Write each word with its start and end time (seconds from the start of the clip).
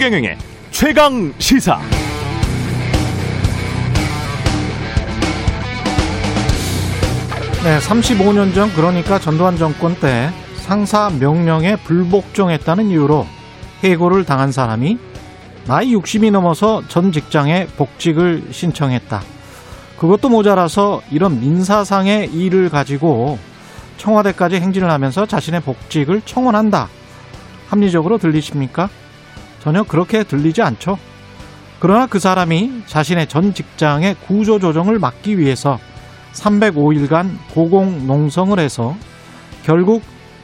최경영의 0.00 0.38
최강 0.70 1.30
시사. 1.38 1.78
네, 7.62 7.78
35년 7.80 8.54
전 8.54 8.72
그러니까 8.72 9.18
전두환 9.18 9.58
정권 9.58 9.94
때 9.96 10.30
상사 10.54 11.10
명령에 11.10 11.76
불복종했다는 11.84 12.88
이유로 12.88 13.26
해고를 13.84 14.24
당한 14.24 14.52
사람이 14.52 14.96
나이 15.66 15.94
60이 15.94 16.30
넘어서 16.30 16.82
전 16.88 17.12
직장에 17.12 17.66
복직을 17.76 18.44
신청했다. 18.52 19.20
그것도 19.98 20.30
모자라서 20.30 21.02
이런 21.10 21.40
민사상의 21.40 22.32
일을 22.32 22.70
가지고 22.70 23.38
청와대까지 23.98 24.60
행진을 24.60 24.90
하면서 24.90 25.26
자신의 25.26 25.60
복직을 25.60 26.22
청원한다. 26.24 26.88
합리적으로 27.68 28.16
들리십니까? 28.16 28.88
전혀 29.60 29.82
그렇게 29.82 30.24
들리지 30.24 30.62
않죠. 30.62 30.98
그러나 31.78 32.06
그 32.06 32.18
사람이 32.18 32.82
자신의 32.86 33.26
전 33.28 33.54
직장의 33.54 34.16
구조조정을 34.26 34.98
막기 34.98 35.38
위해서 35.38 35.78
305일간 36.32 37.36
고공농성을 37.52 38.58
해서 38.58 38.96
결국 39.62 40.02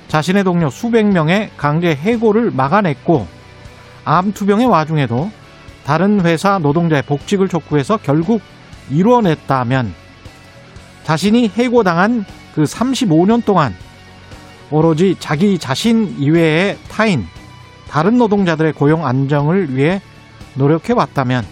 자신의 0.08 0.44
동료 0.44 0.70
수백 0.70 1.06
명의 1.06 1.50
강제 1.56 1.94
해고를 1.94 2.50
막아냈고 2.50 3.26
암투병의 4.04 4.66
와중에도 4.66 5.30
다른 5.84 6.20
회사 6.22 6.58
노동자의 6.58 7.02
복직을 7.02 7.48
촉구해서 7.48 7.98
결국 8.02 8.40
이루어냈다면 8.90 9.94
자신이 11.04 11.48
해고당한 11.56 12.24
그 12.54 12.64
35년 12.64 13.44
동안 13.44 13.74
오로지 14.70 15.16
자기 15.20 15.58
자신 15.58 16.16
이외의 16.18 16.78
타인, 16.88 17.26
다른 17.96 18.18
노동자들의 18.18 18.74
고용 18.74 19.06
안정을 19.06 19.74
위해 19.74 20.02
노력해 20.52 20.92
왔다면 20.92 21.42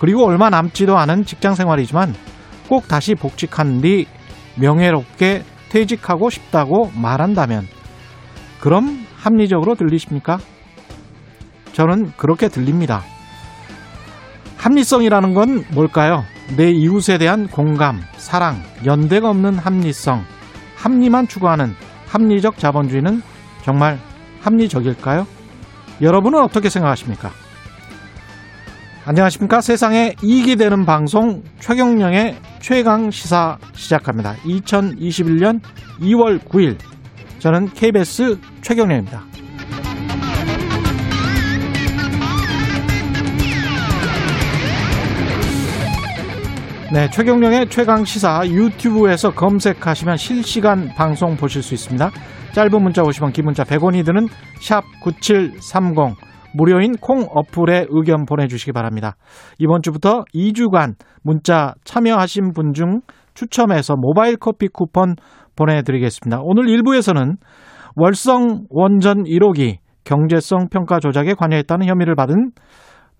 그리고 0.00 0.24
얼마 0.24 0.48
남지도 0.48 0.96
않은 0.96 1.26
직장 1.26 1.54
생활이지만 1.54 2.14
꼭 2.66 2.88
다시 2.88 3.14
복직한 3.14 3.82
뒤 3.82 4.06
명예롭게 4.54 5.42
퇴직하고 5.68 6.30
싶다고 6.30 6.90
말한다면 6.94 7.66
그럼 8.58 9.04
합리적으로 9.18 9.74
들리십니까? 9.74 10.38
저는 11.74 12.12
그렇게 12.16 12.48
들립니다. 12.48 13.02
합리성이라는 14.56 15.34
건 15.34 15.64
뭘까요? 15.74 16.24
내 16.56 16.70
이웃에 16.70 17.18
대한 17.18 17.48
공감, 17.48 18.00
사랑, 18.16 18.62
연대가 18.86 19.28
없는 19.28 19.58
합리성, 19.58 20.24
합리만 20.78 21.28
추구하는 21.28 21.74
합리적 22.08 22.56
자본주의는 22.56 23.20
정말 23.62 23.98
합리적일까요? 24.40 25.35
여러분은 26.00 26.40
어떻게 26.42 26.68
생각하십니까? 26.68 27.30
안녕하십니까? 29.06 29.60
세상에 29.60 30.14
이익이 30.22 30.56
되는 30.56 30.84
방송 30.84 31.42
최경령의 31.60 32.36
최강 32.60 33.10
시사 33.10 33.56
시작합니다. 33.72 34.34
2021년 34.44 35.60
2월 36.00 36.40
9일 36.40 36.76
저는 37.38 37.68
KBS 37.72 38.38
최경령입니다. 38.62 39.22
네, 46.92 47.10
최경령의 47.10 47.68
최강 47.68 48.04
시사 48.04 48.46
유튜브에서 48.46 49.32
검색하시면 49.32 50.16
실시간 50.16 50.88
방송 50.94 51.36
보실 51.36 51.62
수 51.62 51.74
있습니다. 51.74 52.10
짧은 52.56 52.82
문자 52.82 53.02
50원, 53.02 53.34
긴 53.34 53.44
문자 53.44 53.64
100원이 53.64 54.02
드는 54.06 54.28
샵 54.62 54.82
9730 55.02 56.16
무료인 56.54 56.96
콩 56.96 57.26
어플에 57.28 57.84
의견 57.90 58.24
보내주시기 58.24 58.72
바랍니다. 58.72 59.16
이번 59.58 59.82
주부터 59.82 60.24
2주간 60.34 60.94
문자 61.22 61.74
참여하신 61.84 62.54
분 62.54 62.72
중 62.72 63.02
추첨해서 63.34 63.94
모바일 63.98 64.38
커피 64.38 64.68
쿠폰 64.68 65.16
보내드리겠습니다. 65.54 66.40
오늘 66.44 66.64
1부에서는 66.64 67.34
월성 67.94 68.64
원전 68.70 69.24
1호기 69.24 69.76
경제성 70.04 70.68
평가 70.70 70.98
조작에 70.98 71.34
관여했다는 71.34 71.86
혐의를 71.86 72.14
받은 72.14 72.52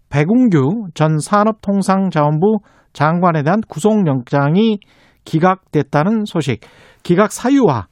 백운규 0.08 0.86
전 0.94 1.18
산업통상자원부 1.18 2.60
장관에 2.94 3.42
대한 3.42 3.60
구속영장이 3.68 4.78
기각됐다는 5.26 6.24
소식, 6.24 6.60
기각 7.02 7.32
사유와 7.32 7.88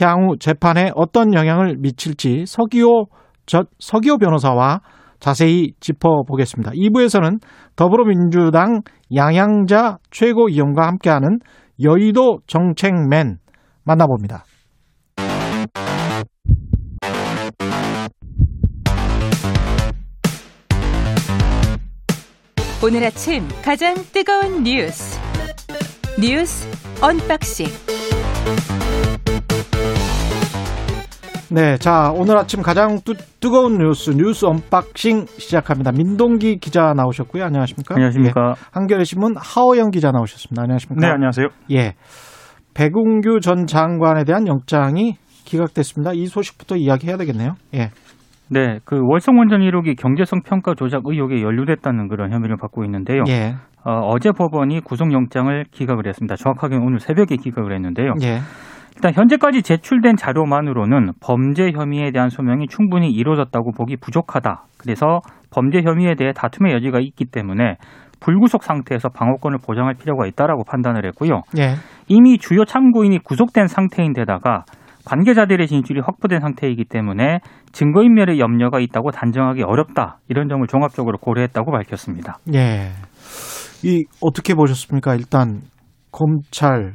향후 0.00 0.36
재판에 0.38 0.90
어떤 0.94 1.34
영향을 1.34 1.76
미칠지 1.78 2.44
서기호 2.46 3.06
저, 3.46 3.64
서기호 3.78 4.18
변호사와 4.18 4.80
자세히 5.20 5.72
짚어보겠습니다. 5.80 6.72
2부에서는 6.72 7.40
더불어민주당 7.76 8.82
양양자 9.14 9.98
최고위원과 10.10 10.86
함께하는 10.86 11.38
여의도 11.82 12.40
정책맨 12.46 13.38
만나봅니다. 13.84 14.44
오늘 22.84 23.02
아침 23.04 23.48
가장 23.62 23.94
뜨거운 24.12 24.62
뉴스 24.62 25.18
뉴스 26.20 26.68
unboxing 27.00 27.66
네, 31.54 31.76
자 31.76 32.10
오늘 32.12 32.36
아침 32.36 32.62
가장 32.62 32.98
뜨, 33.04 33.14
뜨거운 33.38 33.78
뉴스 33.78 34.10
뉴스 34.10 34.44
unboxing 34.44 35.26
시작합니다. 35.26 35.92
민동기 35.92 36.56
기자 36.56 36.94
나오셨고요. 36.94 37.44
안녕하십니까? 37.44 37.94
안녕하십니까? 37.94 38.40
예, 38.48 38.54
한겨레 38.72 39.04
신문 39.04 39.34
하어영 39.36 39.92
기자 39.92 40.10
나오셨습니다. 40.10 40.62
안녕하십니까? 40.62 41.06
네, 41.06 41.12
안녕하세요. 41.12 41.46
예, 41.70 41.94
백운규 42.74 43.38
전 43.38 43.68
장관에 43.68 44.24
대한 44.24 44.48
영장이 44.48 45.14
기각됐습니다. 45.44 46.12
이 46.14 46.26
소식부터 46.26 46.74
이야기해야 46.74 47.16
되겠네요. 47.18 47.52
예. 47.74 47.90
네, 48.48 48.80
그 48.84 48.98
월성원전 49.00 49.60
1호기 49.60 49.96
경제성 49.96 50.40
평가 50.44 50.74
조작 50.74 51.02
의혹에 51.04 51.40
연루됐다는 51.40 52.08
그런 52.08 52.32
혐의를 52.32 52.56
받고 52.56 52.84
있는데요. 52.84 53.22
예. 53.28 53.54
어, 53.84 54.18
제 54.18 54.32
법원이 54.32 54.80
구속영장을 54.80 55.66
기각을 55.70 56.08
했습니다. 56.08 56.34
정확하게는 56.34 56.84
오늘 56.84 56.98
새벽에 56.98 57.36
기각을 57.36 57.74
했는데요. 57.74 58.14
예. 58.22 58.40
일단 58.96 59.12
현재까지 59.12 59.62
제출된 59.62 60.16
자료만으로는 60.16 61.12
범죄 61.20 61.70
혐의에 61.72 62.10
대한 62.12 62.30
소명이 62.30 62.68
충분히 62.68 63.10
이루어졌다고 63.10 63.72
보기 63.72 63.96
부족하다. 63.96 64.64
그래서 64.78 65.20
범죄 65.50 65.82
혐의에 65.82 66.14
대해 66.14 66.32
다툼의 66.32 66.72
여지가 66.74 67.00
있기 67.00 67.26
때문에 67.26 67.76
불구속 68.20 68.62
상태에서 68.62 69.08
방어권을 69.10 69.58
보장할 69.58 69.94
필요가 69.94 70.26
있다라고 70.26 70.64
판단을 70.64 71.04
했고요. 71.06 71.42
예. 71.58 71.74
이미 72.08 72.38
주요 72.38 72.64
참고인이 72.64 73.18
구속된 73.18 73.66
상태인데다가 73.66 74.64
관계자들의 75.04 75.66
진술이 75.66 76.00
확보된 76.00 76.40
상태이기 76.40 76.84
때문에 76.84 77.40
증거인멸의 77.72 78.40
염려가 78.40 78.80
있다고 78.80 79.10
단정하기 79.10 79.62
어렵다. 79.62 80.18
이런 80.28 80.48
점을 80.48 80.66
종합적으로 80.66 81.18
고려했다고 81.18 81.72
밝혔습니다. 81.72 82.38
예. 82.54 82.92
이 83.82 84.04
어떻게 84.22 84.54
보셨습니까? 84.54 85.14
일단 85.14 85.60
검찰 86.10 86.94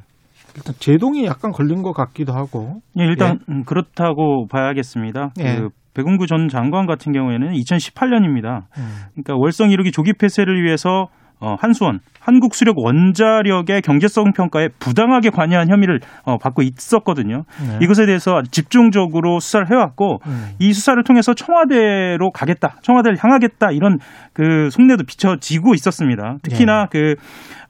일단 0.60 0.76
제동이 0.80 1.26
약간 1.26 1.52
걸린 1.52 1.82
것 1.82 1.94
같기도 1.94 2.34
하고. 2.34 2.82
예, 3.00 3.04
일단 3.04 3.40
음, 3.50 3.64
그렇다고 3.64 4.48
봐야겠습니다. 4.48 5.32
예. 5.40 5.56
그 5.56 5.70
백운구 5.94 6.28
전 6.28 6.48
장관 6.50 6.86
같은 6.86 7.14
경우에는 7.14 7.54
2018년입니다. 7.54 8.64
음. 8.78 8.90
그러니까 9.14 9.36
월성 9.38 9.70
1호기 9.70 9.92
조기 9.92 10.14
폐쇄를 10.14 10.64
위해서 10.64 11.08
어, 11.42 11.56
한수원 11.60 12.00
한국수력 12.20 12.78
원자력의 12.78 13.82
경제성 13.82 14.34
평가에 14.34 14.68
부당하게 14.80 15.30
관여한 15.30 15.70
혐의를 15.70 16.02
어, 16.24 16.38
받고 16.38 16.62
있었거든요. 16.62 17.44
네. 17.66 17.80
이것에 17.82 18.06
대해서 18.06 18.42
집중적으로 18.52 19.40
수사를 19.40 19.70
해왔고 19.72 20.20
음. 20.26 20.50
이 20.60 20.74
수사를 20.74 21.02
통해서 21.04 21.34
청와대로 21.34 22.32
가겠다, 22.32 22.76
청와대를 22.82 23.18
향하겠다 23.22 23.72
이런 23.72 24.00
그 24.34 24.70
속내도 24.70 25.04
비춰지고 25.06 25.74
있었습니다. 25.76 26.38
특히나 26.44 26.88
그 26.92 27.16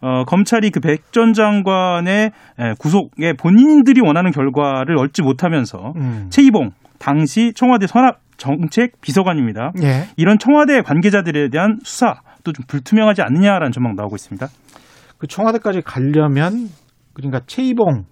어, 0.02 0.24
검찰이 0.26 0.72
그 0.72 0.80
백 0.80 1.12
전 1.12 1.34
장관의 1.34 2.32
에, 2.60 2.74
구속에 2.80 3.34
본인들이 3.34 4.02
원하는 4.02 4.32
결과를 4.32 4.98
얻지 4.98 5.22
못하면서 5.22 5.94
음. 5.96 6.28
최이봉 6.30 6.72
당시 7.00 7.52
청와대 7.56 7.88
선압 7.88 8.20
정책 8.38 9.02
비서관입니다. 9.02 9.72
예. 9.84 10.06
이런 10.18 10.38
청와대 10.40 10.82
관계자들에 10.82 11.50
대한 11.50 11.80
수사 11.84 12.22
도좀 12.44 12.66
불투명하지 12.68 13.22
않느냐라는 13.22 13.72
전망 13.72 13.96
나오고 13.96 14.16
있습니다. 14.16 14.48
그 15.18 15.28
청와대까지 15.28 15.82
가려면 15.82 16.70
그러니까 17.14 17.42
최이봉 17.46 18.06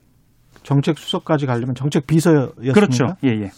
정책 0.63 0.97
수석까지 0.97 1.45
가려면 1.45 1.75
정책 1.75 2.07
비서였습니까? 2.07 2.73
그렇죠. 2.73 3.05
예, 3.23 3.29
예. 3.29 3.49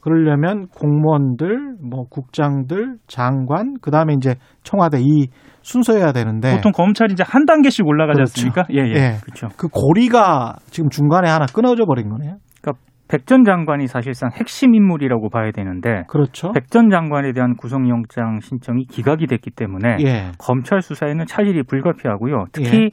그러려면 0.00 0.68
공무원들, 0.68 1.76
뭐 1.82 2.04
국장들, 2.08 2.98
장관, 3.06 3.74
그 3.80 3.90
다음에 3.90 4.14
이제 4.14 4.36
청와대 4.62 4.98
이 5.00 5.28
순서여야 5.62 6.12
되는데 6.12 6.54
보통 6.56 6.72
검찰이 6.72 7.12
이제 7.12 7.24
한 7.26 7.44
단계씩 7.46 7.86
올라가지 7.86 8.18
네. 8.18 8.24
그렇죠. 8.24 8.30
않습니까? 8.30 8.66
예, 8.70 8.88
예. 8.88 8.94
예. 8.94 9.16
그렇죠. 9.22 9.48
그 9.56 9.68
고리가 9.68 10.56
지금 10.70 10.88
중간에 10.88 11.28
하나 11.28 11.46
끊어져 11.46 11.84
버린 11.84 12.08
거네요. 12.10 12.36
그러니까 13.08 13.16
백전 13.16 13.44
장관이 13.44 13.86
사실상 13.86 14.30
핵심 14.32 14.74
인물이라고 14.74 15.30
봐야 15.30 15.50
되는데 15.50 16.04
그렇죠. 16.08 16.52
백전 16.52 16.90
장관에 16.90 17.32
대한 17.32 17.56
구속영장 17.56 18.40
신청이 18.40 18.84
기각이 18.84 19.26
됐기 19.26 19.50
때문에 19.50 19.96
예. 20.04 20.32
검찰 20.38 20.82
수사에는 20.82 21.26
차질이 21.26 21.62
불가피하고요. 21.62 22.44
특히 22.52 22.84
예. 22.84 22.90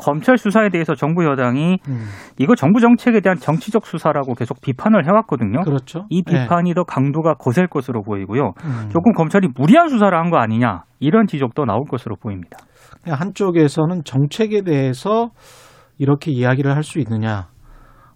검찰 0.00 0.38
수사에 0.38 0.68
대해서 0.68 0.94
정부 0.94 1.24
여당이 1.24 1.78
음, 1.88 2.04
이거 2.38 2.54
정부 2.54 2.80
정책에 2.80 3.20
대한 3.20 3.36
정치적 3.36 3.84
수사라고 3.84 4.34
계속 4.34 4.60
비판을 4.60 5.04
해왔거든요. 5.06 5.62
그렇죠. 5.62 6.06
이 6.08 6.22
예. 6.28 6.42
비판이 6.42 6.74
더 6.74 6.84
강도가 6.84 7.34
거셀 7.34 7.66
것으로 7.66 8.02
보이고요. 8.02 8.52
음. 8.64 8.88
조금 8.92 9.12
검찰이 9.12 9.48
무리한 9.56 9.88
수사를 9.88 10.16
한 10.16 10.30
거 10.30 10.38
아니냐 10.38 10.84
이런 11.00 11.26
지적도 11.26 11.64
나올 11.64 11.82
것으로 11.90 12.14
보입니다. 12.16 12.58
한쪽에서는 13.08 14.02
정책에 14.04 14.62
대해서 14.62 15.30
이렇게 15.98 16.30
이야기를 16.30 16.74
할 16.74 16.82
수 16.84 16.98
있느냐. 17.00 17.48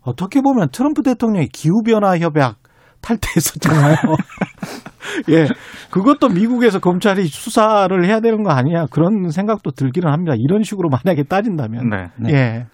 어떻게 0.04 0.40
보면 0.40 0.68
트럼프 0.72 1.02
대통령이 1.02 1.48
기후변화 1.48 2.18
협약 2.18 2.56
탈퇴했었잖아요. 3.02 3.96
예. 5.30 5.46
그것도 5.90 6.28
미국에서 6.28 6.78
검찰이 6.78 7.26
수사를 7.26 8.04
해야 8.04 8.20
되는 8.20 8.42
거 8.42 8.50
아니냐. 8.50 8.86
그런 8.90 9.28
생각도 9.30 9.72
들기는 9.72 10.10
합니다. 10.10 10.34
이런 10.38 10.62
식으로 10.62 10.88
만약에 10.88 11.24
따진다면. 11.24 11.90
네. 11.90 12.32
예. 12.32 12.66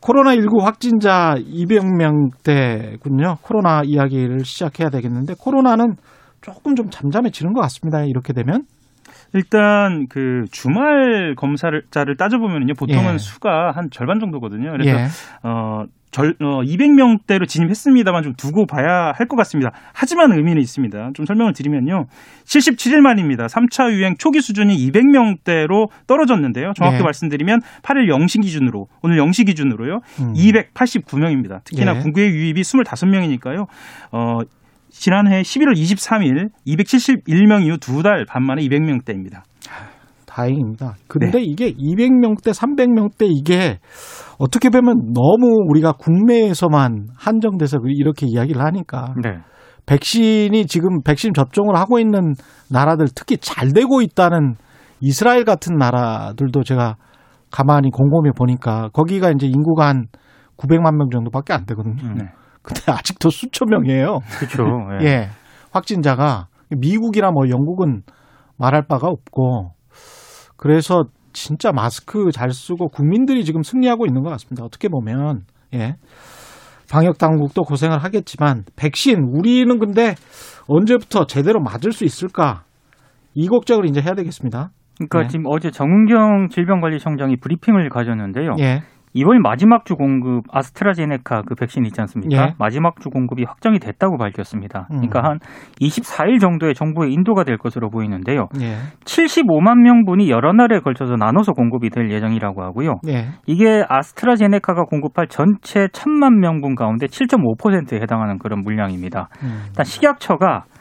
코로나19 0.00 0.62
확진자 0.62 1.34
200명대군요. 1.36 3.38
코로나 3.42 3.82
이야기를 3.84 4.44
시작해야 4.44 4.88
되겠는데 4.90 5.34
코로나는 5.38 5.96
조금 6.40 6.76
좀 6.76 6.90
잠잠해지는 6.90 7.52
것 7.52 7.60
같습니다. 7.62 8.04
이렇게 8.04 8.32
되면. 8.32 8.62
일단 9.34 10.06
그 10.08 10.44
주말 10.52 11.34
검사자를 11.36 12.16
따져보면요 12.16 12.74
보통은 12.78 13.14
예. 13.14 13.18
수가 13.18 13.72
한 13.74 13.88
절반 13.90 14.20
정도거든요. 14.20 14.70
그래서 14.70 14.90
예. 14.90 15.06
어, 15.42 15.82
절, 16.16 16.34
어, 16.40 16.62
200명대로 16.62 17.46
진입했습니다만 17.46 18.22
좀 18.22 18.32
두고 18.36 18.64
봐야 18.66 19.12
할 19.14 19.26
것 19.28 19.36
같습니다. 19.36 19.72
하지만 19.92 20.32
의미는 20.32 20.62
있습니다. 20.62 21.10
좀 21.12 21.26
설명을 21.26 21.52
드리면요. 21.52 22.06
77일 22.46 23.00
만입니다. 23.00 23.48
3차 23.48 23.92
유행 23.92 24.16
초기 24.16 24.40
수준이 24.40 24.74
200명대로 24.90 25.90
떨어졌는데요. 26.06 26.72
정확히 26.74 26.98
네. 26.98 27.02
말씀드리면 27.02 27.60
8일 27.82 28.06
0시 28.08 28.40
기준으로, 28.40 28.88
오늘 29.02 29.18
0시 29.18 29.44
기준으로요. 29.44 30.00
음. 30.20 30.32
289명입니다. 30.34 31.62
특히나 31.64 31.96
예. 31.96 32.00
국외 32.00 32.28
유입이 32.30 32.62
25명이니까요. 32.62 33.66
어, 34.12 34.38
지난해 34.88 35.42
11월 35.42 35.74
23일 35.76 36.48
271명 36.66 37.66
이후 37.66 37.76
두 37.76 38.02
달 38.02 38.24
반 38.24 38.42
만에 38.42 38.62
200명대입니다. 38.62 39.42
다행입니다. 40.36 40.94
근데 41.08 41.40
이게 41.40 41.72
200명대, 41.72 42.52
300명대 42.52 43.26
이게 43.26 43.78
어떻게 44.38 44.68
보면 44.68 45.14
너무 45.14 45.64
우리가 45.68 45.92
국내에서만 45.92 47.08
한정돼서 47.16 47.78
이렇게 47.86 48.26
이야기를 48.26 48.62
하니까 48.62 49.14
네. 49.22 49.38
백신이 49.86 50.66
지금 50.66 51.02
백신 51.02 51.32
접종을 51.32 51.76
하고 51.76 51.98
있는 51.98 52.34
나라들 52.70 53.06
특히 53.14 53.38
잘 53.38 53.72
되고 53.72 54.02
있다는 54.02 54.56
이스라엘 55.00 55.44
같은 55.44 55.76
나라들도 55.76 56.64
제가 56.64 56.96
가만히 57.50 57.90
곰곰이 57.90 58.32
보니까 58.36 58.90
거기가 58.92 59.30
이제 59.30 59.46
인구가 59.46 59.88
한 59.88 60.06
900만 60.58 60.96
명 60.96 61.08
정도밖에 61.10 61.54
안 61.54 61.64
되거든요. 61.64 62.02
음. 62.02 62.14
네. 62.18 62.24
근데 62.60 62.92
아직도 62.92 63.30
수천 63.30 63.68
명이에요. 63.70 64.18
그렇죠. 64.38 64.64
예. 65.00 65.06
예. 65.06 65.28
확진자가 65.70 66.48
미국이나 66.76 67.30
뭐 67.30 67.48
영국은 67.48 68.02
말할 68.58 68.86
바가 68.86 69.08
없고 69.08 69.75
그래서 70.56 71.04
진짜 71.32 71.70
마스크 71.72 72.30
잘 72.32 72.50
쓰고 72.50 72.88
국민들이 72.88 73.44
지금 73.44 73.62
승리하고 73.62 74.06
있는 74.06 74.22
것 74.22 74.30
같습니다. 74.30 74.64
어떻게 74.64 74.88
보면 74.88 75.42
예. 75.74 75.96
방역 76.90 77.18
당국도 77.18 77.62
고생을 77.62 77.98
하겠지만 77.98 78.64
백신 78.76 79.18
우리는 79.34 79.78
근데 79.78 80.14
언제부터 80.68 81.26
제대로 81.26 81.60
맞을 81.60 81.92
수 81.92 82.04
있을까? 82.04 82.62
이 83.34 83.48
걱정을 83.48 83.86
이제 83.86 84.00
해야 84.00 84.14
되겠습니다. 84.14 84.70
그러니까 84.96 85.22
네. 85.22 85.28
지금 85.28 85.44
어제 85.48 85.70
정은경 85.70 86.48
질병관리청장이 86.50 87.36
브리핑을 87.36 87.88
가졌는데요. 87.90 88.54
예. 88.60 88.82
이번이 89.16 89.40
마지막 89.40 89.86
주 89.86 89.96
공급 89.96 90.44
아스트라제네카 90.52 91.42
그 91.46 91.54
백신 91.54 91.86
있지 91.86 91.98
않습니까? 92.02 92.36
예. 92.36 92.54
마지막 92.58 93.00
주 93.00 93.08
공급이 93.08 93.44
확정이 93.44 93.78
됐다고 93.78 94.18
밝혔습니다. 94.18 94.88
음. 94.90 94.96
그러니까 94.96 95.24
한 95.24 95.38
24일 95.80 96.38
정도의 96.38 96.74
정부의 96.74 97.14
인도가 97.14 97.42
될 97.42 97.56
것으로 97.56 97.88
보이는데요. 97.88 98.48
예. 98.60 98.76
75만 99.04 99.80
명분이 99.82 100.28
여러 100.28 100.52
날에 100.52 100.80
걸쳐서 100.80 101.16
나눠서 101.16 101.52
공급이 101.52 101.88
될 101.88 102.10
예정이라고 102.10 102.62
하고요. 102.62 102.96
예. 103.08 103.28
이게 103.46 103.84
아스트라제네카가 103.88 104.84
공급할 104.84 105.28
전체 105.28 105.86
1000만 105.86 106.34
명분 106.38 106.74
가운데 106.74 107.06
7.5%에 107.06 108.00
해당하는 108.00 108.38
그런 108.38 108.60
물량입니다. 108.60 109.28
음. 109.42 109.62
일단 109.68 109.84
식약처가 109.84 110.64
이 110.66 110.75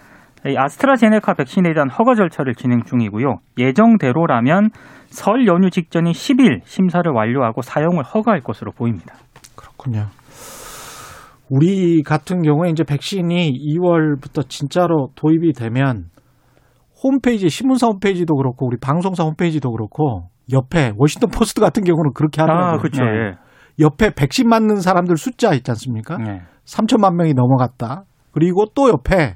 아스트라제네카 0.55 1.33
백신에 1.33 1.73
대한 1.73 1.89
허가 1.89 2.13
절차를 2.13 2.53
진행 2.55 2.83
중이고요. 2.83 3.37
예정대로라면 3.57 4.69
설 5.07 5.47
연휴 5.47 5.69
직전인 5.69 6.11
10일 6.11 6.61
심사를 6.65 7.09
완료하고 7.11 7.61
사용을 7.61 8.03
허가할 8.03 8.41
것으로 8.41 8.71
보입니다. 8.71 9.15
그렇군요. 9.55 10.07
우리 11.49 12.03
같은 12.03 12.41
경우에 12.41 12.69
이제 12.69 12.83
백신이 12.83 13.51
2월부터 13.53 14.47
진짜로 14.49 15.09
도입이 15.15 15.53
되면 15.53 16.05
홈페이지, 17.03 17.49
신문사 17.49 17.87
홈페이지도 17.87 18.35
그렇고 18.35 18.65
우리 18.65 18.77
방송사 18.77 19.23
홈페이지도 19.23 19.71
그렇고 19.71 20.29
옆에 20.51 20.93
워싱턴 20.97 21.29
포스트 21.29 21.61
같은 21.61 21.83
경우는 21.83 22.13
그렇게 22.13 22.41
하더라고요. 22.41 22.73
아, 22.73 22.77
그렇죠. 22.77 23.03
예. 23.03 23.35
옆에 23.79 24.11
백신 24.15 24.47
맞는 24.47 24.77
사람들 24.77 25.17
숫자 25.17 25.53
있지 25.53 25.69
않습니까? 25.71 26.17
네. 26.17 26.41
3천만 26.65 27.15
명이 27.15 27.33
넘어갔다. 27.33 28.03
그리고 28.31 28.65
또 28.73 28.89
옆에 28.89 29.35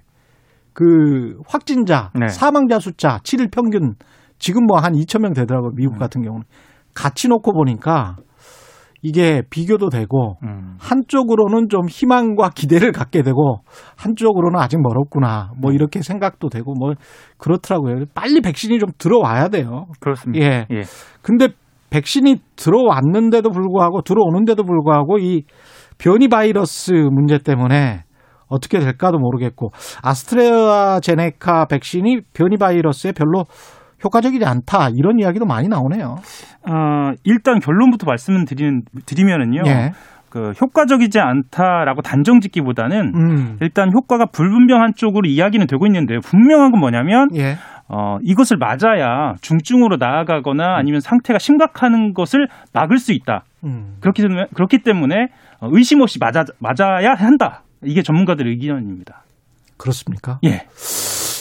그 0.80 1.36
확진자, 1.46 2.10
네. 2.18 2.30
사망자 2.30 2.80
숫자 2.80 3.18
7일 3.18 3.52
평균 3.52 3.96
지금 4.38 4.66
뭐 4.66 4.78
한 4.78 4.94
2천 4.94 5.20
명 5.22 5.34
되더라고요. 5.34 5.72
미국 5.76 5.96
음. 5.96 6.00
같은 6.00 6.22
경우는. 6.22 6.46
같이 6.96 7.28
놓고 7.28 7.52
보니까 7.52 8.16
이게 9.02 9.42
비교도 9.50 9.90
되고 9.90 10.38
음. 10.44 10.78
한쪽으로는 10.80 11.68
좀 11.68 11.90
희망과 11.90 12.52
기대를 12.56 12.94
갖게 12.94 13.24
되고 13.24 13.60
한쪽으로는 13.98 14.58
아직 14.58 14.78
멀었구나. 14.82 15.52
뭐 15.58 15.74
이렇게 15.74 16.02
생각도 16.02 16.48
되고 16.48 16.74
뭐 16.76 16.94
그렇더라고요. 17.38 18.06
빨리 18.14 18.40
백신이 18.40 18.80
좀 18.80 18.88
들어와야 18.98 19.50
돼요. 19.50 19.88
그렇습니다. 20.00 20.46
예. 20.46 20.66
예. 20.72 20.84
근데 21.22 21.50
백신이 21.90 22.38
들어왔는데도 22.56 23.50
불구하고 23.50 24.02
들어오는데도 24.04 24.64
불구하고 24.64 25.18
이 25.18 25.44
변이 25.98 26.30
바이러스 26.30 26.94
문제 26.94 27.38
때문에 27.38 28.04
어떻게 28.50 28.80
될까도 28.80 29.18
모르겠고 29.20 29.72
아스트라제네카 30.04 31.66
백신이 31.66 32.22
변이 32.34 32.58
바이러스에 32.58 33.14
별로 33.14 33.46
효과적이지 34.04 34.46
않다 34.46 34.90
이런 34.96 35.20
이야기도 35.20 35.46
많이 35.46 35.68
나오네요. 35.68 36.16
어, 36.68 37.12
일단 37.24 37.60
결론부터 37.60 38.06
말씀을 38.06 38.46
드리는, 38.46 38.82
드리면은요. 39.06 39.64
예. 39.68 39.92
그 40.30 40.52
효과적이지 40.62 41.20
않다라고 41.20 42.02
단정 42.02 42.40
짓기보다는 42.40 43.14
음. 43.16 43.58
일단 43.62 43.92
효과가 43.92 44.28
불분명한 44.28 44.94
쪽으로 44.96 45.28
이야기는 45.28 45.66
되고 45.66 45.86
있는데요. 45.88 46.20
분명한 46.20 46.72
건 46.72 46.80
뭐냐면 46.80 47.30
예. 47.36 47.56
어, 47.88 48.18
이것을 48.22 48.58
맞아야 48.58 49.34
중증으로 49.42 49.98
나아가거나 49.98 50.76
아니면 50.78 51.00
상태가 51.00 51.40
심각한 51.40 52.14
것을 52.14 52.48
막을 52.74 53.00
수 53.00 53.12
있다. 53.12 53.44
음. 53.64 53.96
그렇기 54.02 54.22
때문에 54.22 54.46
그렇기 54.54 54.84
때문에 54.84 55.16
어, 55.60 55.70
의심 55.72 56.02
없이 56.02 56.20
맞아 56.20 56.44
맞아야 56.60 57.16
한다. 57.16 57.64
이게 57.84 58.02
전문가들 58.02 58.48
의견입니다. 58.48 59.24
그렇습니까? 59.78 60.40
예. 60.46 60.66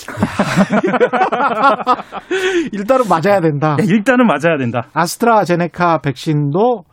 일단은 2.73 3.05
맞아야 3.09 3.41
된다. 3.41 3.77
예, 3.81 3.85
일단은 3.85 4.27
맞아야 4.27 4.57
된다. 4.59 4.89
아스트라제네카 4.95 5.99
백신도 5.99 6.85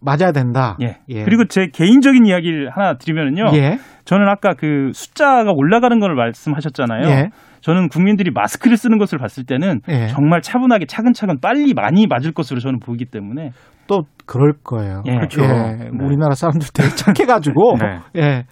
맞아야 0.00 0.32
된다. 0.32 0.76
예. 0.82 0.98
그리고 1.24 1.46
제 1.46 1.68
개인적인 1.72 2.26
이야기를 2.26 2.70
하나 2.70 2.94
드리면은요. 2.94 3.56
예. 3.56 3.78
저는 4.04 4.28
아까 4.28 4.54
그 4.54 4.90
숫자가 4.92 5.50
올라가는 5.54 5.98
걸 5.98 6.14
말씀하셨잖아요. 6.14 7.08
예. 7.08 7.30
저는 7.62 7.88
국민들이 7.88 8.30
마스크를 8.30 8.76
쓰는 8.76 8.98
것을 8.98 9.18
봤을 9.18 9.44
때는 9.44 9.80
예. 9.88 10.08
정말 10.08 10.42
차분하게 10.42 10.84
차근차근 10.86 11.40
빨리 11.40 11.72
많이 11.72 12.06
맞을 12.06 12.32
것으로 12.32 12.60
저는 12.60 12.80
보기 12.80 13.06
때문에 13.06 13.52
또 13.86 14.02
그럴 14.26 14.52
거예요. 14.62 15.02
예. 15.06 15.14
그렇죠. 15.14 15.42
예, 15.42 15.46
네. 15.46 15.88
우리나라 15.98 16.34
사람들 16.34 16.68
되게 16.74 16.90
착해가지고 16.90 17.76
네. 17.80 18.00
예, 18.16 18.44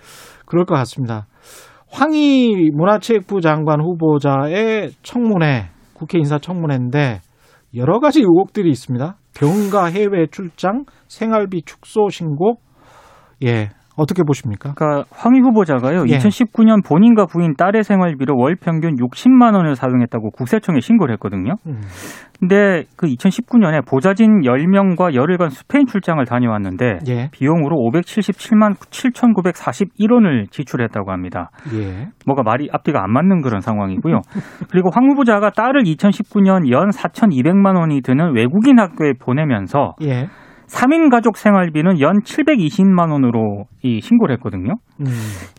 그럴 0.53 0.67
것 0.67 0.75
같습니다. 0.75 1.27
황희 1.89 2.73
문화체육부 2.75 3.41
장관 3.41 3.81
후보자의 3.81 4.91
청문회, 5.03 5.71
국회 5.95 6.19
인사청문회인데 6.19 7.23
여러 7.75 8.01
가지 8.01 8.21
의혹들이 8.21 8.69
있습니다. 8.69 9.17
병가 9.35 9.87
해외 9.87 10.27
출장, 10.31 10.85
생활비 11.09 11.63
축소 11.63 12.11
신고, 12.11 12.57
예, 13.43 13.71
어떻게 13.97 14.23
보십니까? 14.23 14.75
그러니까 14.75 15.05
황희 15.11 15.41
후보자가요. 15.41 16.05
예. 16.09 16.19
2019년 16.19 16.85
본인과 16.85 17.27
부인 17.27 17.55
딸의 17.57 17.85
생활비로 17.85 18.37
월 18.37 18.57
평균 18.57 18.97
60만 18.97 19.55
원을 19.55 19.77
사용했다고 19.77 20.31
국세청에 20.31 20.81
신고를 20.81 21.15
했거든요. 21.15 21.57
음. 21.67 21.81
근데 22.43 22.87
그 22.97 23.07
2019년에 23.07 23.87
보좌진 23.87 24.41
10명과 24.41 25.15
열흘간 25.15 25.51
스페인 25.51 25.87
출장을 25.87 26.25
다녀왔는데 26.25 26.99
예. 27.07 27.29
비용으로 27.31 27.77
577만 27.77 28.75
7,941원을 28.75 30.51
지출했다고 30.51 31.13
합니다. 31.13 31.51
예. 31.73 32.09
뭐가 32.27 32.43
말이 32.43 32.69
앞뒤가 32.73 33.05
안 33.05 33.13
맞는 33.13 33.43
그런 33.43 33.61
상황이고요. 33.61 34.23
그리고 34.73 34.91
황 34.93 35.09
후보자가 35.11 35.51
딸을 35.51 35.85
2019년 35.85 36.69
연 36.73 36.91
4,200만 36.91 37.79
원이 37.79 38.01
드는 38.03 38.35
외국인 38.35 38.81
학교에 38.81 39.13
보내면서 39.21 39.95
예. 40.03 40.27
3인 40.73 41.11
가족 41.11 41.37
생활비는 41.37 42.01
연 42.01 42.21
720만 42.23 43.11
원으로 43.13 43.67
이 43.83 44.01
신고를 44.01 44.35
했거든요. 44.37 44.75
음. 45.01 45.07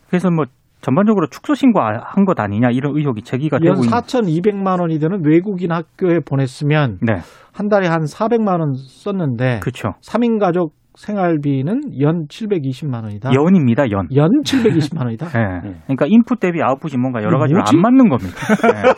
그래서 0.10 0.30
뭐 0.32 0.46
전반적으로 0.82 1.28
축소 1.30 1.54
신고한 1.54 2.26
것 2.26 2.40
아니냐 2.40 2.70
이런 2.72 2.98
의혹이 2.98 3.22
제기가 3.22 3.58
연 3.64 3.76
되고 3.76 3.86
있는 3.86 3.90
4,200만 3.90 4.82
원이 4.82 5.00
드는 5.00 5.22
외국인 5.26 5.72
학교에 5.72 6.20
보냈으면 6.28 6.98
네, 7.02 7.20
한 7.54 7.70
달에 7.70 7.88
한 7.88 8.02
400만 8.04 8.60
원 8.60 8.74
썼는데 8.74 9.60
그렇죠. 9.62 9.94
3인 10.02 10.40
가족 10.40 10.74
생활비는 10.96 12.00
연 12.02 12.28
720만 12.28 13.04
원이다. 13.04 13.32
연입니다, 13.34 13.90
연. 13.92 14.08
연 14.16 14.30
720만 14.44 15.06
원이다. 15.06 15.28
네. 15.28 15.76
그러니까 15.86 16.06
인풋 16.08 16.40
대비 16.40 16.62
아웃풋이 16.62 16.98
뭔가 16.98 17.24
여러 17.24 17.40
가지로 17.40 17.60
뭐지? 17.60 17.76
안 17.76 17.82
맞는 17.82 18.10
겁니다. 18.10 18.36
네. 18.62 18.94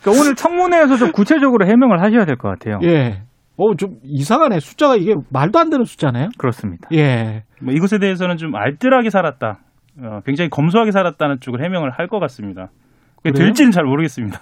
그러니까 0.00 0.10
오늘 0.22 0.34
청문회에서 0.34 0.96
좀 0.96 1.12
구체적으로 1.12 1.66
해명을 1.66 2.02
하셔야 2.02 2.24
될 2.24 2.36
것 2.36 2.48
같아요. 2.48 2.78
예. 2.82 3.22
어, 3.58 3.74
좀 3.76 3.96
이상하네. 4.02 4.60
숫자가 4.60 4.96
이게 4.96 5.14
말도 5.30 5.58
안 5.58 5.70
되는 5.70 5.84
숫자네요. 5.84 6.28
그렇습니다. 6.38 6.88
예. 6.92 7.44
뭐 7.62 7.72
이것에 7.72 7.98
대해서는 7.98 8.36
좀 8.36 8.54
알뜰하게 8.54 9.10
살았다. 9.10 9.58
어, 10.02 10.20
굉장히 10.26 10.50
검소하게 10.50 10.90
살았다는 10.90 11.38
쪽을 11.40 11.64
해명을 11.64 11.90
할 11.92 12.08
것 12.08 12.18
같습니다. 12.20 12.68
그게 13.16 13.30
그래요? 13.32 13.46
될지는 13.46 13.70
잘 13.70 13.84
모르겠습니다. 13.84 14.38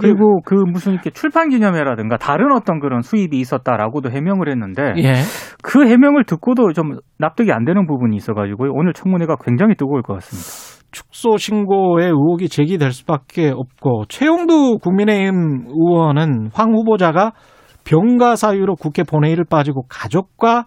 그리고 0.00 0.40
그 0.42 0.54
무슨 0.54 0.92
이렇게 0.94 1.10
출판 1.10 1.50
기념회라든가 1.50 2.16
다른 2.16 2.50
어떤 2.52 2.80
그런 2.80 3.02
수입이 3.02 3.38
있었다라고도 3.38 4.10
해명을 4.10 4.48
했는데 4.48 4.94
예. 4.98 5.14
그 5.62 5.86
해명을 5.86 6.24
듣고도 6.24 6.72
좀 6.72 6.96
납득이 7.18 7.52
안 7.52 7.64
되는 7.66 7.86
부분이 7.86 8.16
있어가지고 8.16 8.68
오늘 8.72 8.94
청문회가 8.94 9.36
굉장히 9.44 9.74
뜨거울 9.74 10.00
것 10.00 10.14
같습니다. 10.14 10.82
축소 10.92 11.36
신고의 11.36 12.06
의혹이 12.06 12.48
제기될 12.48 12.92
수밖에 12.92 13.50
없고 13.54 14.04
최용두 14.08 14.78
국민의힘 14.82 15.66
의원은 15.68 16.50
황 16.54 16.72
후보자가 16.72 17.32
병가 17.84 18.36
사유로 18.36 18.76
국회 18.76 19.02
본회의를 19.02 19.44
빠지고 19.48 19.84
가족과 19.88 20.66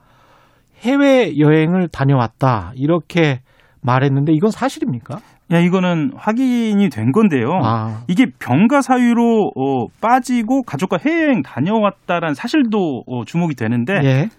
해외 0.82 1.38
여행을 1.38 1.88
다녀왔다 1.90 2.74
이렇게 2.76 3.42
말했는데 3.82 4.34
이건 4.34 4.52
사실입니까? 4.52 5.20
야 5.52 5.60
이거는 5.60 6.12
확인이 6.18 6.90
된 6.90 7.12
건데요. 7.12 7.52
아, 7.64 8.04
이게 8.08 8.26
병가 8.40 8.82
사유로 8.82 9.52
어, 9.56 9.86
빠지고 10.02 10.64
가족과 10.64 10.98
해외여행 11.06 11.44
다녀왔다라는 11.44 12.34
사실도 12.34 13.04
어, 13.06 13.26
주목이 13.26 13.54
되는데 13.56 13.94
예. 14.04 14.30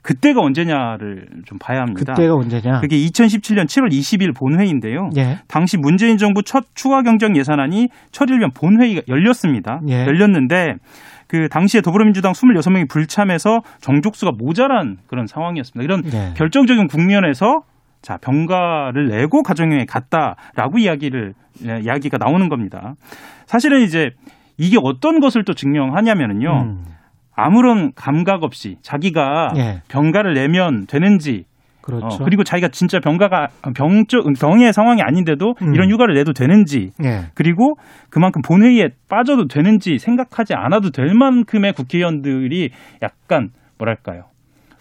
그때가 0.00 0.40
언제냐를 0.40 1.26
좀 1.46 1.58
봐야 1.58 1.80
합니다. 1.80 2.12
그때가 2.14 2.34
언제냐? 2.34 2.80
그게 2.80 2.96
2017년 2.96 3.64
7월 3.64 3.90
20일 3.90 4.36
본회의인데요. 4.36 5.08
예. 5.16 5.38
당시 5.48 5.76
문재인 5.78 6.18
정부 6.18 6.42
첫 6.42 6.64
추가 6.74 7.02
경정 7.02 7.36
예산안이 7.36 7.88
위한 8.38 8.50
본회의가 8.54 9.02
열렸습니다. 9.08 9.80
예. 9.88 10.04
열렸는데 10.04 10.74
그 11.34 11.48
당시에 11.48 11.80
더불어민주당 11.80 12.30
26명이 12.30 12.88
불참해서 12.88 13.62
정족수가 13.80 14.34
모자란 14.38 14.98
그런 15.08 15.26
상황이었습니다. 15.26 15.82
이런 15.82 16.04
예. 16.12 16.32
결정적인 16.36 16.86
국면에서 16.86 17.62
자 18.02 18.18
병가를 18.18 19.08
내고 19.08 19.42
가정여행 19.42 19.86
갔다라고 19.86 20.78
이야기를 20.78 21.34
예, 21.66 21.80
이야기가 21.80 22.18
나오는 22.18 22.48
겁니다. 22.48 22.94
사실은 23.46 23.82
이제 23.82 24.10
이게 24.58 24.76
어떤 24.80 25.18
것을 25.18 25.42
또 25.42 25.54
증명하냐면은요. 25.54 26.62
음. 26.62 26.84
아무런 27.34 27.90
감각 27.96 28.44
없이 28.44 28.76
자기가 28.82 29.54
예. 29.56 29.82
병가를 29.88 30.34
내면 30.34 30.86
되는지 30.86 31.46
그렇죠. 31.84 32.06
어, 32.06 32.18
그리고 32.24 32.44
자기가 32.44 32.68
진짜 32.68 32.98
병가가 32.98 33.48
병적 33.76 34.24
병의 34.40 34.72
상황이 34.72 35.02
아닌데도 35.02 35.54
음. 35.60 35.74
이런 35.74 35.90
휴가를 35.90 36.14
내도 36.14 36.32
되는지 36.32 36.92
예. 37.04 37.26
그리고 37.34 37.74
그만큼 38.08 38.40
본회의에 38.40 38.88
빠져도 39.10 39.48
되는지 39.48 39.98
생각하지 39.98 40.54
않아도 40.54 40.90
될 40.90 41.12
만큼의 41.14 41.74
국회의원들이 41.74 42.70
약간 43.02 43.50
뭐랄까요 43.76 44.22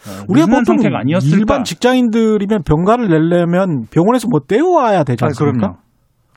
어, 0.07 0.23
우리가 0.29 0.47
보통 0.47 0.77
아니었을까 0.95 1.37
일반 1.37 1.63
직장인들이면 1.65 2.63
병가를 2.63 3.09
내려면 3.09 3.85
병원에서 3.91 4.29
뭐 4.31 4.39
떼어와야 4.47 5.03
되지 5.03 5.25
아, 5.25 5.27
않습니까? 5.27 5.57
그럼요. 5.57 5.77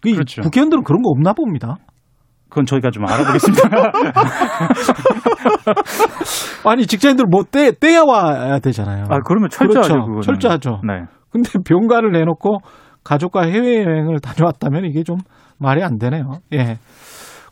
그 0.02 0.12
그렇죠. 0.12 0.42
국회의원들은 0.42 0.82
그런 0.82 1.02
거 1.02 1.10
없나 1.10 1.32
봅니다. 1.32 1.76
그건 2.48 2.64
저희가 2.66 2.90
좀 2.90 3.04
알아보겠습니다. 3.06 3.68
아니 6.64 6.86
직장인들 6.86 7.26
뭐 7.28 7.42
떼, 7.42 7.72
떼어와야 7.72 8.58
되잖아요. 8.60 9.04
아 9.10 9.18
그러면 9.24 9.50
철저하죠. 9.50 9.94
그렇죠. 10.04 10.20
철저하죠. 10.22 10.80
네. 10.86 11.04
근데 11.30 11.50
병가를 11.64 12.12
내놓고 12.12 12.58
가족과 13.04 13.42
해외여행을 13.42 14.20
다녀왔다면 14.20 14.84
이게 14.84 15.02
좀 15.02 15.18
말이 15.58 15.82
안 15.82 15.98
되네요. 15.98 16.38
예. 16.54 16.78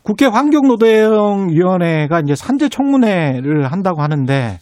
국회 0.03 0.25
환경노동위원회가 0.27 2.19
이제 2.21 2.35
산재 2.35 2.69
청문회를 2.69 3.71
한다고 3.71 4.01
하는데 4.01 4.59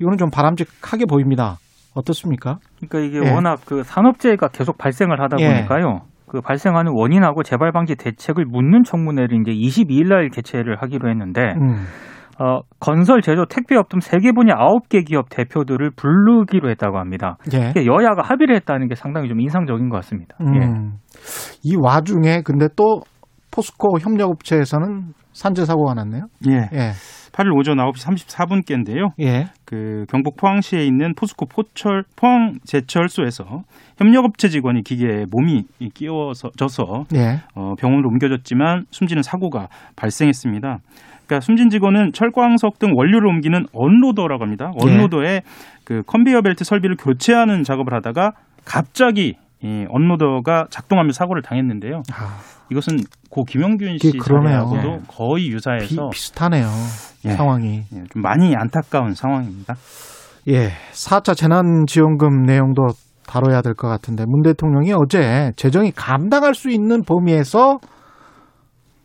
이거는 0.00 0.16
좀 0.16 0.30
바람직하게 0.30 1.04
보입니다. 1.06 1.58
어떻습니까? 1.94 2.58
그러니까 2.78 2.98
이게 3.00 3.26
예. 3.26 3.34
워낙 3.34 3.60
그 3.64 3.82
산업재해가 3.82 4.48
계속 4.48 4.78
발생을 4.78 5.20
하다 5.20 5.36
예. 5.40 5.48
보니까요. 5.48 6.02
그 6.28 6.40
발생하는 6.40 6.92
원인하고 6.94 7.42
재발 7.42 7.72
방지 7.72 7.96
대책을 7.96 8.44
묻는 8.44 8.84
청문회를 8.84 9.40
이제 9.40 9.52
22일 9.52 10.08
날 10.08 10.28
개최를 10.28 10.76
하기로 10.80 11.08
했는데 11.10 11.54
음. 11.56 11.84
어, 12.40 12.60
건설, 12.78 13.20
제조, 13.20 13.46
택배업 13.46 13.88
등 13.88 13.98
세계 13.98 14.30
분야 14.30 14.54
9개 14.54 15.04
기업 15.04 15.28
대표들을 15.28 15.90
부르기로 15.96 16.70
했다고 16.70 16.98
합니다. 16.98 17.36
예. 17.52 17.70
이게 17.70 17.84
여야가 17.84 18.22
합의를 18.22 18.54
했다는 18.56 18.88
게 18.88 18.94
상당히 18.94 19.28
좀 19.28 19.40
인상적인 19.40 19.88
것 19.88 19.96
같습니다. 19.96 20.36
예. 20.54 20.66
음. 20.66 20.98
이 21.64 21.74
와중에 21.76 22.42
근데 22.44 22.68
또 22.76 23.00
포스코 23.50 23.98
협력업체에서는 23.98 25.14
산재 25.32 25.64
사고가 25.64 25.94
났네요. 25.94 26.26
예. 26.48 26.68
예. 26.72 26.90
8일 27.38 27.56
오전 27.56 27.76
9시 27.76 28.26
34분께인데요. 28.26 29.12
예. 29.20 29.46
그 29.64 30.04
경북 30.08 30.36
포항시에 30.36 30.84
있는 30.84 31.14
포스코 31.14 31.46
포철 31.46 32.02
포항 32.16 32.58
제철소에서 32.64 33.62
협력업체 33.98 34.48
직원이 34.48 34.82
기계에 34.82 35.24
몸이 35.30 35.64
끼워서 35.94 36.50
져서 36.56 37.04
예. 37.14 37.40
어, 37.54 37.74
병원으로 37.78 38.08
옮겨졌지만 38.08 38.86
숨지는 38.90 39.22
사고가 39.22 39.68
발생했습니다. 39.94 40.78
그러니까 41.26 41.40
숨진 41.40 41.68
직원은 41.70 42.12
철광석 42.12 42.80
등 42.80 42.92
원료를 42.96 43.28
옮기는 43.28 43.66
언로더라고 43.72 44.42
합니다. 44.42 44.72
예. 44.74 44.90
언로더에 44.90 45.42
그 45.84 46.02
컨베이어 46.06 46.42
벨트 46.42 46.64
설비를 46.64 46.96
교체하는 46.96 47.62
작업을 47.62 47.94
하다가 47.94 48.32
갑자기 48.64 49.36
이 49.62 49.86
언로더가 49.88 50.66
작동하며 50.70 51.12
사고를 51.12 51.42
당했는데요. 51.42 52.02
아, 52.12 52.38
이것은 52.70 52.98
고 53.30 53.44
김영균 53.44 53.98
씨. 53.98 54.12
사례하고도 54.24 55.02
거의 55.08 55.44
비, 55.44 55.52
유사해서 55.52 56.08
비 56.10 56.18
슷하네요. 56.18 56.66
예. 57.26 57.30
상황이. 57.30 57.82
예, 57.92 58.04
좀 58.12 58.22
많이 58.22 58.54
안타까운 58.56 59.14
상황입니다. 59.14 59.74
예, 60.48 60.70
4차 60.92 61.36
재난지원금 61.36 62.44
내용도 62.44 62.86
다뤄야 63.26 63.60
될 63.60 63.74
것 63.74 63.88
같은데 63.88 64.24
문 64.26 64.42
대통령이 64.42 64.92
어제 64.94 65.52
재정이 65.56 65.92
감당할 65.94 66.54
수 66.54 66.70
있는 66.70 67.02
범위에서 67.02 67.78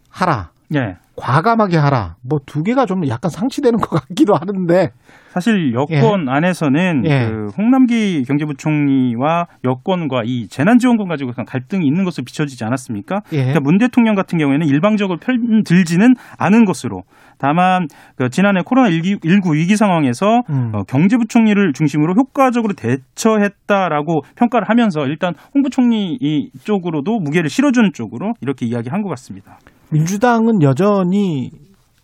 하라. 0.09 0.51
예. 0.75 0.95
과감하게 1.15 1.77
하라. 1.77 2.15
뭐 2.21 2.39
두 2.45 2.63
개가 2.63 2.85
좀 2.85 3.07
약간 3.07 3.29
상치되는 3.31 3.79
것 3.79 3.89
같기도 3.89 4.35
하는데. 4.35 4.91
사실 5.29 5.73
여권 5.73 6.29
안에서는 6.29 7.05
예. 7.05 7.25
그 7.27 7.47
홍남기 7.57 8.23
경제부총리와 8.23 9.47
여권과 9.63 10.21
이 10.25 10.47
재난지원금 10.47 11.07
가지고 11.07 11.31
약간 11.31 11.45
갈등이 11.45 11.87
있는 11.87 12.03
것으로 12.03 12.23
비춰지지 12.23 12.63
않았습니까? 12.63 13.21
예. 13.31 13.37
그러니까 13.37 13.59
문 13.61 13.79
대통령 13.79 14.13
같은 14.13 14.37
경우에는 14.37 14.67
일방적으로 14.67 15.17
편들지는 15.17 16.13
않은 16.37 16.65
것으로 16.65 17.01
다만 17.39 17.87
그 18.15 18.29
지난해 18.29 18.61
코로나 18.63 18.91
19 18.91 19.55
위기 19.55 19.75
상황에서 19.75 20.43
음. 20.51 20.71
어, 20.75 20.83
경제부총리를 20.83 21.73
중심으로 21.73 22.13
효과적으로 22.13 22.73
대처했다라고 22.73 24.21
평가를 24.35 24.69
하면서 24.69 25.07
일단 25.07 25.33
홍 25.55 25.63
부총리 25.63 26.15
이 26.21 26.51
쪽으로도 26.63 27.19
무게를 27.19 27.49
실어주는 27.49 27.91
쪽으로 27.93 28.33
이렇게 28.41 28.67
이야기한 28.67 29.01
것 29.01 29.09
같습니다. 29.09 29.57
민주당은 29.93 30.61
여전히 30.61 31.51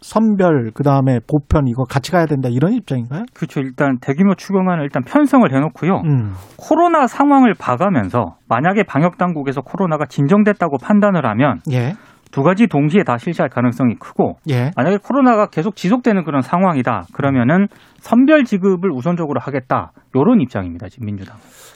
선별 0.02 0.72
그다음에 0.74 1.20
보편 1.28 1.68
이거 1.68 1.84
같이 1.84 2.12
가야 2.12 2.26
된다 2.26 2.48
이런 2.50 2.74
입장인가요? 2.74 3.24
그렇죠. 3.34 3.60
일단 3.60 3.98
대규모 4.00 4.34
추경안을 4.36 4.84
일단 4.84 5.04
편성을 5.04 5.52
해놓고요. 5.54 6.02
음. 6.06 6.34
코로나 6.58 7.06
상황을 7.08 7.54
봐가면서 7.60 8.38
만약에 8.48 8.84
방역 8.84 9.18
당국에서 9.18 9.62
코로나가 9.62 10.06
진정됐다고 10.06 10.78
판단을 10.82 11.26
하면 11.26 11.60
예. 11.72 11.96
두 12.32 12.44
가지 12.44 12.68
동시에 12.68 13.04
다 13.04 13.18
실시할 13.18 13.50
가능성이 13.50 13.96
크고 13.96 14.36
예. 14.50 14.72
만약에 14.78 15.00
코로나가 15.04 15.48
계속 15.48 15.76
지속되는 15.76 16.24
그런 16.24 16.42
상황이다 16.42 17.08
그러면은 17.14 17.68
선별 17.98 18.46
지급을 18.46 18.92
우선적으로 18.92 19.40
하겠다 19.42 19.92
요런 20.16 20.40
입장입니다 20.40 20.88
지금 20.88 21.08
민주당. 21.08 21.36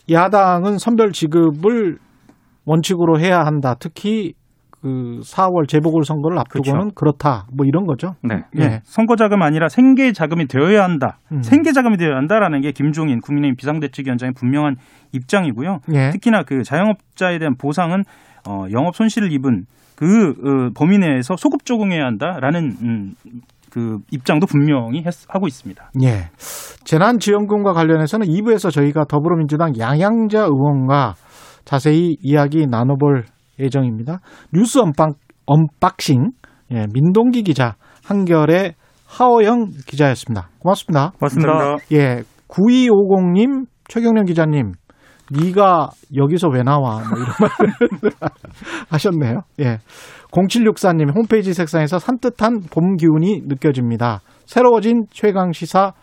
야당은 0.10 0.78
선별 0.78 1.12
지급을 1.12 1.98
원칙으로 2.66 3.20
해야 3.20 3.40
한다. 3.40 3.76
특히 3.78 4.34
그 4.84 5.22
4월 5.24 5.66
재보궐 5.66 6.04
선거를 6.04 6.38
앞두고는 6.40 6.92
그렇다뭐 6.94 7.64
이런 7.66 7.86
거죠. 7.86 8.16
네. 8.22 8.44
예. 8.60 8.82
선거 8.84 9.16
자금 9.16 9.42
아니라 9.42 9.70
생계 9.70 10.12
자금이 10.12 10.48
되어야 10.48 10.84
한다. 10.84 11.20
음. 11.32 11.42
생계 11.42 11.72
자금이 11.72 11.96
되어야 11.96 12.18
한다라는 12.18 12.60
게 12.60 12.74
김종인 12.74 13.22
국민의힘 13.22 13.56
비상대책위원장의 13.56 14.34
분명한 14.34 14.76
입장이고요. 15.14 15.80
예. 15.94 16.10
특히나 16.10 16.44
그 16.44 16.64
자영업자에 16.64 17.40
대한 17.40 17.56
보상은 17.58 18.04
어, 18.46 18.66
영업 18.74 18.94
손실을 18.98 19.32
입은 19.32 19.64
그 19.96 20.32
어, 20.32 20.70
범위 20.76 20.98
내에서 20.98 21.38
소급 21.38 21.64
적용해야 21.66 22.04
한다라는 22.04 22.74
음, 22.82 23.14
그 23.72 24.00
입장도 24.12 24.48
분명히 24.48 25.02
했- 25.06 25.14
하고 25.30 25.48
있습니다. 25.48 25.92
예. 26.04 26.28
재난지원금과 26.84 27.72
관련해서는 27.72 28.28
2부에서 28.28 28.70
저희가 28.70 29.06
더불어민주당 29.06 29.72
양양자 29.80 30.42
의원과 30.42 31.14
자세히 31.64 32.18
이야기 32.22 32.68
나눠볼 32.68 33.24
예정입니다. 33.60 34.20
뉴스 34.54 34.80
unbox, 34.80 35.16
unboxing, 35.46 36.32
예, 36.72 36.86
민동기 36.94 37.44
기자, 37.44 37.76
한겨레 38.06 38.76
하어영 39.06 39.72
기자였습니다. 39.86 40.50
고맙습니다. 40.60 41.12
고맙습니다. 41.20 41.78
예, 41.92 42.24
9250님, 42.48 43.66
최경영 43.88 44.26
기자님, 44.26 44.72
네가 45.32 45.90
여기서 46.16 46.50
왜 46.50 46.64
나와? 46.64 47.00
뭐 47.00 47.18
이런 47.18 47.34
말을 47.40 48.12
하셨네요. 48.90 49.42
예. 49.60 49.78
0764님 50.32 51.16
홈페이지 51.16 51.54
색상에서 51.54 52.00
산뜻한 52.00 52.62
봄 52.72 52.96
기운이 52.98 53.44
느껴집니다. 53.46 54.22
새로워진 54.46 55.06
최강 55.12 55.52
시사 55.54 55.94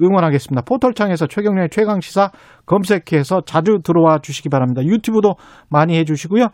응원하겠습니다. 0.00 0.62
포털창에서 0.62 1.26
최경영의 1.26 1.70
최강 1.70 2.00
시사 2.00 2.30
검색해서 2.66 3.40
자주 3.46 3.78
들어와 3.82 4.18
주시기 4.18 4.48
바랍니다. 4.48 4.82
유튜브도 4.84 5.34
많이 5.70 5.96
해주시고요. 5.98 6.46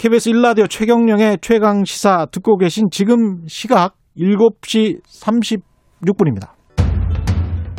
KBS 0.00 0.30
1라디오 0.30 0.66
최경령의 0.66 1.40
최강 1.42 1.84
시사 1.84 2.24
듣고 2.32 2.56
계신 2.56 2.88
지금 2.90 3.46
시각 3.46 3.96
7시 4.16 5.02
36분입니다. 5.02 6.52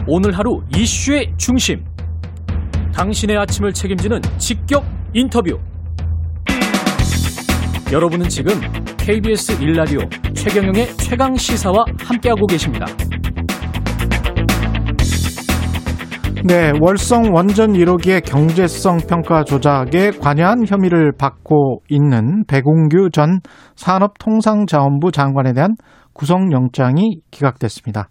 오늘 0.05 0.37
하루 0.37 0.61
이슈의 0.77 1.33
중심. 1.37 1.83
당신의 2.93 3.39
아침을 3.39 3.73
책임지는 3.73 4.21
직격 4.37 4.85
인터뷰. 5.15 5.57
여러분은 7.91 8.29
지금 8.29 8.53
KBS 8.97 9.57
1라디오 9.57 10.35
최경영의 10.35 10.95
최강 10.97 11.35
시사와 11.35 11.85
함께하고 12.03 12.45
계십니다. 12.45 12.85
네, 16.43 16.71
월성 16.81 17.33
원전 17.33 17.73
1호기의 17.73 18.25
경제성 18.25 18.97
평가 19.07 19.43
조작에 19.43 20.09
관여한 20.19 20.65
혐의를 20.65 21.11
받고 21.15 21.83
있는 21.87 22.45
백운규 22.47 23.11
전 23.11 23.41
산업통상자원부 23.75 25.11
장관에 25.11 25.53
대한 25.53 25.75
구속영장이 26.13 27.21
기각됐습니다. 27.29 28.09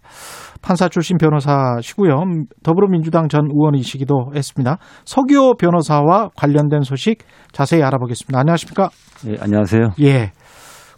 판사 0.61 0.87
출신 0.87 1.17
변호사시고요. 1.17 2.23
더불어민주당 2.63 3.27
전 3.27 3.47
의원이시기도 3.51 4.31
했습니다. 4.33 4.77
서기호 5.03 5.55
변호사와 5.55 6.29
관련된 6.35 6.81
소식 6.81 7.19
자세히 7.51 7.83
알아보겠습니다. 7.83 8.39
안녕하십니까? 8.39 8.89
예, 9.27 9.35
안녕하세요. 9.41 9.91
예. 10.01 10.31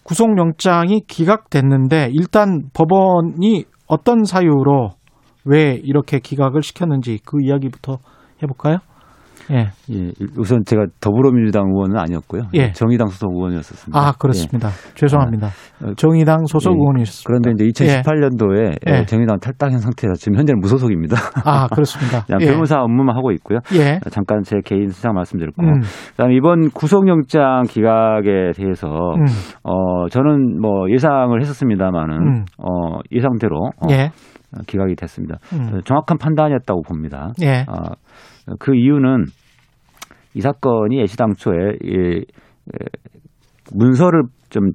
구속영장이 0.04 1.02
기각됐는데 1.08 2.10
일단 2.12 2.70
법원이 2.74 3.66
어떤 3.88 4.24
사유로 4.24 4.92
왜 5.46 5.80
이렇게 5.84 6.20
기각을 6.20 6.64
시켰는지 6.64 7.20
그 7.26 7.38
이야기부터 7.42 7.98
해볼까요? 8.42 8.80
예. 9.52 9.68
예, 9.92 10.12
우선 10.38 10.64
제가 10.66 10.86
더불어민주당 11.02 11.68
의원은 11.68 11.98
아니었고요. 11.98 12.44
예. 12.54 12.72
정의당 12.72 13.08
소속 13.08 13.34
의원이었었습니다. 13.34 14.00
아, 14.00 14.14
그렇습니다. 14.14 14.70
죄송합니다. 14.96 15.48
어, 15.84 15.94
정의당 15.96 16.46
소속 16.46 16.72
예. 16.72 16.76
의원이셨습니다. 16.76 17.28
그런데 17.28 17.66
이제 17.66 17.86
2018년도에 17.86 18.78
예. 18.88 19.06
정의당 19.06 19.40
탈당한 19.40 19.80
상태에서 19.80 20.14
지금 20.16 20.38
현재는 20.38 20.62
무소속입니다. 20.62 21.18
아, 21.44 21.68
그렇습니다. 21.68 22.26
예. 22.40 22.46
변호사 22.46 22.82
업무만 22.82 23.16
하고 23.16 23.32
있고요. 23.32 23.60
예. 23.76 24.00
잠깐 24.12 24.44
제 24.44 24.58
개인 24.64 24.90
수상 24.90 25.14
말씀드렸고, 25.14 25.62
음, 25.62 25.82
그다음에 26.12 26.36
이번 26.36 26.70
구속영장 26.70 27.64
기각에 27.68 28.52
대해서 28.56 28.88
음, 28.88 29.26
어 29.64 30.08
저는 30.10 30.62
뭐 30.62 30.90
예상을 30.90 31.40
했었습니다만은 31.40 32.16
음. 32.16 32.46
어 32.58 33.00
예상대로 33.12 33.58
어, 33.58 33.88
예. 33.92 34.12
기각이 34.68 34.96
됐습니다. 34.96 35.38
음, 35.54 35.82
정확한 35.86 36.18
판단이었다고 36.18 36.82
봅니다. 36.84 37.32
예. 37.42 37.66
아, 37.68 37.96
그 38.60 38.76
이유는 38.76 39.26
이 40.36 40.42
사건이 40.42 41.02
애시당초에 41.02 41.78
이, 41.84 42.18
에, 42.18 42.24
문서를 43.74 44.24
좀 44.50 44.72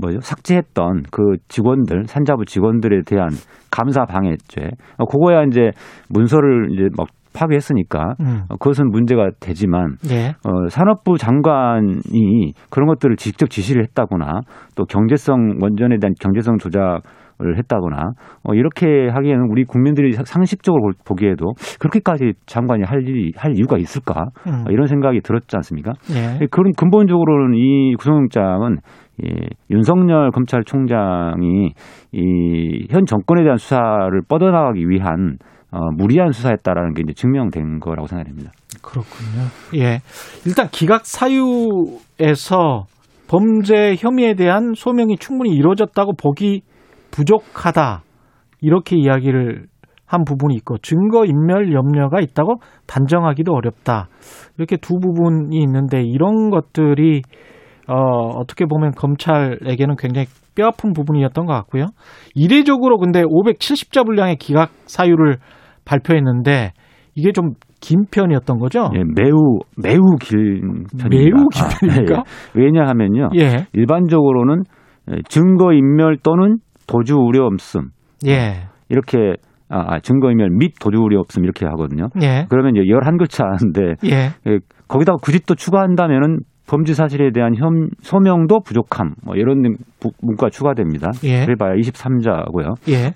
뭐죠 0.00 0.20
삭제했던 0.20 1.04
그 1.10 1.36
직원들 1.48 2.04
산자부 2.06 2.44
직원들에 2.44 3.02
대한 3.06 3.28
감사 3.70 4.04
방해죄 4.04 4.70
어, 4.98 5.04
그거야 5.06 5.42
이제 5.44 5.70
문서를 6.08 6.68
이제 6.72 6.88
막 6.96 7.08
파괴했으니까 7.32 8.14
음, 8.20 8.42
어, 8.48 8.56
그것은 8.56 8.90
문제가 8.90 9.30
되지만 9.40 9.96
예. 10.10 10.34
어, 10.44 10.68
산업부 10.68 11.16
장관이 11.16 12.52
그런 12.70 12.88
것들을 12.88 13.16
직접 13.16 13.50
지시를 13.50 13.82
했다거나 13.84 14.40
또 14.74 14.84
경제성 14.84 15.58
원전에 15.60 15.98
대한 15.98 16.14
경제성 16.20 16.58
조작 16.58 17.02
을 17.42 17.56
했다거나 17.58 17.96
어, 18.44 18.54
이렇게 18.54 19.08
하기에는 19.10 19.48
우리 19.50 19.64
국민들이 19.64 20.12
사- 20.12 20.24
상식적으로 20.26 20.82
볼- 20.82 20.92
보기에도 21.06 21.52
그렇게까지 21.78 22.32
장관이 22.46 22.82
할, 22.84 23.02
일이, 23.08 23.32
할 23.36 23.54
이유가 23.56 23.78
있을까 23.78 24.26
음, 24.46 24.64
어, 24.66 24.70
이런 24.70 24.86
생각이 24.86 25.20
들었지 25.22 25.56
않습니까? 25.56 25.92
예. 26.10 26.46
그런 26.50 26.72
근본적으로는 26.76 27.56
이 27.56 27.94
구속영장은 27.98 28.76
예, 29.24 29.30
윤석열 29.70 30.30
검찰총장이 30.32 31.72
이 32.12 32.86
현 32.90 33.04
정권에 33.06 33.42
대한 33.42 33.56
수사를 33.56 34.10
뻗어나가기 34.28 34.88
위한 34.88 35.36
어, 35.72 35.78
무리한 35.96 36.32
수사였다라는 36.32 36.94
게 36.94 37.02
이제 37.04 37.12
증명된 37.14 37.78
거라고 37.80 38.06
생각됩니다. 38.06 38.50
그렇군요. 38.82 39.46
예. 39.76 40.00
일단 40.46 40.66
기각 40.72 41.06
사유에서 41.06 42.84
범죄 43.28 43.94
혐의에 43.96 44.34
대한 44.34 44.72
소명이 44.74 45.16
충분히 45.18 45.50
이루어졌다고 45.54 46.14
보기 46.20 46.62
부족하다. 47.10 48.02
이렇게 48.60 48.96
이야기를 48.96 49.66
한 50.06 50.24
부분이 50.24 50.54
있고 50.56 50.78
증거 50.78 51.24
인멸 51.24 51.72
염려가 51.72 52.20
있다고 52.20 52.56
단정하기도 52.86 53.52
어렵다. 53.52 54.08
이렇게 54.58 54.76
두 54.76 54.98
부분이 54.98 55.56
있는데 55.56 56.02
이런 56.02 56.50
것들이 56.50 57.22
어, 57.88 57.94
어떻게 58.36 58.66
보면 58.66 58.92
검찰에게는 58.92 59.96
굉장히 59.96 60.26
뼈아픈 60.54 60.92
부분이었던 60.92 61.46
것 61.46 61.52
같고요. 61.52 61.86
이례적으로 62.34 62.98
근데 62.98 63.22
570자 63.22 64.04
분량의 64.04 64.36
기각 64.36 64.70
사유를 64.86 65.38
발표했는데 65.84 66.72
이게 67.14 67.32
좀 67.32 67.54
긴 67.80 68.04
편이었던 68.10 68.58
거죠? 68.58 68.90
예, 68.94 69.02
매우 69.16 69.58
매우 69.76 70.16
긴 70.20 70.84
편입니다. 70.98 71.08
매우 71.08 71.48
긴 71.48 71.64
편입니까? 71.80 72.18
아, 72.18 72.22
예. 72.56 72.60
왜냐하면요. 72.60 73.30
예, 73.36 73.66
일반적으로는 73.72 74.62
예, 75.10 75.16
증거 75.28 75.72
인멸 75.72 76.18
또는 76.22 76.58
도주 76.90 77.14
우려 77.16 77.44
없음 77.46 77.90
예, 78.26 78.64
이렇게 78.88 79.34
아, 79.68 79.94
아, 79.94 80.00
증거 80.00 80.30
인멸 80.30 80.50
및 80.50 80.72
도주 80.80 80.98
우려 81.00 81.20
없음 81.20 81.44
이렇게 81.44 81.64
하거든요. 81.66 82.08
예, 82.22 82.46
그러면 82.50 82.74
이제 82.76 82.84
11글자인데 82.90 84.04
예, 84.10 84.30
예, 84.50 84.58
거기다가 84.88 85.18
굳이 85.22 85.40
또 85.46 85.54
추가한다면은 85.54 86.40
범죄 86.68 86.92
사실에 86.94 87.30
대한 87.32 87.54
혐, 87.56 87.88
소명도 88.00 88.60
부족함 88.60 89.14
뭐 89.24 89.34
이런 89.36 89.62
부- 90.00 90.10
문구가 90.22 90.50
추가됩니다. 90.50 91.10
예. 91.24 91.44
그래봐야 91.44 91.74
23자고요. 91.74 92.74
예, 92.90 93.12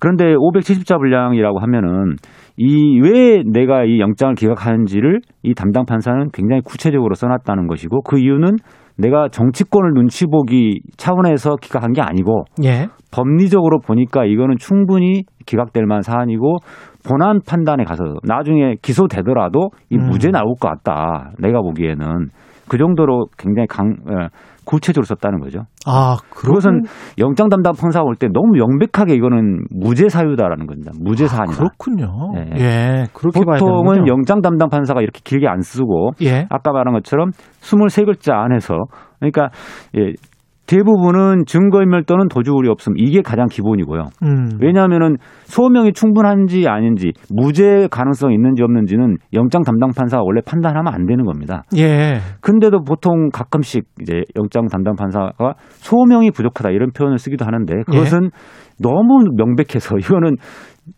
그런데 0.00 0.34
570자 0.34 0.98
분량이라고 0.98 1.58
하면은 1.60 2.16
이 2.56 2.98
왜 3.00 3.42
내가 3.44 3.84
이 3.84 4.00
영장을 4.00 4.34
기각하는지를 4.34 5.20
이 5.44 5.54
담당 5.54 5.84
판사는 5.86 6.28
굉장히 6.32 6.60
구체적으로 6.62 7.14
써놨다는 7.14 7.68
것이고 7.68 8.02
그 8.02 8.18
이유는 8.18 8.56
내가 8.98 9.28
정치권을 9.28 9.94
눈치 9.94 10.26
보기 10.26 10.80
차원에서 10.96 11.56
기각한 11.56 11.92
게 11.92 12.02
아니고 12.02 12.44
예, 12.64 12.88
법리적으로 13.12 13.78
보니까 13.78 14.24
이거는 14.24 14.56
충분히 14.58 15.22
기각될 15.46 15.86
만한 15.86 16.02
사안이고 16.02 16.58
본안 17.08 17.40
판단에 17.46 17.84
가서 17.84 18.04
나중에 18.24 18.74
기소되더라도 18.82 19.70
이 19.90 19.96
음. 19.96 20.08
무죄 20.08 20.30
나올 20.30 20.54
것 20.60 20.68
같다. 20.68 21.30
내가 21.38 21.60
보기에는 21.62 22.28
그 22.68 22.76
정도로 22.76 23.26
굉장히 23.38 23.66
강 23.66 23.96
어, 24.06 24.28
구체적으로 24.68 25.06
썼다는 25.06 25.40
거죠. 25.40 25.62
아, 25.86 26.18
그것은 26.28 26.82
영장 27.16 27.48
담당 27.48 27.72
판사가 27.72 28.04
올 28.04 28.16
때 28.16 28.28
너무 28.28 28.52
명백하게 28.52 29.14
이거는 29.14 29.64
무죄 29.70 30.10
사유다라는 30.10 30.66
겁니다. 30.66 30.92
무죄 31.00 31.26
사안이다. 31.26 31.54
아, 31.54 31.56
그렇군요. 31.56 32.32
네. 32.34 32.50
예, 32.58 33.06
그렇게 33.14 33.40
보통은. 33.40 34.06
영장 34.06 34.42
담당 34.42 34.68
판사가 34.68 35.00
이렇게 35.00 35.20
길게 35.24 35.48
안 35.48 35.60
쓰고 35.62 36.10
예. 36.22 36.46
아까 36.50 36.72
말한 36.72 36.92
것처럼 36.94 37.30
23글자 37.62 38.34
안에서 38.34 38.74
그러니까 39.20 39.48
예, 39.96 40.12
대부분은 40.68 41.44
증거인멸 41.46 42.04
또는 42.04 42.28
도주울이 42.28 42.68
없음 42.68 42.94
이게 42.98 43.22
가장 43.22 43.46
기본이고요. 43.46 44.02
음. 44.22 44.50
왜냐하면은 44.60 45.16
소명이 45.44 45.94
충분한지 45.94 46.68
아닌지 46.68 47.12
무죄 47.34 47.88
가능성이 47.90 48.34
있는지 48.34 48.62
없는지는 48.62 49.16
영장 49.32 49.62
담당 49.62 49.90
판사가 49.96 50.22
원래 50.22 50.40
판단하면 50.44 50.92
안 50.92 51.06
되는 51.06 51.24
겁니다. 51.24 51.64
예. 51.76 52.18
근데도 52.42 52.82
보통 52.84 53.30
가끔씩 53.30 53.84
이제 54.02 54.22
영장 54.36 54.66
담당 54.68 54.94
판사가 54.94 55.54
소명이 55.58 56.30
부족하다 56.32 56.70
이런 56.70 56.90
표현을 56.92 57.18
쓰기도 57.18 57.46
하는데 57.46 57.74
그것은 57.86 58.30
너무 58.80 59.24
명백해서 59.36 59.96
이거는 60.04 60.36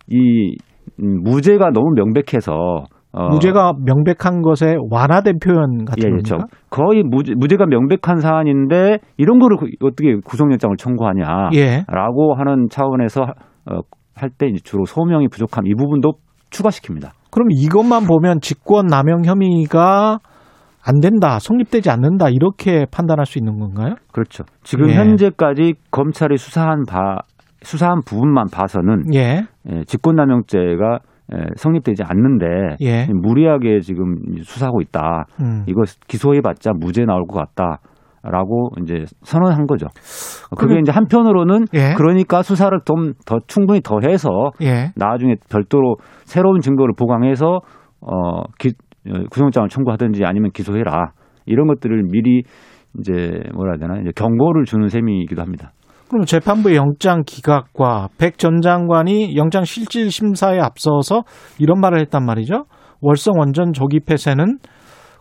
이 0.08 0.56
음, 1.00 1.22
무죄가 1.22 1.70
너무 1.70 1.92
명백해서 1.94 2.84
어, 3.12 3.28
무죄가 3.30 3.72
명백한 3.84 4.42
것에 4.42 4.76
완화된 4.90 5.38
표현 5.42 5.84
같은 5.84 6.02
예, 6.04 6.06
예, 6.06 6.10
겁니까? 6.10 6.22
저 6.24 6.38
거의 6.70 7.02
무죄, 7.02 7.34
무죄가 7.36 7.66
명백한 7.66 8.20
사안인데 8.20 8.98
이런 9.16 9.38
거를 9.40 9.56
그- 9.56 9.66
어떻게 9.84 10.14
구속영장을 10.24 10.76
청구하냐? 10.76 11.50
예. 11.54 11.84
라고 11.88 12.34
하는 12.34 12.68
차원에서 12.70 13.22
어, 13.70 13.80
할때 14.14 14.52
주로 14.62 14.84
소명이 14.84 15.28
부족함 15.28 15.66
이 15.66 15.74
부분도 15.74 16.12
추가시킵니다. 16.50 17.10
그럼 17.32 17.48
이것만 17.50 18.06
보면 18.06 18.40
직권 18.40 18.86
남용 18.86 19.24
혐의가 19.24 20.18
안 20.84 21.00
된다, 21.00 21.38
성립되지 21.38 21.90
않는다 21.90 22.28
이렇게 22.30 22.86
판단할 22.90 23.26
수 23.26 23.38
있는 23.38 23.58
건가요? 23.58 23.94
그렇죠. 24.12 24.44
지금 24.62 24.88
예. 24.88 24.94
현재까지 24.94 25.74
검찰이 25.90 26.36
수사한 26.38 26.84
바 26.88 27.18
수사한 27.62 28.00
부분만 28.06 28.46
봐서는 28.52 29.12
예. 29.14 29.42
예, 29.70 29.84
직권남용죄가 29.84 30.98
예, 31.02 31.09
성립되지 31.56 32.02
않는데 32.04 32.46
예. 32.80 33.06
무리하게 33.12 33.80
지금 33.80 34.16
수사하고 34.42 34.80
있다. 34.80 35.26
음. 35.40 35.64
이거 35.66 35.82
기소해봤자 36.08 36.72
무죄 36.78 37.04
나올 37.04 37.26
것 37.26 37.38
같다 37.38 37.80
라고 38.22 38.70
이제 38.82 39.04
선언한 39.22 39.66
거죠. 39.66 39.86
그게 40.50 40.66
그럼- 40.66 40.80
이제 40.80 40.92
한편으로는 40.92 41.64
예. 41.74 41.94
그러니까 41.96 42.42
수사를 42.42 42.76
좀 42.84 43.14
더 43.26 43.38
충분히 43.46 43.80
더 43.80 43.98
해서 44.02 44.28
예. 44.62 44.92
나중에 44.96 45.36
별도로 45.50 45.96
새로운 46.24 46.60
증거를 46.60 46.94
보강해서 46.98 47.60
어 48.02 48.42
기, 48.58 48.70
어, 49.08 49.24
구속영장을 49.30 49.68
청구하든지 49.68 50.24
아니면 50.24 50.50
기소해라 50.52 51.12
이런 51.46 51.66
것들을 51.68 52.02
미리 52.10 52.42
이제 52.98 53.40
뭐라 53.54 53.72
해야 53.72 53.78
되나 53.78 54.00
이제 54.00 54.10
경고를 54.14 54.64
주는 54.64 54.88
셈이기도 54.88 55.40
합니다. 55.40 55.70
그럼 56.10 56.24
재판부의 56.24 56.74
영장 56.76 57.22
기각과 57.24 58.08
백 58.18 58.36
전 58.36 58.60
장관이 58.62 59.36
영장 59.36 59.64
실질 59.64 60.10
심사에 60.10 60.58
앞서서 60.58 61.22
이런 61.58 61.80
말을 61.80 62.00
했단 62.00 62.24
말이죠. 62.24 62.64
월성 63.00 63.34
원전 63.38 63.72
조기 63.72 64.00
폐쇄는 64.00 64.58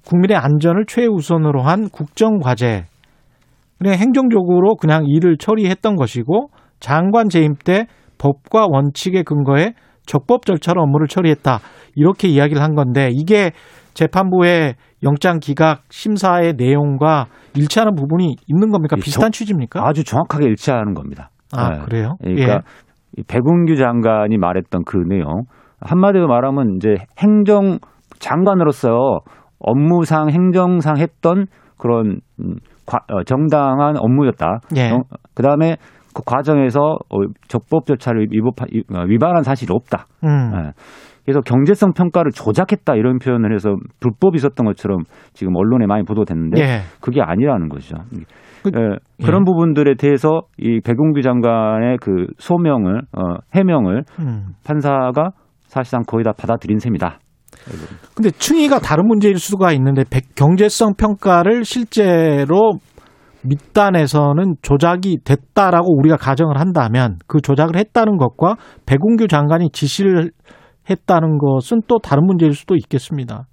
국민의 0.06 0.36
안전을 0.38 0.86
최우선으로 0.88 1.62
한 1.62 1.90
국정 1.90 2.40
과제. 2.40 2.86
그냥 3.78 3.96
행정적으로 3.96 4.76
그냥 4.76 5.06
일을 5.06 5.38
처리했던 5.38 5.96
것이고 5.96 6.50
장관 6.80 7.30
재임 7.30 7.54
때 7.56 7.86
법과 8.18 8.66
원칙에 8.70 9.24
근거해 9.24 9.74
적법 10.06 10.46
절차로 10.46 10.82
업무를 10.82 11.08
처리했다. 11.08 11.60
이렇게 11.96 12.28
이야기를 12.30 12.62
한 12.62 12.74
건데 12.74 13.10
이게 13.12 13.52
재판부의 13.94 14.76
영장 15.04 15.40
기각 15.40 15.82
심사의 15.90 16.54
내용과 16.58 17.26
일치하는 17.56 17.96
부분이 17.96 18.36
있는 18.48 18.72
겁니까? 18.72 18.96
이 18.98 19.02
비슷한 19.02 19.32
취지입니까? 19.32 19.86
아주 19.86 20.04
정확하게 20.04 20.46
일치하는 20.46 20.94
겁니다. 20.94 21.30
아, 21.54 21.70
네. 21.72 21.80
그래요? 21.86 22.16
그러니까 22.22 22.62
이 23.18 23.24
백운규 23.24 23.76
장관이 23.76 24.38
말했던 24.38 24.84
그 24.86 24.98
내용 25.08 25.44
한마디로 25.82 26.28
말하면 26.28 26.76
이제 26.76 26.96
행정 27.18 27.80
장관으로서 28.20 29.20
업무상 29.60 30.30
행정상 30.30 30.98
했던 30.98 31.46
그런 31.78 32.20
음, 32.40 32.56
과- 32.86 33.06
어, 33.12 33.24
정당한 33.24 33.96
업무였다. 33.98 34.60
예. 34.76 34.92
어, 34.92 35.02
그다음에 35.34 35.78
그 36.14 36.22
과정에서 36.26 36.80
어, 36.82 37.18
적법 37.48 37.86
절차를 37.86 38.28
어, 38.96 39.04
위반한 39.08 39.44
사실이 39.44 39.72
없다. 39.74 40.06
음. 40.24 40.52
예. 40.56 40.72
그래서 41.30 41.42
경제성 41.42 41.94
평가를 41.94 42.32
조작했다 42.32 42.96
이런 42.96 43.20
표현을 43.20 43.54
해서 43.54 43.76
불법이 44.00 44.38
있었던 44.38 44.66
것처럼 44.66 45.04
지금 45.34 45.56
언론에 45.56 45.86
많이 45.86 46.04
보도됐는데 46.04 46.60
예. 46.60 46.80
그게 47.02 47.22
아니라는 47.22 47.70
거죠. 47.70 47.98
그- 48.64 48.72
예, 48.76 48.98
그런 49.24 49.44
부분들에 49.46 49.94
대해서 49.94 50.42
이 50.58 50.80
백운규 50.84 51.22
장관의 51.22 51.98
그 52.02 52.26
소명을 52.40 53.02
어, 53.16 53.36
해명을 53.54 54.04
음. 54.20 54.48
판사가 54.66 55.30
사실상 55.68 56.02
거의 56.08 56.24
다 56.24 56.32
받아들인 56.36 56.80
셈이다. 56.80 57.20
근데 58.16 58.32
충의가 58.32 58.80
다른 58.80 59.06
문제일 59.08 59.38
수가 59.38 59.72
있는데 59.74 60.04
백- 60.10 60.34
경제성 60.36 60.94
평가를 60.98 61.64
실제로 61.64 62.80
밑단에서는 63.44 64.56
조작이 64.62 65.20
됐다라고 65.24 65.98
우리가 66.00 66.18
가정을 66.18 66.60
한다면 66.60 67.18
그 67.28 67.40
조작을 67.42 67.76
했다는 67.78 68.18
것과 68.18 68.56
백운규 68.88 69.28
장관이 69.28 69.70
지시를 69.72 70.32
했다는 70.90 71.38
것은 71.38 71.82
또 71.88 72.00
다른 72.00 72.26
문제일 72.26 72.54
수도 72.54 72.76
있겠습니다. 72.76 73.46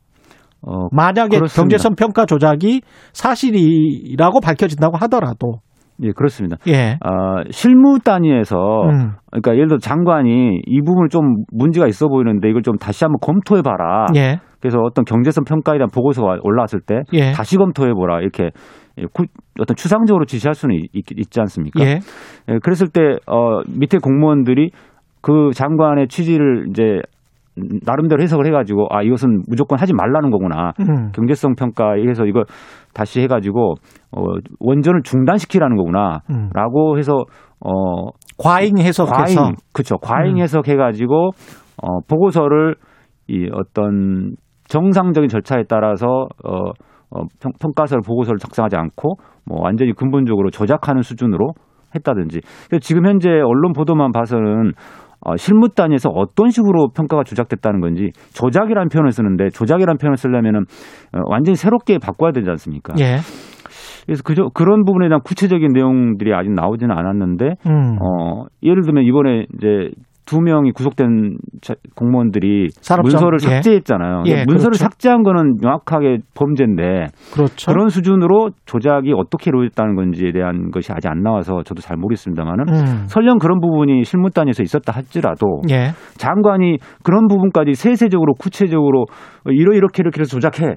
어, 0.62 0.88
만약에 0.90 1.36
그렇습니다. 1.36 1.62
경제성 1.62 1.94
평가 1.96 2.26
조작이 2.26 2.80
사실이라고 3.12 4.40
밝혀진다고 4.40 4.96
하더라도 4.98 5.60
예, 6.02 6.10
그렇습니다. 6.12 6.56
예. 6.68 6.98
아, 7.00 7.42
실무 7.50 7.98
단위에서 8.00 8.56
음. 8.82 9.12
그러니까 9.30 9.52
예를 9.54 9.68
들어 9.68 9.78
장관이 9.78 10.60
이 10.66 10.80
부분을 10.82 11.08
좀 11.08 11.44
문제가 11.52 11.86
있어 11.86 12.08
보이는데 12.08 12.50
이걸 12.50 12.62
좀 12.62 12.76
다시 12.76 13.04
한번 13.04 13.18
검토해 13.22 13.62
봐라. 13.62 14.06
예. 14.14 14.38
그래서 14.60 14.78
어떤 14.80 15.04
경제성 15.04 15.44
평가에 15.44 15.78
대한 15.78 15.88
보고서가 15.94 16.38
올라왔을 16.42 16.80
때 16.80 16.96
예. 17.14 17.32
다시 17.32 17.56
검토해 17.56 17.92
보라 17.94 18.20
이렇게 18.20 18.50
구- 19.12 19.24
어떤 19.60 19.74
추상적으로 19.76 20.24
지시할 20.26 20.54
수는 20.54 20.76
있, 20.92 21.30
지 21.30 21.40
않습니까? 21.40 21.82
예. 21.84 22.00
예, 22.48 22.58
그랬을 22.62 22.88
때 22.88 23.00
어, 23.26 23.60
밑에 23.68 23.98
공무원들이 23.98 24.70
그 25.22 25.50
장관의 25.54 26.08
취지를 26.08 26.66
이제 26.70 27.00
나름대로 27.84 28.22
해석을 28.22 28.46
해가지고 28.46 28.88
아 28.90 29.02
이것은 29.02 29.42
무조건 29.48 29.80
하지 29.80 29.94
말라는 29.94 30.30
거구나. 30.30 30.72
음. 30.80 31.10
경제성 31.12 31.54
평가에서 31.54 32.26
이거 32.26 32.44
다시 32.92 33.20
해가지고 33.22 33.74
어, 34.12 34.22
원전을 34.60 35.02
중단시키라는 35.02 35.76
음. 35.76 35.78
거구나라고 35.78 36.98
해서 36.98 37.24
어, 37.60 38.10
과잉 38.38 38.78
해석해서 38.78 39.42
과잉 39.42 39.54
그렇죠 39.72 39.96
과잉 39.96 40.36
음. 40.36 40.38
해석해가지고 40.40 41.30
어, 41.82 42.00
보고서를 42.08 42.74
이 43.28 43.48
어떤 43.52 44.36
정상적인 44.68 45.28
절차에 45.28 45.64
따라서 45.68 46.06
어, 46.44 46.70
어, 47.10 47.22
평, 47.40 47.52
평가서를 47.60 48.02
보고서를 48.06 48.38
작성하지 48.38 48.76
않고 48.76 49.16
뭐 49.46 49.60
완전히 49.62 49.92
근본적으로 49.92 50.50
조작하는 50.50 51.02
수준으로 51.02 51.52
했다든지 51.94 52.40
지금 52.80 53.06
현재 53.06 53.30
언론 53.30 53.72
보도만 53.72 54.12
봐서는 54.12 54.72
어, 55.20 55.36
실무 55.36 55.68
단위에서 55.70 56.10
어떤 56.10 56.50
식으로 56.50 56.88
평가가 56.94 57.24
조작됐다는 57.24 57.80
건지 57.80 58.10
조작이라는 58.34 58.88
표현을 58.88 59.12
쓰는데 59.12 59.48
조작이라는 59.50 59.98
표현을 59.98 60.16
쓰려면은 60.16 60.60
어, 61.12 61.20
완전히 61.26 61.56
새롭게 61.56 61.98
바꿔야 61.98 62.32
되지 62.32 62.48
않습니까? 62.50 62.94
예. 63.00 63.16
그래서 64.06 64.22
그저, 64.22 64.48
그런 64.54 64.84
부분에 64.84 65.08
대한 65.08 65.20
구체적인 65.22 65.72
내용들이 65.72 66.32
아직 66.32 66.52
나오지는 66.52 66.96
않았는데 66.96 67.56
음. 67.66 67.98
어, 68.00 68.44
예를 68.62 68.82
들면 68.82 69.04
이번에 69.04 69.46
이제 69.56 69.90
두 70.26 70.40
명이 70.40 70.72
구속된 70.72 71.36
자- 71.62 71.74
공무원들이 71.94 72.68
산업청, 72.72 73.12
문서를 73.20 73.38
예. 73.44 73.46
삭제했잖아요. 73.56 74.24
예, 74.26 74.44
문서를 74.44 74.72
그렇죠. 74.72 74.78
삭제한 74.84 75.22
거는 75.22 75.58
명확하게 75.62 76.18
범죄인데 76.34 77.06
그렇죠. 77.32 77.70
그런 77.72 77.88
수준으로 77.88 78.50
조작이 78.66 79.12
어떻게 79.16 79.50
이루어졌다는 79.50 79.94
건지에 79.94 80.32
대한 80.32 80.70
것이 80.72 80.92
아직 80.92 81.08
안 81.08 81.22
나와서 81.22 81.62
저도 81.64 81.80
잘 81.80 81.96
모르겠습니다만은 81.96 82.64
음. 82.68 83.04
설령 83.06 83.38
그런 83.38 83.60
부분이 83.60 84.02
실무 84.04 84.30
단위에서 84.30 84.62
있었다 84.64 84.92
할지라도 84.92 85.62
예. 85.70 85.92
장관이 86.16 86.78
그런 87.04 87.28
부분까지 87.28 87.74
세세적으로 87.74 88.34
구체적으로 88.34 89.06
이러 89.46 89.74
이렇게 89.74 90.02
이렇게 90.02 90.20
해서 90.20 90.30
조작해 90.30 90.74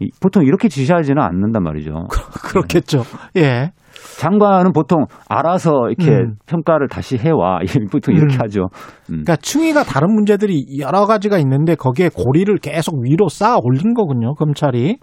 이- 0.00 0.10
보통 0.20 0.44
이렇게 0.44 0.68
지시하지는 0.68 1.22
않는단 1.22 1.62
말이죠. 1.62 1.92
그렇겠죠. 2.50 3.02
예. 3.36 3.70
장관은 4.18 4.72
보통 4.72 5.04
알아서 5.28 5.88
이렇게 5.88 6.10
음. 6.12 6.34
평가를 6.46 6.88
다시 6.88 7.16
해와 7.16 7.60
보통 7.92 8.14
이렇게 8.14 8.36
음. 8.36 8.40
하죠. 8.40 8.62
음. 9.10 9.22
그러니까 9.24 9.36
충의가 9.36 9.84
다른 9.84 10.14
문제들이 10.14 10.78
여러 10.80 11.06
가지가 11.06 11.38
있는데 11.38 11.74
거기에 11.74 12.10
고리를 12.14 12.54
계속 12.58 12.96
위로 13.02 13.28
쌓아 13.28 13.58
올린 13.62 13.94
거군요, 13.94 14.34
검찰이. 14.34 14.98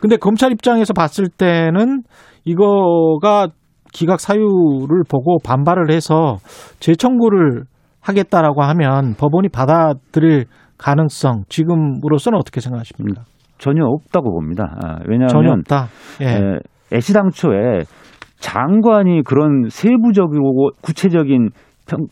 근데 0.00 0.16
검찰 0.16 0.52
입장에서 0.52 0.92
봤을 0.92 1.28
때는 1.28 2.02
이거가 2.44 3.48
기각 3.92 4.20
사유를 4.20 5.04
보고 5.08 5.38
반발을 5.44 5.90
해서 5.90 6.36
재청구를 6.80 7.64
하겠다라고 8.00 8.62
하면 8.62 9.14
법원이 9.18 9.48
받아들일 9.48 10.44
가능성 10.78 11.44
지금으로서는 11.48 12.38
어떻게 12.38 12.60
생각하십니까? 12.60 13.22
전혀 13.58 13.84
없다고 13.84 14.30
봅니다. 14.30 14.76
아, 14.82 14.96
왜냐하면 15.06 15.28
전혀 15.28 15.52
없다. 15.52 15.86
예. 16.20 16.26
에, 16.26 16.58
애시당초에 16.92 17.84
장관이 18.38 19.22
그런 19.22 19.68
세부적이고 19.68 20.70
구체적인 20.82 21.50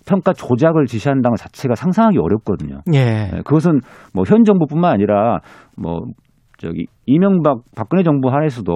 평, 0.06 0.20
가 0.20 0.32
조작을 0.32 0.86
지시한다는 0.86 1.30
것 1.32 1.36
자체가 1.36 1.74
상상하기 1.74 2.18
어렵거든요. 2.18 2.80
예. 2.94 3.00
에, 3.00 3.30
그것은 3.44 3.80
뭐 4.12 4.24
현 4.26 4.44
정부뿐만 4.44 4.92
아니라 4.92 5.40
뭐 5.76 6.00
저기 6.58 6.86
이명박 7.06 7.58
박근혜 7.76 8.04
정부 8.04 8.30
하에서도 8.30 8.72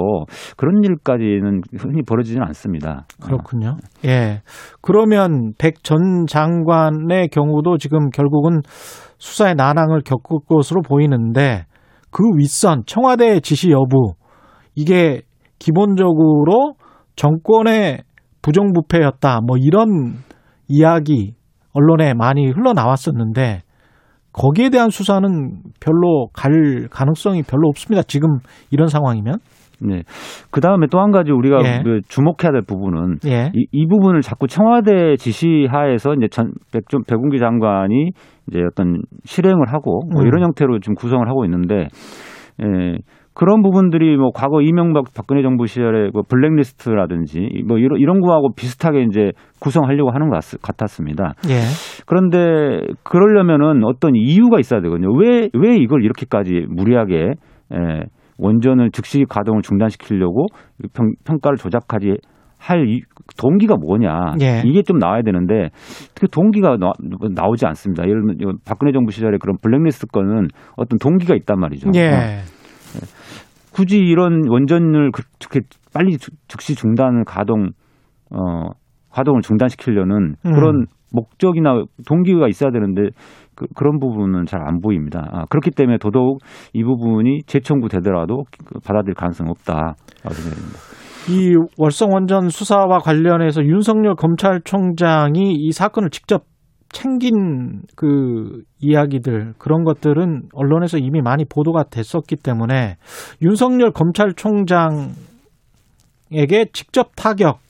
그런 0.57 0.83
일까지는 0.83 1.61
흔히 1.79 2.03
벌어지지는 2.03 2.45
않습니다. 2.49 3.07
그렇군요. 3.23 3.77
예. 4.05 4.43
그러면 4.83 5.53
백 5.59 5.77
전 5.85 6.27
장관의 6.27 7.29
경우도 7.29 7.79
지금 7.79 8.11
결국은 8.11 8.61
수사의 9.19 9.55
난항을 9.55 10.01
겪을 10.05 10.39
것으로 10.49 10.83
보이는데 10.83 11.65
그 12.11 12.25
윗선 12.37 12.83
청와대 12.87 13.39
지시 13.41 13.71
여부 13.71 14.15
이게 14.75 15.23
기본적으로 15.61 16.75
정권의 17.19 17.99
부정부패였다. 18.43 19.41
뭐 19.45 19.57
이런 19.59 20.15
이야기 20.69 21.35
언론에 21.73 22.15
많이 22.15 22.47
흘러나왔었는데 22.47 23.63
거기에 24.33 24.71
대한 24.71 24.91
수사는 24.91 25.29
별로 25.81 26.29
갈 26.33 26.87
가능성이 26.91 27.43
별로 27.43 27.69
없습니다. 27.69 28.03
지금 28.03 28.39
이런 28.71 28.87
상황이면. 28.87 29.39
네. 29.81 30.03
그 30.51 30.61
다음에 30.61 30.87
또 30.91 30.99
한 31.01 31.11
가지 31.11 31.31
우리가 31.33 31.59
예. 31.65 31.83
그 31.85 32.01
주목해야 32.09 32.53
될 32.53 32.63
부분은 32.63 33.19
예. 33.27 33.51
이, 33.55 33.67
이 33.71 33.87
부분을 33.87 34.23
자꾸 34.23 34.47
청와대 34.47 35.17
지시하에서 35.17 36.15
이제 36.15 36.29
전 36.29 36.53
백, 36.73 36.89
좀 36.89 37.03
백운기 37.05 37.39
장관이 37.39 38.11
이제 38.49 38.61
어떤 38.71 39.03
실행을 39.25 39.73
하고 39.73 40.03
뭐 40.13 40.23
음. 40.23 40.27
이런 40.27 40.43
형태로 40.43 40.81
지금 40.81 40.95
구성을 40.95 41.29
하고 41.29 41.45
있는데 41.45 41.89
예, 42.63 42.99
그런 43.39 43.63
부분들이 43.63 44.17
뭐 44.17 44.31
과거 44.35 44.61
이명박 44.63 45.05
박근혜 45.17 45.43
정부 45.43 45.67
시절에 45.69 46.11
뭐 46.13 46.23
블랙리스트라든지 46.29 47.63
뭐 47.69 47.79
이런 47.79 48.01
이런 48.01 48.21
거하고 48.21 48.53
비슷하게 48.55 49.03
이제 49.05 49.31
구성하려고 49.61 50.11
하는 50.11 50.29
것 50.29 50.35
같- 50.35 50.61
같았습니다. 50.61 51.35
예. 51.49 51.61
그런데 52.07 52.81
그러려면은 53.05 53.85
어떤 53.85 54.17
이유가 54.17 54.59
있어야 54.59 54.81
되거든요. 54.81 55.13
왜, 55.17 55.49
왜 55.55 55.77
이걸 55.77 56.03
이렇게까지 56.03 56.67
무리하게, 56.69 57.15
에, 57.73 57.77
원전을 58.39 58.91
즉시 58.91 59.25
가동을 59.29 59.63
중단시키려고 59.63 60.47
평, 60.93 61.13
평가를 61.25 61.59
조작하지 61.59 62.15
할 62.59 62.89
이, 62.89 63.03
동기가 63.41 63.77
뭐냐. 63.77 64.33
예. 64.41 64.63
이게 64.67 64.83
좀 64.83 64.99
나와야 64.99 65.23
되는데 65.23 65.69
그 66.21 66.27
동기가 66.29 66.77
나, 66.77 66.91
나오지 67.37 67.67
않습니다. 67.67 68.03
예를 68.03 68.23
들면 68.37 68.57
박근혜 68.67 68.91
정부 68.91 69.13
시절에 69.13 69.39
그런 69.41 69.57
블랙리스트 69.63 70.09
건은 70.09 70.49
어떤 70.77 70.99
동기가 70.99 71.37
있단 71.37 71.61
말이죠. 71.61 71.91
어, 71.91 71.93
예. 71.95 72.39
굳이 73.73 73.99
이런 73.99 74.49
원전을 74.49 75.13
그렇게 75.13 75.61
빨리 75.95 76.17
주- 76.19 76.31
즉시 76.49 76.75
중단을 76.75 77.25
가동 77.25 77.71
어 78.31 78.71
가동을 79.11 79.43
중단시키려는 79.43 80.35
음. 80.45 80.53
그런 80.53 80.87
목적이나 81.13 81.85
동기가 82.07 82.49
있어야 82.49 82.71
되는데 82.71 83.11
그, 83.55 83.67
그런 83.75 83.99
부분은 83.99 84.45
잘 84.47 84.61
안 84.61 84.81
보입니다. 84.81 85.27
아, 85.33 85.45
그렇기 85.49 85.71
때문에 85.71 85.99
더더욱 85.99 86.41
이 86.75 86.85
부분이 86.85 87.43
재청구 87.47 87.89
되더라도 87.89 88.45
그 88.67 88.79
받아들일 88.81 89.15
가능성은 89.15 89.51
없다라고 89.51 89.95
생각합니다. 90.35 90.79
이 91.31 91.55
월성 91.79 92.11
원전 92.13 92.49
수사와 92.49 92.99
관련해서 92.99 93.63
윤석열 93.65 94.15
검찰총장이 94.15 95.55
이 95.55 95.73
사건을 95.73 96.11
직접 96.11 96.43
챙긴 96.91 97.83
그 97.97 98.63
이야기들 98.81 99.55
그런 99.59 99.85
것들은 99.85 100.49
언론에서 100.53 100.99
이미 100.99 101.21
많이 101.21 101.45
보도가 101.45 101.85
됐었기 101.91 102.37
때문에 102.37 102.97
윤석열 103.43 103.93
검찰총장에게 103.93 105.13
직접 106.73 107.11
타격 107.17 107.61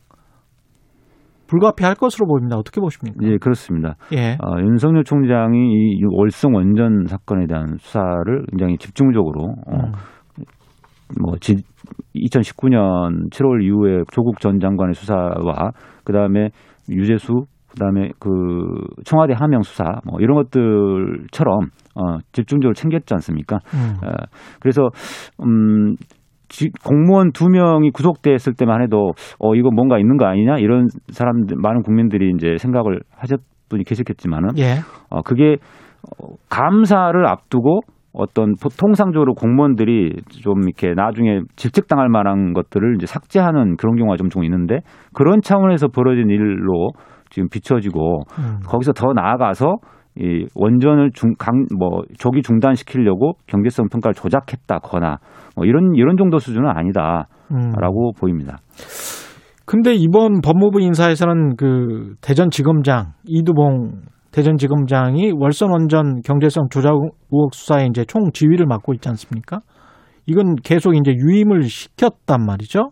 불가피할 1.48 1.94
것으로 1.94 2.26
보입니다. 2.26 2.56
어떻게 2.56 2.80
보십니까? 2.80 3.16
예, 3.22 3.38
그렇습니다. 3.38 3.96
예. 4.12 4.32
어, 4.34 4.60
윤석열 4.60 5.02
총장이 5.02 5.94
이 5.94 6.04
월성 6.04 6.54
원전 6.54 7.06
사건에 7.06 7.46
대한 7.46 7.76
수사를 7.78 8.44
굉장히 8.50 8.76
집중적으로 8.76 9.54
어, 9.66 9.76
음. 9.76 9.92
뭐 11.18 11.36
지, 11.40 11.56
2019년 12.14 13.30
7월 13.30 13.64
이후에 13.64 14.02
조국 14.12 14.40
전 14.40 14.60
장관의 14.60 14.94
수사와 14.94 15.72
그다음에 16.04 16.50
유재수 16.90 17.46
그다음에 17.78 18.10
그 18.18 18.28
청와대 19.04 19.34
하명 19.36 19.62
수사 19.62 19.84
뭐 20.04 20.20
이런 20.20 20.36
것들처럼 20.36 21.58
어 21.94 22.18
집중적으로 22.32 22.74
챙겼지 22.74 23.14
않습니까? 23.14 23.58
음. 23.74 23.96
어, 24.06 24.10
그래서 24.60 24.88
음 25.44 25.94
지- 26.48 26.70
공무원 26.84 27.32
두 27.32 27.48
명이 27.48 27.90
구속됐을 27.90 28.54
때만 28.54 28.82
해도 28.82 29.12
어 29.38 29.54
이거 29.54 29.70
뭔가 29.70 29.98
있는 29.98 30.16
거 30.16 30.26
아니냐 30.26 30.58
이런 30.58 30.88
사람들 31.08 31.56
많은 31.60 31.82
국민들이 31.82 32.30
이제 32.34 32.56
생각을 32.58 33.00
하셨 33.16 33.40
분이 33.68 33.84
계셨겠지만은 33.84 34.56
예. 34.58 34.76
어, 35.10 35.20
그게 35.22 35.56
어, 36.18 36.28
감사를 36.48 37.26
앞두고 37.26 37.80
어떤 38.14 38.54
보- 38.60 38.70
통상적으로 38.70 39.34
공무원들이 39.34 40.22
좀 40.42 40.62
이렇게 40.64 40.94
나중에 40.94 41.40
질책당할 41.56 42.08
만한 42.08 42.54
것들을 42.54 42.94
이제 42.96 43.04
삭제하는 43.06 43.76
그런 43.76 43.96
경우가 43.96 44.16
좀좀 44.16 44.42
있는데 44.44 44.78
그런 45.12 45.40
차원에서 45.42 45.88
벌어진 45.88 46.30
일로 46.30 46.88
지금 47.38 47.48
비춰지고 47.48 48.22
음. 48.38 48.58
거기서 48.66 48.92
더 48.92 49.12
나아가서 49.12 49.76
이 50.16 50.46
원전을 50.56 51.12
중, 51.12 51.34
강, 51.38 51.66
뭐, 51.78 52.02
조기 52.18 52.42
중단시키려고 52.42 53.34
경제성 53.46 53.86
평가를 53.88 54.14
조작했다거나 54.14 55.18
뭐 55.54 55.64
이런, 55.64 55.94
이런 55.94 56.16
정도 56.16 56.38
수준은 56.38 56.68
아니다라고 56.68 57.28
음. 57.52 58.12
보입니다. 58.18 58.56
근데 59.64 59.94
이번 59.94 60.40
법무부 60.40 60.80
인사에서는 60.80 61.56
그 61.56 62.14
대전지검장 62.20 63.12
이두봉 63.26 64.00
대전지검장이 64.32 65.32
월선 65.36 65.70
원전 65.70 66.20
경제성 66.22 66.68
조작 66.70 66.94
의혹 67.30 67.54
수사에 67.54 67.86
이제 67.86 68.04
총 68.04 68.32
지휘를 68.32 68.66
맡고 68.66 68.94
있지 68.94 69.08
않습니까? 69.08 69.60
이건 70.26 70.56
계속 70.56 70.94
이제 70.94 71.12
유임을 71.12 71.62
시켰단 71.62 72.44
말이죠. 72.44 72.90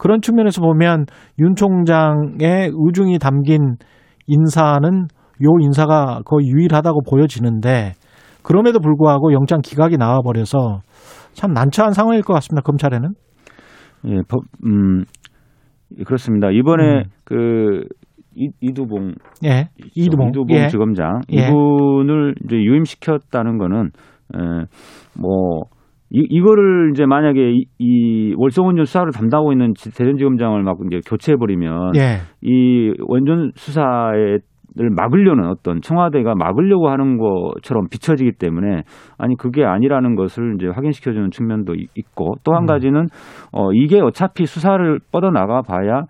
그런 0.00 0.22
측면에서 0.22 0.62
보면 0.62 1.04
윤 1.38 1.54
총장의 1.54 2.70
의중이 2.74 3.18
담긴 3.18 3.76
인사는 4.26 4.88
요 5.42 5.48
인사가 5.60 6.20
거의 6.24 6.46
유일하다고 6.48 7.02
보여지는데 7.02 7.92
그럼에도 8.42 8.80
불구하고 8.80 9.34
영장 9.34 9.60
기각이 9.60 9.98
나와버려서 9.98 10.80
참 11.34 11.52
난처한 11.52 11.92
상황일 11.92 12.22
것 12.22 12.32
같습니다. 12.32 12.62
검찰에는. 12.62 13.10
예, 14.06 14.16
법, 14.26 14.40
음, 14.64 15.04
그렇습니다. 16.06 16.50
이번에 16.50 17.00
음. 17.00 17.02
그 17.24 17.84
이, 18.34 18.48
이두봉 18.62 19.12
예. 19.44 19.68
이두봉. 19.94 20.28
이두봉 20.30 20.56
예. 20.56 20.68
지검장 20.68 21.20
예. 21.34 21.48
이분을 21.48 22.36
이제 22.44 22.56
유임시켰다는 22.56 23.58
거는 23.58 23.90
에, 24.34 24.38
뭐 25.20 25.64
이, 26.12 26.26
이거를 26.28 26.90
이제 26.92 27.06
만약에 27.06 27.52
이, 27.52 27.64
이 27.78 28.34
월성원전 28.36 28.84
수사를 28.84 29.10
담당하고 29.12 29.52
있는 29.52 29.74
지- 29.74 29.90
대전지검장을 29.96 30.62
막 30.62 30.76
이제 30.86 31.00
교체해 31.06 31.36
버리면 31.36 31.92
예. 31.96 32.18
이 32.42 32.92
원전 33.06 33.52
수사에 33.54 34.38
를 34.76 34.88
막으려는 34.88 35.48
어떤 35.48 35.80
청와대가 35.80 36.36
막으려고 36.36 36.90
하는 36.90 37.18
것처럼 37.18 37.88
비춰지기 37.90 38.34
때문에 38.38 38.82
아니 39.18 39.34
그게 39.36 39.64
아니라는 39.64 40.14
것을 40.14 40.54
이제 40.54 40.68
확인시켜주는 40.68 41.32
측면도 41.32 41.74
이- 41.74 41.88
있고 41.96 42.34
또한 42.44 42.62
음. 42.62 42.66
가지는 42.66 43.06
어 43.52 43.72
이게 43.72 44.00
어차피 44.00 44.46
수사를 44.46 45.00
뻗어나가 45.10 45.62
봐야 45.62 46.02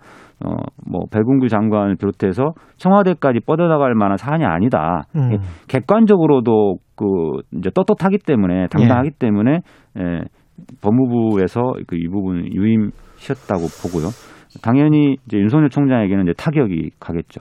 어뭐 0.45 1.05
백운규 1.11 1.47
장관을 1.47 1.95
비롯해서 1.95 2.51
청와대까지 2.77 3.39
뻗어나갈 3.47 3.95
만한 3.95 4.17
사안이 4.17 4.45
아니다. 4.45 5.05
음. 5.15 5.39
객관적으로도 5.67 6.75
그 7.01 7.57
이제 7.57 7.69
떳떳하기 7.73 8.19
때문에 8.25 8.67
당당하기 8.67 9.09
예. 9.13 9.17
때문에 9.17 9.55
에, 9.55 10.21
법무부에서 10.81 11.61
그 11.87 11.95
이 11.95 12.07
부분 12.07 12.45
유임시켰다고 12.53 13.63
보고요. 13.81 14.09
당연히 14.61 15.15
이제 15.25 15.37
윤석열 15.37 15.69
총장에게는 15.69 16.23
이제 16.23 16.33
타격이 16.37 16.91
가겠죠. 16.99 17.39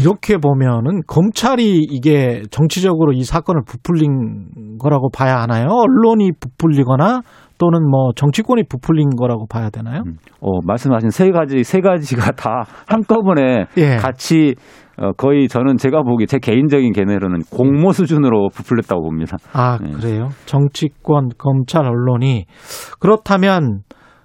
이렇게 0.00 0.36
보면은 0.38 1.00
검찰이 1.08 1.80
이게 1.90 2.42
정치적으로 2.52 3.12
이 3.12 3.24
사건을 3.24 3.62
부풀린 3.66 4.78
거라고 4.78 5.10
봐야 5.10 5.40
하나요? 5.40 5.66
언론이 5.68 6.30
부풀리거나 6.38 7.22
또는 7.58 7.88
뭐 7.90 8.12
정치권이 8.14 8.64
부풀린 8.68 9.10
거라고 9.16 9.46
봐야 9.48 9.70
되나요? 9.70 10.02
음. 10.06 10.18
어, 10.40 10.60
말씀하신 10.64 11.10
세 11.10 11.30
가지, 11.30 11.64
세 11.64 11.80
가지가 11.80 12.32
다 12.32 12.64
한꺼번에 12.86 13.64
예. 13.76 13.96
같이 13.96 14.54
어, 14.98 15.12
거의 15.12 15.48
저는 15.48 15.76
제가 15.76 16.02
보기 16.02 16.26
제 16.26 16.38
개인적인 16.38 16.92
견해로는 16.92 17.40
공모 17.50 17.92
수준으로 17.92 18.48
부풀렸다고 18.48 19.02
봅니다. 19.02 19.36
아, 19.52 19.78
네. 19.80 19.92
그래요? 19.92 20.28
정치권, 20.46 21.30
검찰, 21.36 21.84
언론이 21.84 22.46
그렇다면 22.98 23.82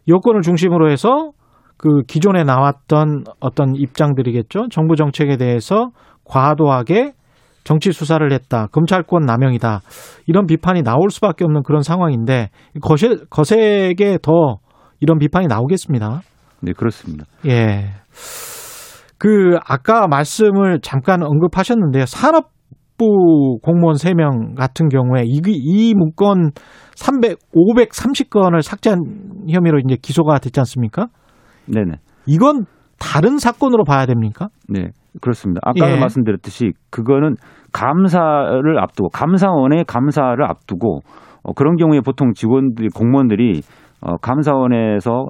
여권을 0.08 0.42
중심으로 0.42 0.90
해서 0.90 1.32
그 1.78 2.04
기존에 2.08 2.44
나왔던 2.44 3.24
어떤 3.40 3.76
입장들이겠죠. 3.76 4.70
정부 4.70 4.96
정책에 4.96 5.38
대해서 5.38 5.90
과도하게 6.26 7.14
정치 7.64 7.92
수사를 7.92 8.32
했다. 8.32 8.68
검찰권 8.68 9.26
남용이다. 9.26 9.82
이런 10.28 10.46
비판이 10.46 10.84
나올 10.84 11.10
수밖에 11.10 11.44
없는 11.44 11.64
그런 11.64 11.82
상황인데 11.82 12.50
거세, 12.82 13.18
거세게 13.30 14.20
더 14.22 14.58
이런 15.00 15.20
비판이 15.20 15.48
나오겠습니다. 15.48 16.22
네, 16.62 16.74
그렇습니다. 16.74 17.26
예. 17.48 17.90
그 19.22 19.60
아까 19.68 20.08
말씀을 20.08 20.80
잠깐 20.82 21.22
언급하셨는데요. 21.22 22.08
산업부 22.08 23.60
공무원 23.62 23.94
3명 23.96 24.56
같은 24.56 24.90
경우에 24.90 25.22
이, 25.26 25.40
이 25.46 25.94
문건 25.94 26.50
300, 26.96 27.38
530건을 27.54 28.64
삭제한 28.64 28.98
혐의로 29.48 29.78
이제 29.78 29.96
기소가 30.02 30.40
됐지 30.40 30.60
않습니까? 30.62 31.06
네네. 31.68 31.98
이건 32.26 32.66
다른 32.98 33.38
사건으로 33.38 33.84
봐야 33.84 34.08
됩니까? 34.08 34.48
네, 34.68 34.88
그렇습니다. 35.22 35.62
아까 35.64 35.92
예. 35.92 36.00
말씀드렸듯이 36.00 36.72
그거는 36.90 37.36
감사를 37.74 38.80
앞두고 38.80 39.10
감사원의 39.10 39.86
감사를 39.86 40.44
앞두고 40.44 41.02
어, 41.44 41.54
그런 41.54 41.76
경우에 41.76 42.02
보통 42.02 42.34
직원들이 42.34 42.90
공무원들이 42.90 43.62
어, 44.02 44.18
감사원에서 44.18 45.28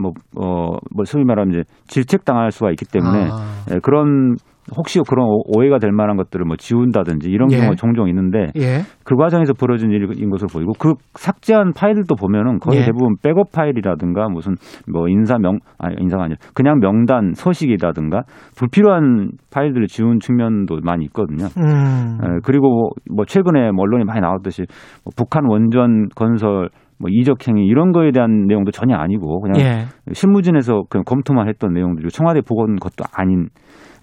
뭐, 0.00 0.12
어, 0.36 0.76
뭐 0.94 1.04
소위 1.04 1.24
말하면 1.24 1.54
이제 1.54 1.62
질책당할 1.86 2.50
수가 2.50 2.70
있기 2.70 2.84
때문에 2.86 3.28
아, 3.30 3.64
예, 3.74 3.78
그런 3.80 4.36
혹시 4.76 5.00
그런 5.08 5.26
오- 5.26 5.42
오해가 5.46 5.78
될 5.78 5.90
만한 5.90 6.16
것들을 6.16 6.44
뭐 6.44 6.56
지운다든지 6.56 7.28
이런 7.30 7.50
예. 7.52 7.56
경우가 7.56 7.74
종종 7.76 8.08
있는데 8.08 8.52
예. 8.56 8.82
그 9.04 9.16
과정에서 9.16 9.52
벌어진 9.52 9.90
일인 9.90 10.30
것으로 10.30 10.48
보이고 10.52 10.72
그 10.78 10.94
삭제한 11.14 11.72
파일들도 11.72 12.14
보면은 12.14 12.58
거의 12.60 12.80
예. 12.80 12.84
대부분 12.84 13.14
백업 13.22 13.52
파일이라든가 13.52 14.28
무슨 14.28 14.54
뭐 14.90 15.08
인사 15.08 15.38
명 15.38 15.58
아니 15.78 15.96
인사가 15.98 16.24
아니라 16.24 16.38
그냥 16.54 16.78
명단 16.78 17.32
서식이라든가 17.34 18.22
불필요한 18.56 19.32
파일들을 19.52 19.86
지운 19.88 20.20
측면도 20.20 20.80
많이 20.84 21.04
있거든요. 21.06 21.46
음. 21.58 22.18
에, 22.22 22.38
그리고 22.44 22.90
뭐 23.10 23.24
최근에 23.24 23.72
뭐 23.72 23.82
언론에 23.82 24.04
많이 24.04 24.20
나왔듯이 24.20 24.66
뭐 25.04 25.12
북한 25.16 25.44
원전 25.48 26.08
건설 26.14 26.68
뭐 27.00 27.08
이적 27.10 27.48
행위 27.48 27.66
이런 27.66 27.92
거에 27.92 28.10
대한 28.12 28.46
내용도 28.46 28.70
전혀 28.70 28.94
아니고 28.96 29.40
그냥 29.40 29.60
예. 29.60 30.12
실무진에서 30.12 30.82
그냥 30.90 31.04
검토만 31.04 31.48
했던 31.48 31.72
내용들이고 31.72 32.10
청와대 32.10 32.40
보고는 32.42 32.76
것도 32.76 33.04
아닌 33.14 33.48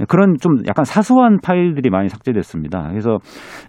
그런 0.08 0.36
좀 0.40 0.58
약간 0.68 0.86
사소한 0.86 1.40
파일들이 1.44 1.90
많이 1.90 2.08
삭제됐습니다. 2.10 2.88
그래서 2.90 3.18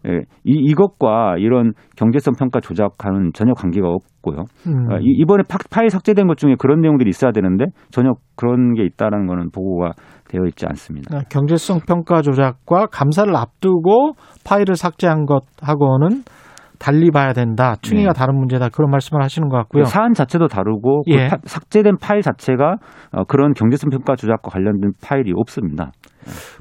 예, 0.07 0.21
이, 0.45 0.53
이것과 0.71 1.37
이런 1.39 1.73
경제성 1.97 2.35
평가 2.39 2.61
조작하는 2.61 3.31
전혀 3.33 3.55
관계가 3.55 3.89
없고요. 3.89 4.45
음. 4.67 4.93
어, 4.93 4.99
이- 5.01 5.17
이번에 5.21 5.43
파, 5.49 5.57
파일 5.71 5.89
삭제된 5.89 6.27
것 6.27 6.37
중에 6.37 6.57
그런 6.59 6.81
내용들이 6.81 7.09
있어야 7.09 7.33
되는데 7.33 7.67
전혀 7.91 8.13
그런 8.37 8.75
게 8.75 8.85
있다는 8.85 9.27
거는 9.27 9.51
보고가 9.53 9.93
되어 10.29 10.43
있지 10.47 10.67
않습니다. 10.67 11.17
아, 11.17 11.23
경제성 11.31 11.81
평가 11.87 12.21
조작과 12.21 12.87
감사를 12.93 13.35
앞두고 13.35 14.13
파일을 14.47 14.75
삭제한 14.77 15.25
것하고는 15.25 16.23
달리 16.79 17.11
봐야 17.11 17.33
된다. 17.33 17.75
충이가 17.83 18.13
네. 18.13 18.19
다른 18.19 18.37
문제다. 18.37 18.69
그런 18.69 18.91
말씀을 18.91 19.23
하시는 19.23 19.49
것 19.49 19.57
같고요. 19.57 19.85
사안 19.85 20.15
자체도 20.15 20.49
다르고 20.49 21.03
그 21.05 21.11
예. 21.13 21.29
파- 21.29 21.39
삭제된 21.45 21.97
파일 22.01 22.23
자체가 22.23 22.77
어, 23.13 23.25
그런 23.25 23.53
경제성 23.55 23.91
평가 23.91 24.17
조작과 24.17 24.51
관련된 24.51 24.93
파일이 25.03 25.33
없습니다. 25.35 25.93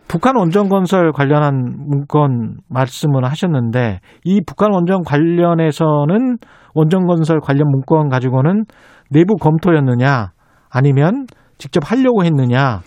북한 0.08 0.38
원전 0.38 0.70
건설 0.70 1.12
관련한 1.12 1.76
문건 1.90 2.58
말씀을 2.70 3.26
하셨는데 3.26 4.00
이 4.24 4.42
북한 4.46 4.74
원전 4.74 5.04
관련해서는 5.04 6.38
원전 6.74 7.06
건설 7.06 7.40
관련 7.42 7.68
문건 7.70 8.10
가지고는 8.10 8.66
내부 9.12 9.36
검토였느냐 9.36 10.32
아니면 10.70 11.26
직접 11.58 11.90
하려고 11.90 12.24
했느냐 12.24 12.82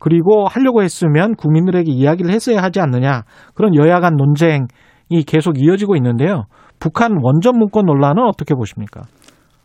그리고 0.00 0.46
하려고 0.48 0.82
했으면 0.82 1.34
국민들에게 1.34 1.90
이야기를 1.90 2.30
했어야 2.32 2.62
하지 2.62 2.80
않느냐 2.80 3.22
그런 3.54 3.74
여야 3.74 4.00
간 4.00 4.14
논쟁 4.16 4.66
이 5.08 5.22
계속 5.22 5.60
이어지고 5.60 5.96
있는데요. 5.96 6.44
북한 6.80 7.18
원전 7.22 7.58
문건 7.58 7.86
논란은 7.86 8.22
어떻게 8.24 8.54
보십니까? 8.54 9.02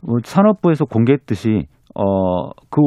뭐 0.01 0.17
산업부에서 0.23 0.85
공개했듯이 0.85 1.65
어그 1.95 2.81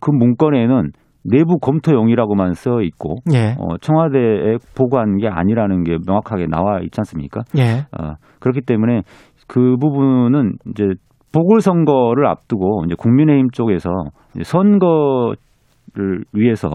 그 0.00 0.10
문건에는 0.10 0.92
내부 1.24 1.58
검토용이라고만 1.58 2.52
써 2.52 2.82
있고 2.82 3.16
예. 3.32 3.54
어, 3.58 3.78
청와대에 3.80 4.58
보고한 4.76 5.16
게 5.16 5.28
아니라는 5.28 5.84
게 5.84 5.96
명확하게 6.06 6.46
나와 6.48 6.80
있지 6.80 7.00
않습니까? 7.00 7.42
예. 7.56 7.86
어, 7.98 8.14
그렇기 8.40 8.60
때문에 8.60 9.02
그 9.46 9.76
부분은 9.80 10.56
이제 10.70 10.84
보궐선거를 11.32 12.26
앞두고 12.26 12.84
이제 12.86 12.94
국민의힘 12.96 13.50
쪽에서 13.50 13.90
이제 14.34 14.44
선거를 14.44 15.36
위해서 16.32 16.68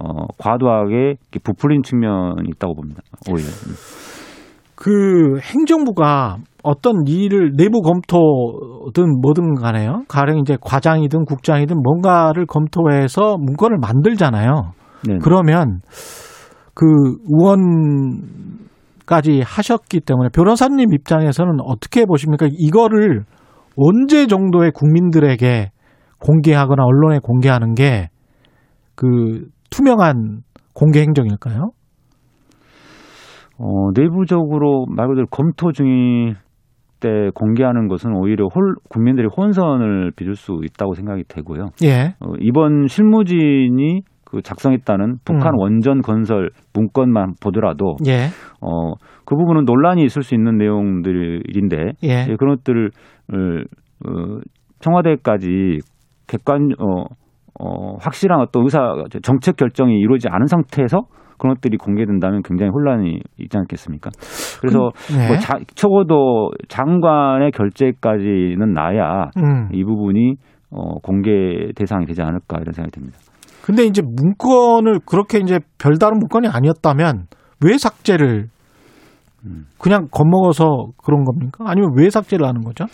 어, 0.00 0.26
과도하게 0.38 1.14
부풀린 1.44 1.82
측면이 1.82 2.48
있다고 2.48 2.74
봅니다. 2.74 3.00
오히려. 3.30 3.48
그 4.84 5.38
행정부가 5.40 6.36
어떤 6.62 7.06
일을 7.06 7.52
내부 7.56 7.80
검토든 7.80 9.22
뭐든 9.22 9.54
간에요. 9.54 10.04
가령 10.08 10.38
이제 10.38 10.58
과장이든 10.60 11.24
국장이든 11.24 11.82
뭔가를 11.82 12.44
검토해서 12.44 13.38
문건을 13.38 13.78
만들잖아요. 13.78 14.72
네. 15.08 15.16
그러면 15.22 15.80
그 16.74 16.84
의원까지 17.30 19.40
하셨기 19.42 20.00
때문에 20.00 20.28
변호사님 20.34 20.92
입장에서는 20.92 21.60
어떻게 21.62 22.04
보십니까? 22.04 22.46
이거를 22.50 23.24
언제 23.76 24.26
정도의 24.26 24.70
국민들에게 24.72 25.70
공개하거나 26.18 26.84
언론에 26.84 27.20
공개하는 27.20 27.74
게 27.74 28.10
그 28.94 29.48
투명한 29.70 30.42
공개 30.72 31.00
행정일까요? 31.00 31.70
어, 33.58 33.90
내부적으로 33.94 34.86
말 34.88 35.08
그대로 35.08 35.26
검토 35.30 35.72
중일 35.72 36.34
때 37.00 37.30
공개하는 37.34 37.88
것은 37.88 38.14
오히려 38.14 38.46
홀, 38.54 38.74
국민들이 38.88 39.26
혼선을 39.26 40.12
빚을 40.16 40.34
수 40.34 40.60
있다고 40.64 40.94
생각이 40.94 41.24
되고요. 41.28 41.70
예. 41.82 42.14
어, 42.20 42.32
이번 42.40 42.86
실무진이 42.86 44.02
그 44.24 44.42
작성했다는 44.42 45.18
북한 45.24 45.52
음. 45.54 45.58
원전 45.58 46.00
건설 46.00 46.50
문건만 46.72 47.34
보더라도 47.40 47.96
예. 48.06 48.26
어, 48.60 48.94
그 49.24 49.36
부분은 49.36 49.64
논란이 49.64 50.02
있을 50.04 50.22
수 50.22 50.34
있는 50.34 50.56
내용들인데 50.56 51.76
예. 52.02 52.26
예, 52.28 52.36
그런 52.36 52.56
것들을 52.56 52.90
어, 53.32 54.40
청와대까지 54.80 55.78
객관 56.26 56.70
어, 56.78 57.04
어, 57.60 57.96
확실한 58.00 58.40
어떤 58.40 58.64
의사 58.64 58.80
정책 59.22 59.56
결정이 59.56 59.98
이루어지지 59.98 60.28
않은 60.30 60.46
상태에서 60.46 61.02
그런 61.38 61.54
것들이 61.54 61.76
공개된다면 61.76 62.42
굉장히 62.42 62.70
혼란이 62.70 63.20
있지 63.38 63.56
않겠습니까? 63.56 64.10
그래서 64.60 64.90
네. 65.16 65.28
뭐 65.28 65.36
자, 65.38 65.58
적어도 65.74 66.50
장관의 66.68 67.50
결재까지는 67.52 68.72
나야 68.72 69.30
음. 69.36 69.68
이 69.72 69.84
부분이 69.84 70.34
어, 70.70 70.98
공개 71.02 71.30
대상이 71.76 72.06
되지 72.06 72.22
않을까 72.22 72.58
이런 72.60 72.72
생각이 72.72 72.92
듭니다. 72.92 73.18
근데 73.62 73.84
이제 73.84 74.02
문건을 74.02 75.00
그렇게 75.06 75.38
이제 75.38 75.58
별다른 75.78 76.18
문건이 76.18 76.48
아니었다면 76.48 77.26
왜 77.64 77.78
삭제를 77.78 78.48
음. 79.46 79.66
그냥 79.78 80.08
겁먹어서 80.10 80.88
그런 81.02 81.24
겁니까? 81.24 81.64
아니면 81.66 81.92
왜 81.96 82.10
삭제를 82.10 82.46
하는 82.46 82.62
거죠? 82.62 82.84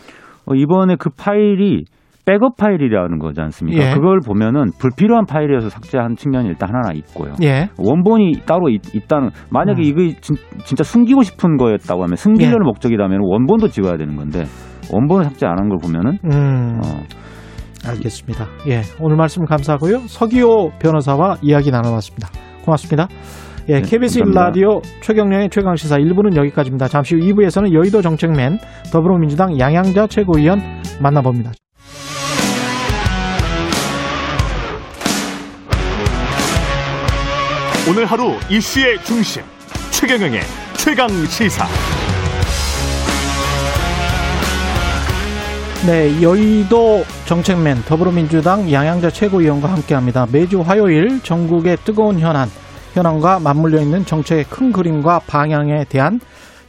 어, 0.46 0.55
이번에 0.55 0.96
그 0.96 1.11
파일이 1.11 1.85
백업 2.26 2.56
파일이라는 2.56 3.18
거지 3.18 3.40
않습니까? 3.40 3.90
예. 3.90 3.94
그걸 3.94 4.20
보면은 4.24 4.70
불필요한 4.78 5.26
파일이어서 5.26 5.68
삭제한 5.68 6.16
측면이 6.16 6.48
일단 6.48 6.68
하나 6.68 6.92
있고요. 6.94 7.33
예. 7.42 7.68
원본이 7.78 8.42
따로 8.46 8.68
있, 8.68 8.80
다는 9.09 9.30
만약에 9.50 9.80
음. 9.83 9.85
이거 9.85 10.20
진, 10.20 10.37
진짜 10.64 10.85
숨기고 10.85 11.22
싶은 11.22 11.56
거였다고 11.56 12.02
하면 12.04 12.16
숨기려는 12.16 12.61
예. 12.62 12.66
목적이라면 12.66 13.20
원본도 13.22 13.68
지워야 13.68 13.96
되는 13.96 14.16
건데 14.16 14.44
원본을 14.92 15.24
삭제 15.24 15.46
안 15.46 15.59
한 15.59 15.68
걸 15.68 15.78
보면은 15.83 16.18
음. 16.24 16.80
어, 16.85 17.00
알겠습니다. 17.88 18.46
예. 18.68 18.83
오늘 19.00 19.16
말씀 19.16 19.44
감사하고요. 19.44 20.00
서기호 20.06 20.72
변호사와 20.80 21.37
이야기 21.42 21.70
나눠봤습니다. 21.70 22.28
고맙습니다. 22.64 23.09
예, 23.68 23.74
네, 23.74 23.83
KBS 23.83 24.20
감사합니다. 24.20 24.61
1라디오 24.61 24.83
최경련의 25.02 25.48
최강 25.50 25.76
시사 25.76 25.96
1부는 25.98 26.37
여기까지입니다. 26.37 26.88
잠시 26.88 27.14
후 27.14 27.20
2부에서는 27.20 27.72
여의도 27.72 28.02
정책맨 28.02 28.59
더불어민주당 28.92 29.59
양양자 29.59 30.09
최고위원 30.09 30.61
만나봅니다. 31.00 31.52
오늘 37.90 38.05
하루 38.05 38.35
이슈의 38.48 38.98
중심 38.98 39.42
최경영의 39.90 40.38
최강 40.76 41.09
시사. 41.09 41.66
네, 45.88 46.22
여의도 46.22 47.03
정책맨 47.26 47.79
더불어민주당 47.88 48.70
양양자 48.70 49.11
최고위원과 49.11 49.72
함께합니다. 49.72 50.26
매주 50.33 50.61
화요일 50.61 51.20
전국의 51.20 51.79
뜨거운 51.79 52.20
현안, 52.20 52.46
현안과 52.94 53.40
맞물려 53.40 53.81
있는 53.81 54.05
정책의 54.05 54.44
큰 54.44 54.70
그림과 54.70 55.22
방향에 55.26 55.83
대한 55.88 56.20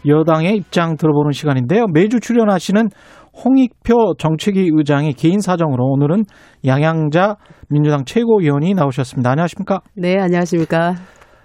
여당의 0.08 0.56
입장 0.56 0.98
들어보는 0.98 1.34
시간인데요. 1.34 1.86
매주 1.94 2.20
출연하시는 2.20 2.90
홍익표 3.46 4.16
정책위 4.18 4.72
의장이 4.74 5.14
개인 5.14 5.40
사정으로 5.40 5.86
오늘은 5.86 6.26
양양자 6.66 7.38
민주당 7.70 8.04
최고위원이 8.06 8.74
나오셨습니다. 8.74 9.30
안녕하십니까? 9.30 9.82
네, 9.96 10.18
안녕하십니까. 10.20 10.96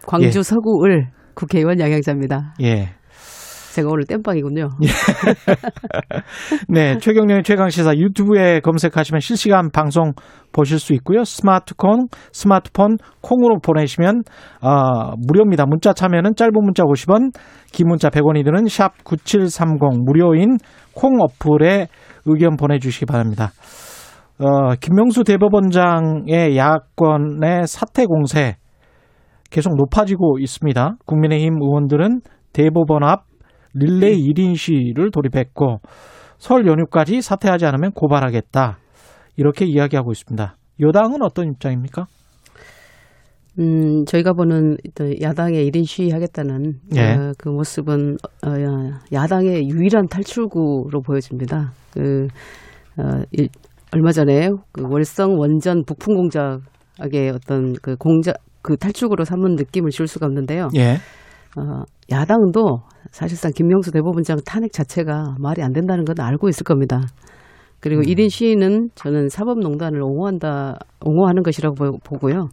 광주 0.07 0.39
예. 0.39 0.43
서구을 0.43 1.09
국회의원 1.35 1.79
양양자입니다. 1.81 2.55
예. 2.63 2.91
제가 3.75 3.91
오늘 3.91 4.07
땜빵이군요. 4.07 4.71
네, 6.69 6.97
최경련의 6.97 7.43
최강 7.43 7.69
시사 7.69 7.95
유튜브에 7.95 8.61
검색하시면 8.61 9.21
실시간 9.21 9.71
방송 9.71 10.13
보실 10.51 10.79
수 10.79 10.95
있고요. 10.95 11.25
스마트폰, 11.25 12.07
스마트폰 12.33 12.97
콩으로 13.21 13.59
보내시면 13.59 14.23
어, 14.63 15.15
무료입니다. 15.19 15.67
문자 15.67 15.93
참여는 15.93 16.37
짧은 16.37 16.55
문자 16.55 16.85
50원, 16.85 17.35
긴 17.71 17.89
문자 17.89 18.09
100원이 18.09 18.47
드는 18.47 18.65
샵9730 18.65 20.07
무료인 20.07 20.57
콩 20.95 21.21
어플에 21.21 21.89
의견 22.25 22.57
보내 22.57 22.79
주시기 22.79 23.05
바랍니다. 23.05 23.51
어, 24.39 24.75
김명수 24.81 25.25
대법원장의 25.25 26.57
야권의 26.57 27.67
사퇴 27.67 28.07
공세 28.07 28.57
계속 29.51 29.77
높아지고 29.77 30.39
있습니다. 30.39 30.97
국민의힘 31.07 31.55
의원들은 31.61 32.21
대법원 32.53 33.03
앞 33.05 33.25
릴레이 33.75 34.23
1인 34.29 34.57
시를 34.57 35.11
돌입했고 35.11 35.81
설 36.39 36.67
연휴까지 36.67 37.21
사퇴하지 37.21 37.67
않으면 37.67 37.93
고발하겠다. 37.93 38.79
이렇게 39.37 39.67
이야기하고 39.67 40.13
있습니다. 40.13 40.57
여당은 40.81 41.23
어떤 41.23 41.49
입장입니까? 41.49 42.07
음, 43.59 44.05
저희가 44.05 44.35
보는 44.35 44.77
야당의 45.23 45.71
1인 45.71 45.87
시위하겠다는 45.87 46.75
예. 46.97 47.01
어, 47.13 47.33
그 47.39 47.49
모습은 47.49 48.17
어, 48.47 48.51
야당의 49.13 49.69
유일한 49.69 50.09
탈출구로 50.09 51.01
보여집니다. 51.01 51.73
그 51.93 52.27
어, 52.99 53.23
일, 53.33 53.49
얼마 53.93 54.13
전에 54.13 54.51
그 54.73 54.85
월성 54.87 55.39
원전 55.39 55.85
부품 55.85 56.17
공작의 56.17 57.31
어떤 57.35 57.75
그 57.81 57.97
공작 57.97 58.37
그 58.67 58.77
탈출구로 58.77 59.25
삼은 59.25 59.55
느낌을 59.55 59.91
줄 59.91 60.09
수가 60.09 60.27
없는데요. 60.27 60.71
예. 60.75 60.95
어, 61.57 61.85
야당도 62.11 62.81
사실상 63.13 63.53
김명수 63.55 63.93
대법원장 63.93 64.39
탄핵 64.45 64.73
자체가 64.73 65.37
말이 65.39 65.63
안 65.63 65.73
된다는 65.73 66.05
건 66.05 66.17
알고 66.19 66.49
있을 66.49 66.65
겁니다. 66.65 67.01
그리고 67.79 68.01
음. 68.01 68.07
1인 68.07 68.29
시위는 68.29 68.89
저는 68.97 69.29
사법농단을 69.29 70.03
옹호한다, 70.03 70.79
옹호하는 71.05 71.45
것이라고 71.45 71.75
보- 71.77 71.99
보고요. 71.99 72.49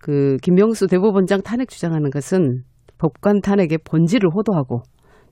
그 0.00 0.38
김명수 0.42 0.88
대법원장 0.88 1.42
탄핵 1.42 1.68
주장하는 1.68 2.10
것은 2.10 2.64
법관 2.98 3.40
탄핵의 3.40 3.78
본질을 3.84 4.30
호도하고 4.34 4.82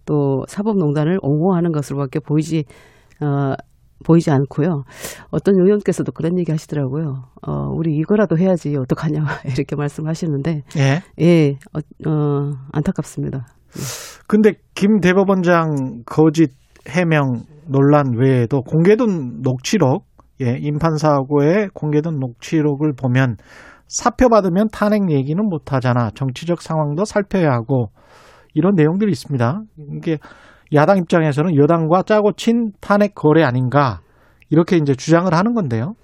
또 0.07 0.45
사법농단을 0.47 1.19
옹호하는 1.21 1.73
것으로밖에 1.73 2.21
보이지 2.21 2.65
어, 3.21 3.55
보이지 4.03 4.31
않고요. 4.31 4.83
어떤 5.31 5.55
의원께서도 5.61 6.13
그런 6.13 6.39
얘기 6.39 6.51
하시더라고요. 6.53 7.25
어, 7.47 7.53
우리 7.75 7.95
이거라도 7.97 8.39
해야지 8.39 8.77
어떡하냐 8.77 9.25
이렇게 9.57 9.77
말씀하시는데 9.77 10.63
예. 10.77 11.03
예, 11.21 11.57
어, 11.73 12.11
어, 12.11 12.51
안타깝습니다. 12.73 13.47
근데 14.27 14.53
김 14.75 15.01
대법원장 15.01 16.03
거짓 16.07 16.51
해명 16.89 17.43
논란 17.69 18.15
외에도 18.19 18.63
공개된 18.63 19.41
녹취록, 19.43 20.05
예, 20.41 20.57
임판 20.59 20.97
사고의 20.97 21.69
공개된 21.75 22.19
녹취록을 22.19 22.93
보면 22.95 23.37
사표 23.87 24.29
받으면 24.29 24.69
탄핵 24.73 25.11
얘기는 25.11 25.43
못 25.45 25.73
하잖아. 25.73 26.11
정치적 26.15 26.63
상황도 26.63 27.05
살펴야 27.05 27.53
하고 27.53 27.91
이런 28.55 28.75
내용들이 28.75 29.11
있습니다. 29.11 29.63
이게 29.97 30.19
야당 30.75 30.99
입장에서는 30.99 31.57
여당과 31.57 32.03
짜고 32.03 32.33
친 32.33 32.73
탄핵 32.81 33.15
거래 33.15 33.43
아닌가 33.43 34.01
이렇게 34.51 34.77
이제 34.77 34.95
주장을 34.95 35.33
하는 35.33 35.55
건데요. 35.55 35.95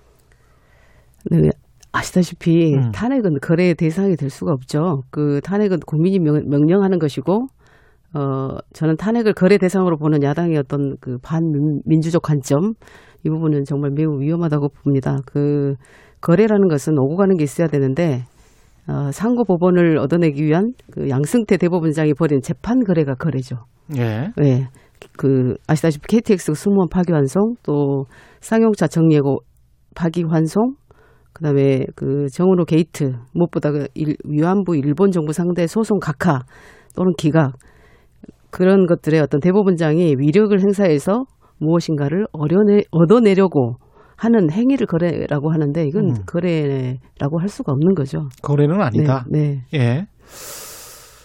네, 1.31 1.51
아시다시피 1.93 2.75
음. 2.75 2.91
탄핵은 2.93 3.39
거래의 3.43 3.75
대상이 3.75 4.17
될 4.17 4.31
수가 4.31 4.53
없죠. 4.53 5.03
그 5.11 5.41
탄핵은 5.43 5.81
국민이 5.87 6.19
명, 6.19 6.43
명령하는 6.49 6.99
것이고, 6.99 7.47
어, 8.15 8.49
저는 8.73 8.97
탄핵을 8.97 9.35
거래 9.35 9.59
대상으로 9.59 9.99
보는 9.99 10.23
야당의 10.23 10.57
어떤 10.59 10.97
그 11.01 11.19
반민주적 11.23 12.23
관점, 12.23 12.75
이 13.25 13.29
부분은 13.29 13.65
정말 13.65 13.91
매우 13.95 14.21
위험하다고 14.21 14.69
봅니다. 14.69 15.19
그 15.27 15.75
거래라는 16.21 16.69
것은 16.69 16.99
오고 16.99 17.17
가는 17.17 17.37
게 17.37 17.45
있어야 17.45 17.69
되는데, 17.69 18.25
어, 18.89 19.11
상고 19.13 19.45
법원을 19.45 19.99
얻어내기 19.99 20.43
위한 20.43 20.73
그 20.91 21.09
양승태 21.09 21.59
대법원장이 21.59 22.15
벌인 22.15 22.41
재판 22.41 22.85
거래가 22.85 23.15
거래죠. 23.15 23.57
예. 23.97 24.33
네. 24.37 24.69
그 25.17 25.57
아시다시피 25.67 26.07
KTX 26.09 26.55
승무원 26.55 26.89
파기 26.89 27.13
환송 27.13 27.55
또 27.63 28.07
쌍용차 28.41 28.89
정리해고 28.89 29.39
파기 29.95 30.25
환송 30.25 30.75
그다음에 31.33 31.85
그 31.95 32.27
정운호 32.33 32.65
게이트 32.65 33.13
무엇보다 33.33 33.71
그 33.71 33.87
일, 33.95 34.17
위안부 34.25 34.77
일본 34.77 35.13
정부 35.13 35.33
상대 35.33 35.67
소송 35.67 35.99
각하 36.01 36.41
또는 36.97 37.13
기각 37.17 37.53
그런 38.51 38.87
것들의 38.87 39.21
어떤 39.21 39.41
대법원장이 39.41 40.17
위력을 40.19 40.59
행사해서 40.59 41.25
무엇인가를 41.59 42.27
어려내 42.33 42.83
얻어내려고 42.91 43.77
하는 44.19 44.51
행위를 44.51 44.87
거래라고 44.87 45.53
하는데 45.53 45.83
이건 45.85 46.09
음. 46.11 46.15
거래라고 46.27 47.41
할 47.41 47.49
수가 47.49 47.73
없는 47.73 47.95
거죠. 47.95 48.29
거래는 48.43 48.81
아니다. 48.81 49.25
네. 49.31 49.63
네. 49.71 49.79
예. 49.79 50.07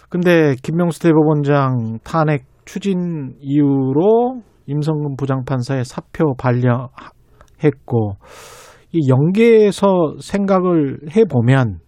근데 0.09 0.53
김명수 0.61 0.99
대법원장 1.01 1.97
탄핵 2.03 2.45
추진 2.65 3.33
이후로 3.41 4.41
임성근 4.67 5.15
부장판사의 5.17 5.85
사표 5.85 6.35
반려했고 6.37 8.13
이 8.91 9.09
연계해서 9.09 10.17
생각을 10.21 10.99
해 11.15 11.23
보면 11.25 11.79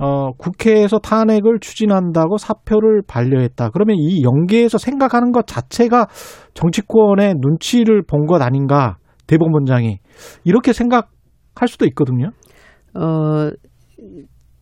어, 0.00 0.32
국회에서 0.32 0.98
탄핵을 0.98 1.60
추진한다고 1.60 2.36
사표를 2.36 3.02
반려했다. 3.06 3.70
그러면 3.70 3.96
이 3.98 4.22
연계해서 4.22 4.76
생각하는 4.76 5.32
것 5.32 5.46
자체가 5.46 6.06
정치권의 6.54 7.34
눈치를 7.40 8.02
본 8.02 8.26
것 8.26 8.42
아닌가 8.42 8.96
대법원장이 9.32 9.98
이렇게 10.44 10.72
생각할 10.74 11.66
수도 11.66 11.86
있거든요. 11.86 12.30
어, 12.94 13.50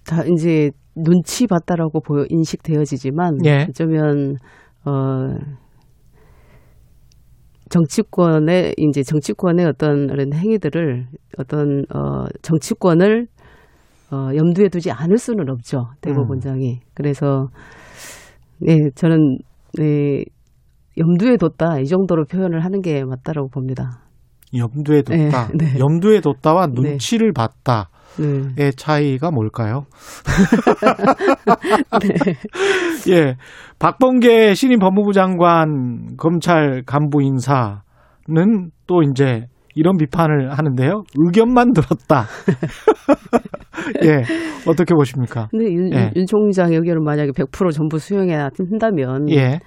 다 0.04 0.22
이제 0.24 0.70
눈치 0.94 1.46
봤다라고 1.46 2.00
보여 2.00 2.24
인식되어지지만 2.28 3.38
예. 3.44 3.66
어쩌면 3.68 4.36
어 4.84 5.34
정치권의 7.68 8.74
이제 8.76 9.02
정치권의 9.02 9.66
어떤 9.66 10.08
이런 10.10 10.32
행위들을 10.32 11.06
어떤 11.38 11.84
어 11.94 12.26
정치권을 12.42 13.26
어 14.12 14.34
염두에 14.34 14.68
두지 14.68 14.90
않을 14.90 15.18
수는 15.18 15.48
없죠 15.50 15.90
대법원장이 16.00 16.80
그래서 16.94 17.48
네 18.58 18.90
저는 18.96 19.38
네 19.78 20.24
염두에 20.98 21.36
뒀다 21.36 21.78
이 21.78 21.86
정도로 21.86 22.24
표현을 22.24 22.64
하는 22.64 22.80
게 22.80 23.04
맞다라고 23.04 23.48
봅니다. 23.48 24.09
염두에 24.56 25.02
뒀다. 25.02 25.48
네, 25.54 25.58
네. 25.74 25.78
염두에 25.78 26.20
뒀다와 26.20 26.68
눈치를 26.68 27.32
봤다의 27.32 27.86
네. 28.56 28.70
차이가 28.72 29.30
뭘까요? 29.30 29.86
예. 33.10 33.36
박범계 33.78 34.54
신임 34.54 34.78
법무부 34.78 35.12
장관 35.12 36.16
검찰 36.16 36.82
간부 36.84 37.22
인사는 37.22 37.80
또 38.86 39.02
이제 39.02 39.46
이런 39.74 39.96
비판을 39.96 40.50
하는데요. 40.50 41.04
의견만 41.16 41.72
들었다. 41.72 42.26
예. 44.04 44.22
어떻게 44.68 44.94
보십니까? 44.94 45.48
근데 45.50 45.72
윤, 45.72 45.92
예. 45.94 46.10
윤 46.16 46.26
총장의 46.26 46.76
의견을 46.78 47.00
만약에 47.02 47.30
100% 47.30 47.72
전부 47.72 47.98
수용해야 47.98 48.50
한다면 48.70 49.30
예. 49.30 49.60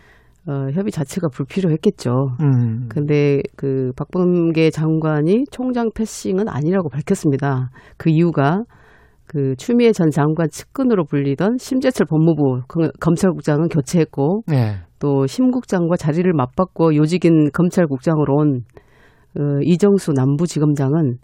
어, 0.46 0.68
협의 0.74 0.92
자체가 0.92 1.28
불필요했겠죠. 1.34 2.12
음. 2.42 2.88
근데 2.90 3.42
그 3.56 3.92
박범계 3.96 4.72
장관이 4.72 5.46
총장 5.52 5.90
패싱은 5.96 6.50
아니라고 6.50 6.90
밝혔습니다. 6.90 7.70
그 7.98 8.10
이유가 8.10 8.62
그 9.26 9.56
추미애 9.58 9.94
전 9.94 10.10
장관 10.12 10.50
측근으로 10.50 11.06
불리던 11.06 11.58
심재철 11.60 12.06
법무부 12.08 12.64
그- 12.68 12.92
검찰국장은 13.00 13.70
교체했고 13.70 14.44
예. 14.52 14.82
또 15.00 15.26
심국장과 15.26 15.96
자리를 15.96 16.32
맞바꿔 16.34 16.94
요직인 16.96 17.50
검찰국장으로 17.52 18.36
온 18.36 18.62
어, 19.40 19.42
이정수 19.64 20.12
남부지검장은 20.12 21.18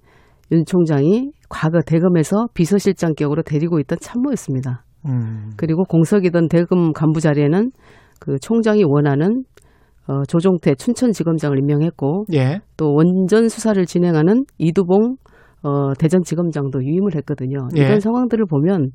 윤 0.51 0.65
총장이 0.65 1.31
과거 1.49 1.81
대검에서 1.85 2.47
비서실장격으로 2.53 3.43
데리고 3.43 3.79
있던 3.81 3.99
참모였습니다. 4.01 4.83
음. 5.05 5.51
그리고 5.57 5.83
공석이던 5.83 6.47
대검 6.47 6.93
간부 6.93 7.19
자리에는 7.19 7.71
그 8.19 8.37
총장이 8.39 8.83
원하는 8.83 9.43
어, 10.07 10.23
조종태 10.27 10.75
춘천지검장을 10.75 11.59
임명했고 11.59 12.25
예. 12.33 12.61
또 12.77 12.93
원전 12.93 13.47
수사를 13.47 13.83
진행하는 13.85 14.43
이두봉 14.57 15.17
어, 15.61 15.93
대전지검장도 15.99 16.83
유임을 16.83 17.15
했거든요. 17.15 17.67
예. 17.77 17.81
이런 17.81 17.99
상황들을 17.99 18.45
보면 18.45 18.91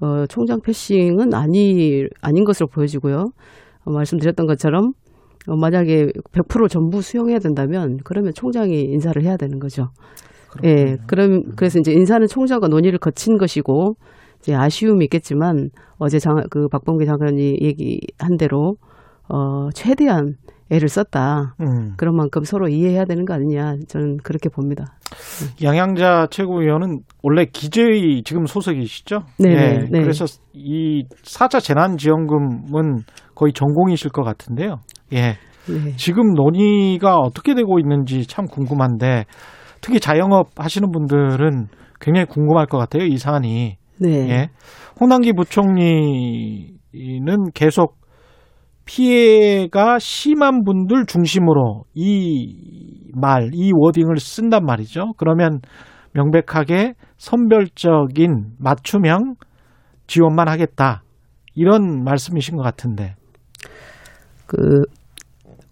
어, 0.00 0.26
총장 0.26 0.60
패싱은 0.60 1.34
아니 1.34 2.06
아닌 2.22 2.44
것으로 2.44 2.68
보여지고요. 2.68 3.24
어, 3.84 3.90
말씀드렸던 3.90 4.46
것처럼 4.46 4.92
어, 5.48 5.56
만약에 5.56 6.06
100% 6.32 6.68
전부 6.68 7.02
수용해야 7.02 7.38
된다면 7.38 7.98
그러면 8.04 8.32
총장이 8.34 8.80
인사를 8.80 9.22
해야 9.22 9.36
되는 9.36 9.58
거죠. 9.58 9.88
예, 10.64 10.96
그럼 11.06 11.42
그래서 11.54 11.78
이제 11.78 11.92
인사는 11.92 12.26
총장과 12.26 12.68
논의를 12.68 12.98
거친 12.98 13.36
것이고 13.36 13.94
이제 14.46 14.54
아쉬움이 14.54 15.06
있겠지만 15.06 15.70
어제 15.98 16.20
장, 16.20 16.36
그 16.50 16.68
박범계 16.68 17.04
장관이 17.04 17.58
얘기한 17.60 18.36
대로 18.38 18.76
어, 19.28 19.70
최대한 19.74 20.34
애를 20.70 20.88
썼다. 20.88 21.56
음. 21.60 21.94
그런 21.96 22.16
만큼 22.16 22.44
서로 22.44 22.68
이해해야 22.68 23.06
되는 23.06 23.24
거 23.24 23.34
아니냐. 23.34 23.74
저는 23.88 24.18
그렇게 24.18 24.48
봅니다. 24.48 24.84
양양자 25.62 26.28
최고위원은 26.30 27.00
원래 27.24 27.44
기재위 27.44 28.22
지금 28.22 28.46
소속이시죠? 28.46 29.20
네, 29.38 29.50
예, 29.50 29.54
네, 29.54 29.78
네. 29.90 30.00
그래서 30.00 30.24
이 30.52 31.04
4차 31.22 31.60
재난지원금은 31.60 33.02
거의 33.34 33.52
전공이실 33.52 34.10
것 34.10 34.22
같은데요. 34.22 34.76
예. 35.12 35.36
네. 35.66 35.96
지금 35.96 36.34
논의가 36.34 37.16
어떻게 37.16 37.54
되고 37.54 37.80
있는지 37.80 38.26
참 38.26 38.46
궁금한데 38.46 39.24
특히 39.80 39.98
자영업 39.98 40.50
하시는 40.56 40.88
분들은 40.90 41.66
굉장히 42.00 42.26
궁금할 42.26 42.66
것 42.66 42.78
같아요. 42.78 43.04
이 43.04 43.16
사안이. 43.16 43.76
네. 44.00 44.28
예. 44.28 44.48
홍남기 45.00 45.32
부총리는 45.32 46.76
계속 47.54 47.96
피해가 48.84 49.98
심한 49.98 50.62
분들 50.64 51.06
중심으로 51.06 51.84
이 51.94 53.10
말, 53.14 53.50
이 53.52 53.72
워딩을 53.74 54.18
쓴단 54.18 54.64
말이죠. 54.64 55.12
그러면 55.16 55.60
명백하게 56.12 56.94
선별적인 57.16 58.54
맞춤형 58.58 59.34
지원만 60.06 60.48
하겠다. 60.48 61.02
이런 61.54 62.04
말씀이신 62.04 62.56
것 62.56 62.62
같은데. 62.62 63.14
그 64.46 64.56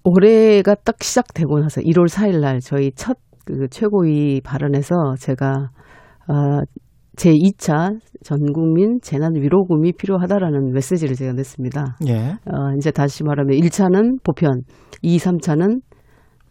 올해가 0.02 0.74
딱 0.74 1.02
시작되고 1.02 1.60
나서 1.60 1.80
1월 1.80 2.08
4일 2.08 2.40
날 2.40 2.60
저희 2.60 2.90
첫 2.92 3.16
그 3.44 3.68
최고위 3.68 4.40
발언에서 4.42 4.94
제가 5.18 5.70
아, 6.26 6.60
제 7.16 7.30
2차 7.30 7.98
전국민 8.22 8.98
재난 9.02 9.34
위로금이 9.34 9.92
필요하다라는 9.92 10.72
메시지를 10.72 11.14
제가 11.14 11.32
냈습니다. 11.32 11.98
예. 12.08 12.32
어, 12.46 12.74
이제 12.76 12.90
다시 12.90 13.22
말하면 13.24 13.56
1차는 13.58 14.22
보편, 14.24 14.62
2, 15.02 15.18
3차는 15.18 15.80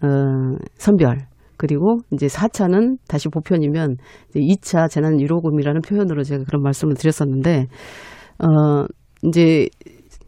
어, 0.03 0.57
선별, 0.76 1.28
그리고 1.57 1.97
이제 2.11 2.28
4차는 2.28 2.97
다시 3.07 3.30
보편이면 3.30 3.97
이제 4.30 4.39
2차 4.39 4.89
재난 4.89 5.18
위로금이라는 5.20 5.82
표현으로 5.82 6.24
제가 6.24 6.43
그런 6.45 6.61
말씀을 6.61 6.95
드렸었는데 6.95 7.68
어, 8.39 8.86
이제 9.24 9.68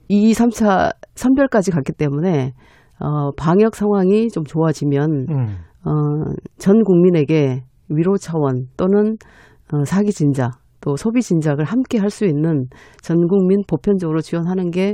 2, 0.07 0.33
3차 0.33 0.91
선별까지 1.15 1.71
갔기 1.71 1.93
때문에 1.93 2.53
어, 2.99 3.31
방역 3.37 3.75
상황이 3.75 4.29
좀 4.29 4.43
좋아지면 4.43 5.25
음. 5.29 5.57
어, 5.83 5.91
전 6.57 6.83
국민에게 6.83 7.63
위로 7.89 8.17
차원 8.17 8.67
또는 8.77 9.17
어, 9.17 9.44
사기 9.85 10.11
진작 10.11 10.51
또 10.81 10.95
소비 10.95 11.21
진작을 11.21 11.63
함께 11.65 11.97
할 11.97 12.09
수 12.09 12.25
있는 12.25 12.65
전 13.01 13.17
국민 13.27 13.61
보편적으로 13.67 14.21
지원하는 14.21 14.69
게 14.71 14.93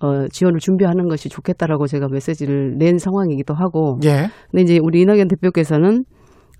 어, 0.00 0.26
지원을 0.28 0.58
준비하는 0.60 1.08
것이 1.08 1.28
좋겠다라고 1.28 1.86
제가 1.86 2.08
메시지를 2.10 2.76
낸 2.78 2.98
상황이기도 2.98 3.54
하고 3.54 3.98
예. 4.04 4.28
근데 4.50 4.62
이제 4.62 4.78
우리 4.82 5.00
이낙연 5.02 5.28
대표께서는 5.28 6.04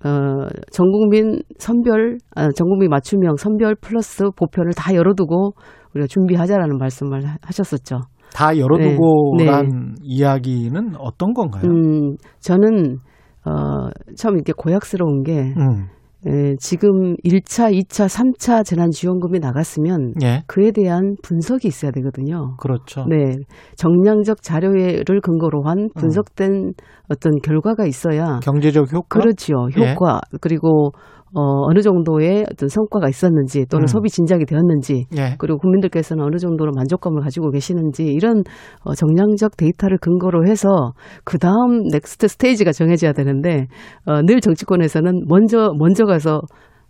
어, 0.05 0.47
전 0.71 0.91
국민 0.91 1.39
선별, 1.57 2.17
아, 2.35 2.47
전 2.55 2.67
국민 2.69 2.89
맞춤형 2.89 3.35
선별 3.37 3.75
플러스 3.75 4.23
보편을 4.35 4.71
다 4.75 4.93
열어두고 4.95 5.51
우리가 5.93 6.07
준비하자라는 6.07 6.77
말씀을 6.77 7.25
하- 7.27 7.35
하셨었죠. 7.41 7.99
다 8.33 8.57
열어두고란 8.57 9.95
이야기는 10.01 10.95
어떤 10.97 11.33
건가요? 11.33 11.63
음, 11.65 12.15
저는 12.39 12.97
어, 13.45 13.89
참 14.15 14.35
이렇게 14.35 14.53
고약스러운 14.55 15.23
게 15.23 15.53
음. 15.57 15.87
에, 16.27 16.55
지금 16.59 17.15
1차, 17.23 17.71
2차, 17.71 18.07
3차 18.07 18.65
재난지원금이 18.65 19.39
나갔으면 19.39 20.15
예. 20.21 20.43
그에 20.47 20.71
대한 20.71 21.15
분석이 21.23 21.67
있어야 21.67 21.91
되거든요. 21.91 22.57
그렇죠. 22.57 23.05
네. 23.07 23.37
정량적 23.77 24.41
자료를 24.41 25.21
근거로 25.21 25.63
한 25.63 25.89
분석된 25.95 26.73
어떤 27.07 27.39
결과가 27.41 27.85
있어야 27.85 28.39
경제적 28.43 28.91
효과. 28.91 29.19
그렇지요. 29.19 29.67
예. 29.79 29.93
효과 29.93 30.19
그리고 30.41 30.91
어, 31.33 31.41
어느 31.69 31.81
정도의 31.81 32.45
어떤 32.51 32.69
성과가 32.69 33.07
있었는지 33.07 33.65
또는 33.67 33.83
음. 33.83 33.87
소비 33.87 34.09
진작이 34.09 34.45
되었는지 34.45 35.05
예. 35.17 35.35
그리고 35.37 35.59
국민들께서는 35.59 36.23
어느 36.23 36.37
정도로 36.37 36.71
만족감을 36.75 37.21
가지고 37.21 37.51
계시는지 37.51 38.03
이런 38.03 38.43
어, 38.83 38.93
정량적 38.95 39.57
데이터를 39.57 39.97
근거로 39.99 40.47
해서 40.47 40.93
그 41.23 41.37
다음 41.37 41.83
next 41.91 42.27
stage가 42.27 42.71
정해져야 42.71 43.13
되는데 43.13 43.67
어, 44.05 44.21
늘 44.23 44.41
정치권에서는 44.41 45.25
먼저 45.27 45.71
먼저 45.77 46.05
가서 46.05 46.41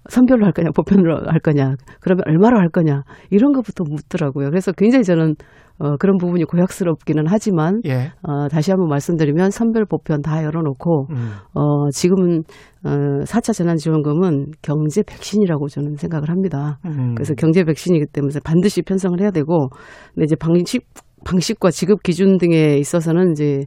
선별로 0.09 0.45
할 0.45 0.53
거냐 0.53 0.69
보편으로 0.75 1.27
할 1.27 1.39
거냐 1.39 1.75
그러면 1.99 2.23
얼마로 2.27 2.57
할 2.57 2.69
거냐 2.69 3.03
이런 3.29 3.51
것부터 3.51 3.83
묻더라고요. 3.83 4.49
그래서 4.49 4.71
굉장히 4.71 5.03
저는 5.03 5.35
어, 5.79 5.95
그런 5.95 6.17
부분이 6.17 6.43
고약스럽기는 6.43 7.23
하지만 7.27 7.81
예. 7.85 8.11
어, 8.21 8.49
다시 8.49 8.71
한번 8.71 8.89
말씀드리면 8.89 9.49
선별 9.49 9.85
보편 9.85 10.21
다 10.21 10.43
열어놓고 10.43 11.07
음. 11.09 11.31
어, 11.53 11.89
지금은 11.91 12.43
어, 12.83 12.89
4차 13.23 13.53
재난지원금은 13.53 14.51
경제 14.61 15.03
백신이라고 15.03 15.69
저는 15.69 15.95
생각을 15.95 16.29
합니다. 16.29 16.79
음. 16.85 17.15
그래서 17.15 17.33
경제 17.33 17.63
백신이기 17.63 18.07
때문에 18.11 18.39
반드시 18.43 18.81
편성을 18.81 19.19
해야 19.21 19.31
되고, 19.31 19.69
근데 20.13 20.25
이제 20.25 20.35
방식 20.35 20.85
방식과 21.25 21.71
지급 21.71 22.03
기준 22.03 22.37
등에 22.37 22.77
있어서는 22.77 23.31
이제 23.31 23.65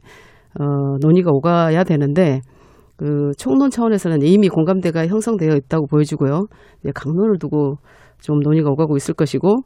어, 0.59 0.97
논의가 1.01 1.31
오가야 1.31 1.83
되는데 1.83 2.41
그 3.03 3.31
총론 3.37 3.69
차원에서는 3.69 4.21
이미 4.21 4.47
공감대가 4.47 5.05
형성되어 5.07 5.55
있다고 5.57 5.87
보여지고요. 5.87 6.45
이제 6.79 6.91
강론을 6.95 7.37
두고 7.37 7.75
좀 8.21 8.39
논의가 8.39 8.69
오가고 8.69 8.95
있을 8.95 9.13
것이고 9.13 9.57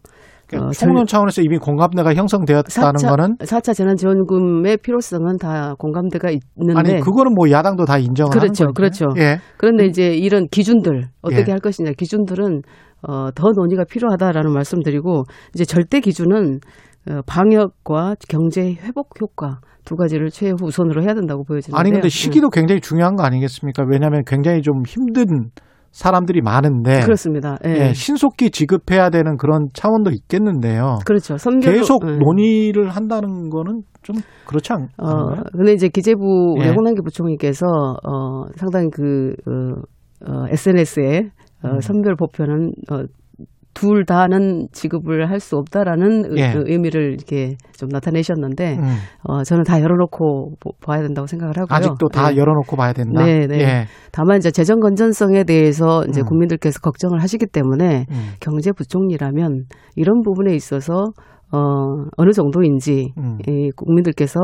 그러니까 0.47 0.69
어, 0.69 0.71
총론 0.71 1.05
차원에서 1.05 1.43
이미 1.43 1.59
공감대가 1.59 2.15
형성되었다는 2.15 2.93
4차, 2.93 3.09
거는 3.09 3.37
4차 3.37 3.75
재난지원금의 3.75 4.77
필요성은 4.77 5.37
다 5.37 5.75
공감대가 5.77 6.31
있는데 6.31 6.79
아니 6.79 6.99
그거는 6.99 7.35
뭐 7.35 7.51
야당도 7.51 7.85
다 7.85 7.99
인정을 7.99 8.31
그렇죠, 8.31 8.63
하는 8.63 8.73
거니까요. 8.73 8.73
그렇죠. 8.73 9.05
예. 9.21 9.37
그런데 9.57 9.85
이제 9.85 10.15
이런 10.15 10.47
기준들 10.47 11.09
어떻게 11.21 11.45
예. 11.47 11.51
할 11.51 11.59
것이냐 11.59 11.91
기준들은 11.95 12.63
어, 13.07 13.29
더 13.35 13.51
논의가 13.55 13.83
필요하다라는 13.83 14.51
말씀드리고 14.51 15.25
이제 15.53 15.63
절대 15.63 15.99
기준은 15.99 16.55
어, 16.55 16.59
방역과 17.25 18.15
경제 18.27 18.73
회복 18.73 19.21
효과 19.21 19.59
두 19.85 19.95
가지를 19.95 20.29
최우선으로 20.29 21.01
해야 21.01 21.13
된다고 21.13 21.43
보여지는데요. 21.43 21.79
아니 21.79 21.91
근데 21.91 22.09
시기도 22.09 22.49
굉장히 22.49 22.81
중요한 22.81 23.15
거 23.15 23.23
아니겠습니까? 23.23 23.85
왜냐하면 23.87 24.23
굉장히 24.25 24.61
좀 24.61 24.83
힘든 24.85 25.49
사람들이 25.91 26.41
많은데 26.41 26.99
음, 26.99 27.01
그렇습니다. 27.05 27.57
예. 27.65 27.69
예, 27.69 27.93
신속히 27.93 28.51
지급해야 28.51 29.09
되는 29.09 29.37
그런 29.37 29.69
차원도 29.73 30.11
있겠는데요. 30.11 30.99
그렇죠. 31.05 31.37
선별 31.37 31.73
계속 31.73 32.03
예. 32.05 32.17
논의를 32.17 32.89
한다는 32.89 33.49
거는 33.49 33.81
좀 34.03 34.17
그렇지 34.45 34.73
않, 34.73 34.89
어, 34.97 35.07
않나요? 35.07 35.43
근데 35.53 35.73
이제 35.73 35.87
기재부 35.87 36.55
예. 36.59 36.69
홍남기 36.69 37.01
부총리께서 37.03 37.65
어, 37.65 38.45
상당히 38.57 38.89
그 38.91 39.33
어, 39.47 40.29
어, 40.29 40.45
SNS에 40.49 41.31
어, 41.63 41.69
음. 41.69 41.79
선별 41.79 42.15
보편은 42.15 42.71
어, 42.91 43.03
둘 43.79 44.05
다는 44.05 44.67
지급을 44.71 45.29
할 45.29 45.39
수 45.39 45.55
없다라는 45.57 46.35
의- 46.35 46.37
예. 46.37 46.51
그 46.51 46.63
의미를 46.65 47.13
이렇게 47.13 47.55
좀 47.77 47.89
나타내셨는데 47.89 48.77
음, 48.79 48.95
어, 49.23 49.43
저는 49.43 49.63
다 49.65 49.79
열어놓고 49.79 50.55
보- 50.59 50.71
봐야 50.83 51.01
된다고 51.03 51.27
생각을 51.27 51.55
하고요. 51.57 51.75
아직도 51.75 52.07
다 52.09 52.29
네. 52.31 52.37
열어놓고 52.37 52.75
봐야 52.75 52.91
된다. 52.93 53.23
네, 53.23 53.45
네. 53.45 53.59
예. 53.59 53.85
다만 54.11 54.37
이제 54.37 54.49
재정 54.49 54.79
건전성에 54.79 55.43
대해서 55.43 56.03
이제 56.09 56.21
음. 56.21 56.25
국민들께서 56.25 56.79
걱정을 56.79 57.21
하시기 57.21 57.45
때문에 57.45 58.05
음, 58.09 58.31
경제부총리라면 58.39 59.65
이런 59.95 60.21
부분에 60.23 60.55
있어서 60.55 61.05
어, 61.51 61.59
어느 62.17 62.31
정도인지 62.31 63.13
음. 63.17 63.37
이 63.47 63.69
국민들께서 63.75 64.39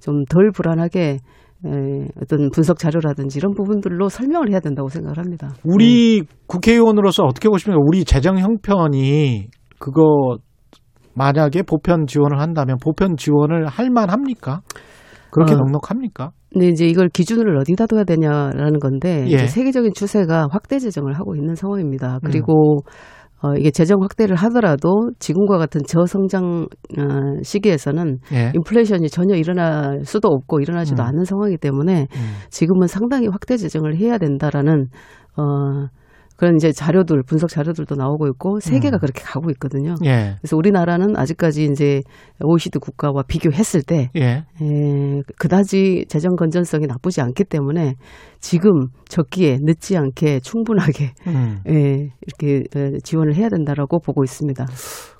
좀 0.00 0.24
덜 0.30 0.50
불안하게 0.52 1.18
에, 1.66 2.06
어떤 2.22 2.50
분석 2.50 2.78
자료라든지 2.78 3.38
이런 3.38 3.52
부분들로 3.54 4.08
설명을 4.08 4.50
해야 4.50 4.60
된다고 4.60 4.88
생각을 4.88 5.18
합니다. 5.18 5.48
우리 5.64 6.22
국회의원으로서 6.46 7.24
어떻게 7.24 7.48
보십니까? 7.48 7.80
우리 7.84 8.04
재정 8.04 8.38
형편이 8.38 9.48
그거 9.78 10.38
만약에 11.14 11.62
보편 11.62 12.06
지원을 12.06 12.40
한다면 12.40 12.76
보편 12.82 13.16
지원을 13.16 13.66
할 13.66 13.90
만합니까? 13.90 14.60
그렇게 15.30 15.54
어. 15.54 15.56
넉넉합니까? 15.56 16.30
근데 16.52 16.68
이제 16.68 16.86
이걸 16.86 17.08
기준을 17.08 17.58
어디다 17.58 17.86
둬야 17.86 18.04
되냐라는 18.04 18.78
건데 18.78 19.24
예. 19.28 19.34
이제 19.34 19.46
세계적인 19.46 19.92
추세가 19.94 20.46
확대 20.50 20.78
재정을 20.78 21.14
하고 21.14 21.34
있는 21.34 21.50
음. 21.50 21.54
상황입니다. 21.54 22.20
그리고 22.24 22.78
어, 23.42 23.54
이게 23.56 23.70
재정 23.70 24.02
확대를 24.02 24.34
하더라도 24.36 25.10
지금과 25.18 25.58
같은 25.58 25.80
저성장 25.86 26.66
어, 26.98 27.42
시기에서는 27.42 28.18
예. 28.32 28.52
인플레이션이 28.54 29.08
전혀 29.08 29.36
일어날 29.36 30.04
수도 30.04 30.28
없고 30.28 30.60
일어나지도 30.60 31.02
음. 31.02 31.06
않는 31.06 31.24
상황이기 31.24 31.58
때문에 31.58 32.08
음. 32.10 32.32
지금은 32.50 32.88
상당히 32.88 33.28
확대 33.28 33.56
재정을 33.56 33.96
해야 33.96 34.18
된다라는 34.18 34.86
어 35.36 35.86
그런 36.38 36.54
이제 36.54 36.70
자료들 36.70 37.24
분석 37.24 37.50
자료들도 37.50 37.96
나오고 37.96 38.28
있고 38.28 38.60
세계가 38.60 38.98
음. 38.98 39.00
그렇게 39.00 39.22
가고 39.24 39.50
있거든요. 39.50 39.96
예. 40.04 40.36
그래서 40.40 40.56
우리나라는 40.56 41.16
아직까지 41.16 41.64
이제 41.64 42.00
OECD 42.40 42.78
국가와 42.78 43.24
비교했을 43.26 43.82
때 43.82 44.08
예. 44.14 44.44
에, 44.62 45.22
그다지 45.36 46.04
재정 46.08 46.36
건전성이 46.36 46.86
나쁘지 46.86 47.22
않기 47.22 47.42
때문에 47.42 47.94
지금 48.38 48.86
적기에 49.08 49.58
늦지 49.62 49.96
않게 49.96 50.38
충분하게 50.38 51.10
음. 51.26 51.58
예, 51.68 52.10
이렇게 52.24 52.62
에, 52.76 52.98
지원을 53.02 53.34
해야 53.34 53.48
된다라고 53.48 53.98
보고 53.98 54.22
있습니다. 54.22 54.64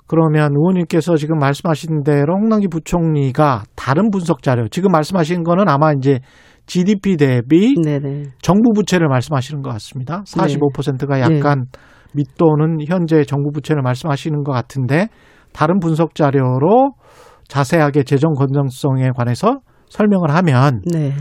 그러면 0.07 0.53
의원님께서 0.55 1.17
지금 1.17 1.37
말씀하신 1.37 2.03
대로 2.03 2.35
홍남기 2.35 2.69
부총리가 2.69 3.63
다른 3.75 4.09
분석 4.09 4.41
자료, 4.41 4.69
지금 4.69 4.91
말씀하신 4.93 5.43
거는 5.43 5.67
아마 5.67 5.91
이제 5.91 6.19
GDP 6.69 7.17
대비 7.17 7.73
네네. 7.83 8.25
정부 8.43 8.73
부채를 8.73 9.07
말씀하시는 9.07 9.63
것 9.63 9.71
같습니다. 9.71 10.21
45%가 10.27 11.15
네. 11.15 11.21
약간 11.21 11.65
밑도는 12.13 12.77
현재 12.87 13.23
정부 13.23 13.51
부채를 13.51 13.81
말씀하시는 13.81 14.43
것 14.43 14.51
같은데 14.51 15.07
다른 15.51 15.79
분석 15.79 16.13
자료로 16.13 16.91
자세하게 17.47 18.03
재정 18.03 18.33
건전성에 18.33 19.09
관해서 19.15 19.61
설명을 19.89 20.29
하면 20.29 20.81
네. 20.85 21.13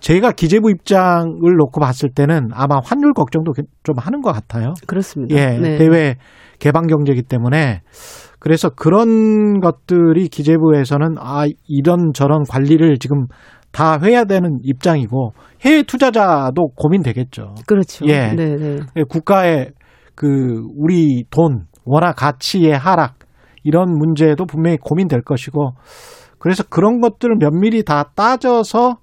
제가 0.00 0.32
기재부 0.32 0.70
입장을 0.70 1.40
놓고 1.40 1.80
봤을 1.80 2.10
때는 2.14 2.50
아마 2.52 2.76
환율 2.84 3.14
걱정도 3.14 3.54
좀 3.82 3.94
하는 3.96 4.20
것 4.20 4.30
같아요. 4.32 4.74
그렇습니다. 4.86 5.34
예, 5.34 5.58
네. 5.58 5.78
대외 5.78 6.16
개방 6.58 6.86
경제이기 6.86 7.22
때문에 7.22 7.80
그래서 8.38 8.68
그런 8.68 9.60
것들이 9.60 10.28
기재부에서는 10.28 11.16
아 11.18 11.46
이런 11.66 12.12
저런 12.12 12.44
관리를 12.48 12.98
지금 12.98 13.26
다 13.76 13.98
해야 14.02 14.24
되는 14.24 14.58
입장이고 14.62 15.32
해외 15.60 15.82
투자자도 15.82 16.68
고민되겠죠. 16.74 17.56
그렇죠. 17.66 18.06
예. 18.06 18.32
네, 18.32 18.56
네. 18.56 19.02
국가의 19.06 19.72
그 20.14 20.62
우리 20.78 21.24
돈 21.30 21.66
워낙 21.84 22.14
가치의 22.14 22.72
하락 22.72 23.18
이런 23.64 23.90
문제도 23.90 24.42
분명히 24.46 24.78
고민될 24.78 25.20
것이고 25.20 25.72
그래서 26.38 26.64
그런 26.64 27.02
것들을 27.02 27.36
면밀히 27.38 27.84
다 27.84 28.12
따져서 28.14 28.96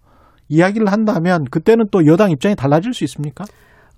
이야기를 0.49 0.91
한다면 0.91 1.45
그때는 1.51 1.85
또 1.91 2.07
여당 2.07 2.31
입장이 2.31 2.55
달라질 2.55 2.95
수 2.95 3.03
있습니까? 3.03 3.45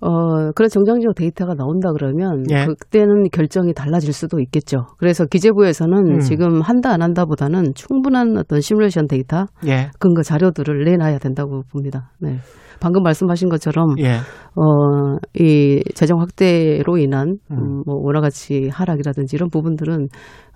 어, 0.00 0.52
그런 0.52 0.68
정상적 0.68 1.14
데이터가 1.14 1.54
나온다 1.54 1.90
그러면 1.92 2.44
예. 2.50 2.66
그때는 2.66 3.30
결정이 3.32 3.72
달라질 3.72 4.12
수도 4.12 4.40
있겠죠. 4.40 4.86
그래서 4.98 5.24
기재부에서는 5.24 6.16
음. 6.16 6.18
지금 6.20 6.60
한다 6.60 6.92
안 6.92 7.02
한다보다는 7.02 7.72
충분한 7.74 8.36
어떤 8.36 8.60
시뮬레이션 8.60 9.06
데이터 9.06 9.46
예. 9.66 9.90
근거 9.98 10.22
자료들을 10.22 10.84
내놔야 10.84 11.18
된다고 11.18 11.62
봅니다. 11.70 12.10
네. 12.20 12.38
방금 12.80 13.02
말씀하신 13.02 13.48
것처럼 13.48 13.98
예. 14.00 14.16
어, 14.54 15.16
이 15.34 15.82
재정 15.94 16.20
확대로 16.20 16.98
인한 16.98 17.38
음. 17.50 17.56
음, 17.56 17.82
뭐 17.86 17.96
원화 18.02 18.20
가치 18.20 18.68
하락이라든지 18.70 19.36
이런 19.36 19.48
부분들은 19.50 20.08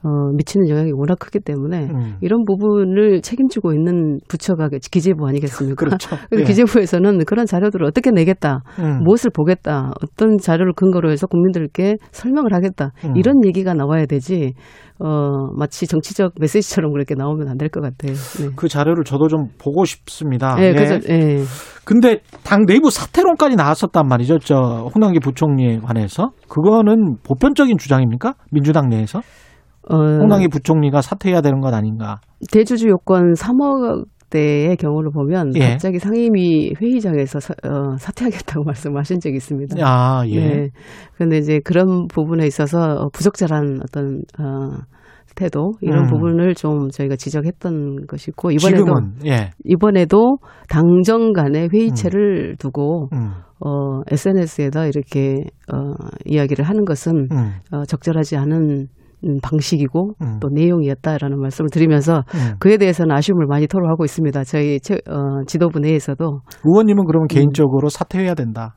어, 0.03 0.09
미치는 0.37 0.69
영향이 0.69 0.93
워낙 0.93 1.19
크기 1.19 1.41
때문에 1.41 1.89
음. 1.91 2.17
이런 2.21 2.45
부분을 2.45 3.21
책임지고 3.23 3.73
있는 3.75 4.19
부처가 4.29 4.69
기재부 4.91 5.27
아니겠습니까? 5.27 5.77
그렇죠. 5.77 6.17
그래서 6.31 6.43
예. 6.43 6.45
기재부에서는 6.45 7.25
그런 7.27 7.47
자료들을 7.47 7.85
어떻게 7.87 8.11
내겠다, 8.11 8.63
음. 8.79 9.01
무엇을 9.05 9.31
보겠다, 9.35 9.93
어떤 10.03 10.39
자료를 10.39 10.73
근거로 10.75 11.11
해서 11.11 11.27
국민들께 11.27 11.97
설명을 12.13 12.53
하겠다 12.55 12.93
음. 13.05 13.17
이런 13.17 13.45
얘기가 13.45 13.75
나와야 13.75 14.07
되지. 14.07 14.55
어, 15.03 15.49
마치 15.57 15.87
정치적 15.87 16.35
메시지처럼 16.39 16.93
그렇게 16.93 17.15
나오면 17.15 17.49
안 17.49 17.57
될 17.57 17.71
것 17.71 17.81
같아요. 17.81 18.13
네. 18.13 18.49
그 18.55 18.69
자료를 18.69 19.05
저도 19.05 19.29
좀 19.29 19.47
보고 19.59 19.85
싶습니다. 19.87 20.57
예, 20.59 20.69
예. 20.69 20.73
그래서 20.75 20.99
예. 21.09 21.43
근데 21.85 22.21
당 22.45 22.67
내부 22.67 22.91
사퇴론까지 22.91 23.57
나왔었단 23.57 24.07
말이죠. 24.07 24.39
저 24.41 24.91
홍남기 24.95 25.19
부총리에 25.21 25.79
관해서 25.79 26.33
그거는 26.49 27.17
보편적인 27.23 27.79
주장입니까? 27.79 28.35
민주당 28.53 28.89
내에서 28.91 29.21
어, 29.91 29.97
홍남기 29.97 30.49
부총리가 30.49 31.03
사퇴해야 31.03 31.41
되는 31.41 31.61
것 31.61 31.73
아닌가? 31.75 32.21
대주주 32.53 32.89
요건 32.89 33.33
3억 33.33 34.05
대의 34.31 34.77
경우를 34.77 35.11
보면 35.11 35.53
예. 35.57 35.71
갑자기 35.71 35.99
상임위 35.99 36.75
회의장에서 36.81 37.41
사, 37.41 37.53
어, 37.65 37.97
사퇴하겠다고 37.99 38.63
말씀하신 38.65 39.19
적이 39.19 39.37
있습니다. 39.37 39.77
아 39.83 40.23
예. 40.29 40.41
네. 40.41 40.69
그런데 41.15 41.39
이제 41.39 41.61
그런 41.65 42.07
부분에 42.07 42.47
있어서 42.47 43.09
부적절한 43.13 43.81
어떤 43.83 44.23
어, 44.39 44.79
태도 45.35 45.73
이런 45.81 46.05
음. 46.05 46.11
부분을 46.11 46.55
좀 46.55 46.91
저희가 46.91 47.17
지적했던 47.17 48.07
것이고 48.07 48.51
이번에도 48.53 48.85
지금은 48.85 49.15
예. 49.27 49.51
이번에도 49.65 50.39
당정 50.69 51.33
간의 51.33 51.69
회의체를 51.73 52.57
두고 52.59 53.09
음, 53.13 53.31
어, 53.65 54.01
SNS에다 54.11 54.87
이렇게 54.87 55.37
어, 55.73 55.95
이야기를 56.25 56.65
하는 56.65 56.85
것은 56.85 57.29
음, 57.33 57.53
어, 57.73 57.85
적절하지 57.85 58.37
않은 58.37 58.71
음, 58.71 58.87
방식이고 59.43 60.15
음. 60.23 60.39
또 60.41 60.49
내용이었다라는 60.51 61.39
말씀을 61.41 61.69
드리면서 61.71 62.23
음. 62.35 62.55
그에 62.59 62.77
대해서는 62.77 63.15
아쉬움을 63.15 63.47
많이 63.47 63.67
토로하고 63.67 64.05
있습니다. 64.05 64.45
저희 64.45 64.81
최- 64.81 64.95
어, 65.09 65.45
지도부 65.47 65.79
내에서도 65.81 66.41
의원님은 66.65 67.05
그러면 67.07 67.25
음. 67.25 67.29
개인적으로 67.29 67.89
사퇴해야 67.89 68.35
된다. 68.35 68.75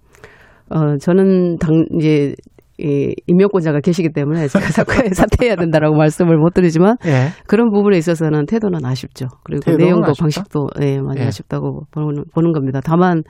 어, 0.70 0.98
저는 0.98 1.58
당 1.58 1.86
이제 2.00 2.34
이 2.80 3.14
임명권자가 3.28 3.82
계시기 3.82 4.10
때문에 4.14 4.48
제가 4.48 4.66
사퇴, 5.06 5.14
사퇴해야 5.14 5.56
된다라고 5.56 5.96
말씀을 5.96 6.38
못 6.38 6.56
드리지만 6.56 6.98
예. 7.06 7.28
그런 7.46 7.72
부분에 7.72 7.98
있어서는 8.00 8.48
태도는 8.48 8.84
아쉽죠. 8.84 9.28
그리고 9.44 9.72
내용도 9.78 10.08
아쉽다? 10.10 10.22
방식도 10.24 10.68
예, 10.82 11.00
많이 11.00 11.22
예. 11.22 11.26
아쉽다고 11.28 11.82
보는, 11.92 12.24
보는 12.34 12.52
겁니다. 12.52 12.80
다만 12.84 13.22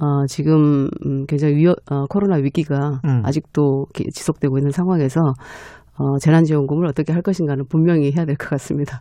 어, 0.00 0.26
지금 0.28 0.88
음, 1.04 1.24
굉장히 1.26 1.54
위어, 1.56 1.74
어, 1.90 2.04
코로나 2.08 2.36
위기가 2.36 3.00
음. 3.04 3.22
아직도 3.24 3.86
기- 3.92 4.04
지속되고 4.12 4.56
있는 4.58 4.70
상황에서 4.70 5.20
어, 5.98 6.18
재난지원금을 6.18 6.86
어떻게 6.86 7.12
할 7.12 7.22
것인가는 7.22 7.64
분명히 7.68 8.12
해야 8.16 8.24
될 8.24 8.36
것 8.36 8.50
같습니다. 8.50 8.98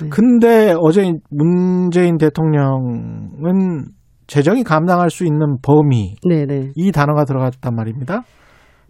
네. 0.00 0.08
근데 0.08 0.74
어제 0.78 1.12
문재인 1.30 2.16
대통령은 2.16 3.86
재정이 4.26 4.64
감당할 4.64 5.10
수 5.10 5.24
있는 5.24 5.56
범위 5.62 6.16
네네. 6.28 6.72
이 6.74 6.92
단어가 6.92 7.24
들어갔단 7.24 7.74
말입니다. 7.74 8.22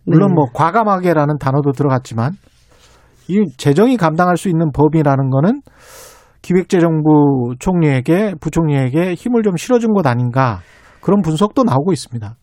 물론 0.05 0.31
네. 0.31 0.35
뭐 0.35 0.47
과감하게라는 0.55 1.39
단어도 1.39 1.73
들어갔지만 1.73 2.33
이 3.29 3.45
재정이 3.57 3.97
감당할 3.97 4.37
수 4.37 4.49
있는 4.49 4.71
범위라는 4.73 5.31
거는 5.31 5.61
기획재정부 6.43 7.55
총리에게 7.59 8.35
부총리에게 8.41 9.15
힘을 9.15 9.43
좀 9.43 9.57
실어준 9.57 9.93
것 9.93 10.07
아닌가 10.07 10.61
그런 11.01 11.21
분석도 11.23 11.65
나오고 11.65 11.93
있습니다. 11.93 12.37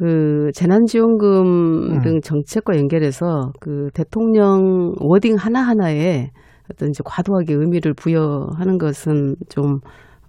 그 0.00 0.50
재난지원금 0.54 1.92
음. 1.92 2.00
등 2.00 2.20
정책과 2.22 2.74
연결해서 2.78 3.52
그 3.60 3.88
대통령 3.92 4.94
워딩 4.98 5.36
하나 5.36 5.60
하나에 5.60 6.30
어떤 6.72 6.88
이제 6.88 7.02
과도하게 7.04 7.52
의미를 7.52 7.92
부여하는 7.92 8.78
것은 8.78 9.34
좀 9.50 9.80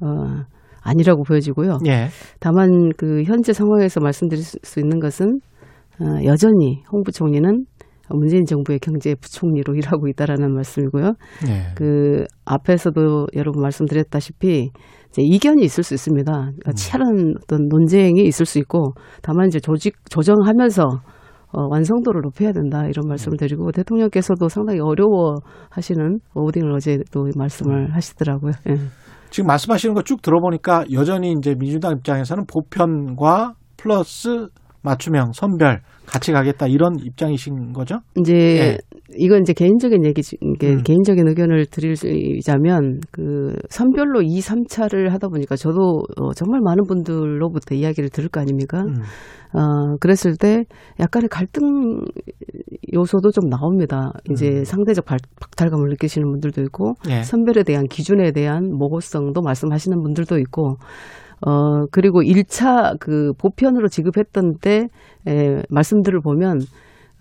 어, 0.01 0.43
아니라고 0.83 1.23
보여지고요. 1.23 1.77
예. 1.87 2.07
다만 2.41 2.89
그 2.97 3.23
현재 3.23 3.53
상황에서 3.53 4.01
말씀드릴 4.01 4.43
수- 4.43 4.57
수 4.61 4.81
있는 4.81 4.99
것은 4.99 5.39
어, 6.01 6.05
여전히 6.25 6.83
홍 6.91 7.03
부총리는 7.03 7.65
문재인 8.09 8.43
정부의 8.43 8.79
경제 8.79 9.15
부총리로 9.15 9.73
일하고 10.01 10.09
있다라는 10.09 10.53
말씀이고요. 10.53 11.13
예. 11.47 11.73
그 11.75 12.25
앞에서도 12.43 13.27
여러분 13.35 13.61
말씀드렸다시피 13.61 14.71
이제 15.11 15.21
이견이 15.21 15.63
있을 15.63 15.83
수 15.83 15.93
있습니다. 15.93 16.31
그러니까 16.31 16.71
치열한 16.73 17.35
어떤 17.43 17.67
논쟁이 17.67 18.23
있을 18.23 18.45
수 18.45 18.59
있고 18.59 18.93
다만 19.21 19.47
이제 19.47 19.59
조직 19.59 19.95
조정하면서 20.09 20.83
어, 21.53 21.67
완성도를 21.69 22.21
높여야 22.21 22.53
된다 22.53 22.85
이런 22.87 23.07
말씀을 23.09 23.37
드리고 23.37 23.71
대통령께서도 23.73 24.47
상당히 24.47 24.79
어려워하시는 24.79 26.19
워딩을 26.33 26.71
어제 26.71 26.99
또 27.11 27.27
말씀을 27.35 27.93
하시더라고요. 27.93 28.53
예. 28.69 28.77
지금 29.29 29.47
말씀하시는 29.47 29.93
거 29.93 30.01
쭉 30.03 30.21
들어보니까 30.21 30.85
여전히 30.93 31.33
이제 31.37 31.53
민주당 31.55 31.93
입장에서는 31.97 32.45
보편과 32.45 33.53
플러스 33.77 34.47
맞춤형 34.83 35.31
선별 35.33 35.81
같이 36.05 36.31
가겠다 36.31 36.67
이런 36.67 36.93
입장이신 36.99 37.73
거죠? 37.73 37.99
이제 38.19 38.33
예. 38.33 38.77
이건 39.17 39.41
이제 39.41 39.53
개인적인 39.53 40.03
이게 40.05 40.21
음. 40.73 40.83
개인적인 40.83 41.27
의견을 41.27 41.65
드리자면 41.67 42.99
그 43.11 43.53
선별로 43.69 44.21
2, 44.21 44.39
3차를 44.39 45.09
하다 45.09 45.27
보니까 45.27 45.55
저도 45.55 46.03
어, 46.17 46.33
정말 46.33 46.61
많은 46.61 46.83
분들로부터 46.87 47.75
이야기를 47.75 48.09
들을 48.09 48.29
거 48.29 48.39
아닙니까? 48.39 48.81
음. 48.81 49.01
어, 49.53 49.97
그랬을 49.99 50.37
때 50.37 50.63
약간의 50.99 51.27
갈등 51.29 51.61
요소도 52.93 53.31
좀 53.31 53.49
나옵니다. 53.49 54.11
이제 54.31 54.49
음. 54.49 54.63
상대적 54.63 55.05
발- 55.05 55.19
박탈감을 55.39 55.89
느끼시는 55.89 56.29
분들도 56.29 56.61
있고 56.63 56.93
예. 57.09 57.23
선별에 57.23 57.63
대한 57.63 57.85
기준에 57.85 58.31
대한 58.31 58.69
모호성도 58.71 59.41
말씀하시는 59.41 60.01
분들도 60.01 60.37
있고 60.39 60.77
어 61.45 61.85
그리고 61.91 62.21
1차 62.21 62.99
그 62.99 63.33
보편으로 63.39 63.87
지급했던 63.87 64.59
때 64.61 64.87
에, 65.27 65.61
말씀들을 65.69 66.21
보면 66.21 66.59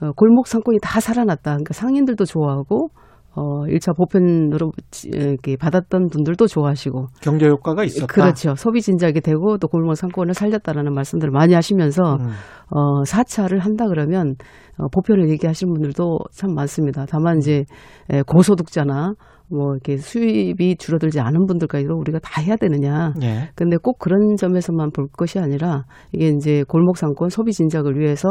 어, 0.02 0.12
골목 0.12 0.46
상권이 0.46 0.78
다 0.82 1.00
살아났다. 1.00 1.52
그러니까 1.52 1.74
상인들도 1.74 2.24
좋아하고 2.24 2.88
어, 3.32 3.64
1차 3.66 3.96
보편으로 3.96 4.72
이렇게 5.06 5.56
받았던 5.56 6.08
분들도 6.08 6.46
좋아하시고. 6.48 7.06
경제 7.22 7.46
효과가 7.48 7.84
있었다. 7.84 8.06
그렇죠. 8.06 8.54
소비 8.56 8.82
진작이 8.82 9.20
되고 9.20 9.56
또 9.58 9.68
골목 9.68 9.94
상권을 9.94 10.34
살렸다라는 10.34 10.92
말씀들을 10.92 11.30
많이 11.30 11.54
하시면서 11.54 12.16
음. 12.16 12.30
어, 12.70 13.02
4차를 13.02 13.60
한다 13.60 13.86
그러면 13.86 14.34
어, 14.78 14.88
보편을 14.88 15.28
얘기하시는 15.30 15.72
분들도 15.72 16.18
참 16.32 16.54
많습니다. 16.54 17.06
다만 17.08 17.38
이제 17.38 17.64
에, 18.10 18.22
고소득자나 18.22 19.14
뭐 19.50 19.72
이렇게 19.74 19.96
수입이 19.96 20.76
줄어들지 20.76 21.20
않은 21.20 21.46
분들까지도 21.46 21.94
우리가 21.94 22.18
다 22.20 22.40
해야 22.40 22.56
되느냐. 22.56 23.12
예. 23.22 23.50
근데 23.54 23.76
꼭 23.76 23.98
그런 23.98 24.36
점에서만 24.36 24.90
볼 24.92 25.06
것이 25.08 25.38
아니라 25.38 25.84
이게 26.12 26.28
이제 26.28 26.64
골목 26.68 26.96
상권 26.96 27.28
소비 27.28 27.52
진작을 27.52 27.98
위해서 27.98 28.28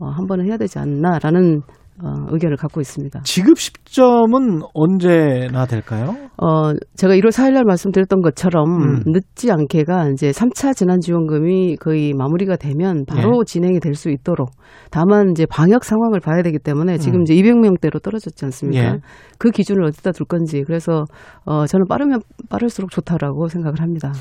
어, 0.00 0.06
한 0.08 0.26
번은 0.26 0.46
해야 0.46 0.56
되지 0.56 0.78
않나라는 0.78 1.62
어, 2.02 2.26
의견을 2.30 2.56
갖고 2.56 2.80
있습니다. 2.80 3.20
지급 3.24 3.58
시점은 3.58 4.60
언제나 4.72 5.66
될까요? 5.66 6.14
어, 6.36 6.72
제가 6.94 7.14
1월 7.14 7.28
4일 7.30 7.54
날 7.54 7.64
말씀드렸던 7.64 8.20
것처럼 8.20 8.64
음. 8.66 9.02
늦지 9.06 9.50
않게가 9.50 10.10
이제 10.10 10.30
3차 10.30 10.76
재난지원금이 10.76 11.76
거의 11.76 12.12
마무리가 12.14 12.56
되면 12.56 13.04
바로 13.06 13.40
예. 13.40 13.44
진행이 13.44 13.80
될 13.80 13.96
수 13.96 14.10
있도록 14.10 14.50
다만 14.90 15.30
이제 15.30 15.46
방역 15.46 15.82
상황을 15.84 16.20
봐야 16.20 16.42
되기 16.42 16.58
때문에 16.58 16.98
지금 16.98 17.20
음. 17.20 17.22
이제 17.22 17.34
200명대로 17.34 18.00
떨어졌지 18.02 18.44
않습니까? 18.44 18.84
예. 18.84 18.98
그 19.38 19.50
기준을 19.50 19.82
어디다 19.84 20.12
둘 20.12 20.26
건지 20.26 20.62
그래서 20.66 21.04
어, 21.46 21.66
저는 21.66 21.86
빠르면 21.88 22.20
빠를수록 22.50 22.90
좋다라고 22.90 23.48
생각을 23.48 23.80
합니다. 23.80 24.12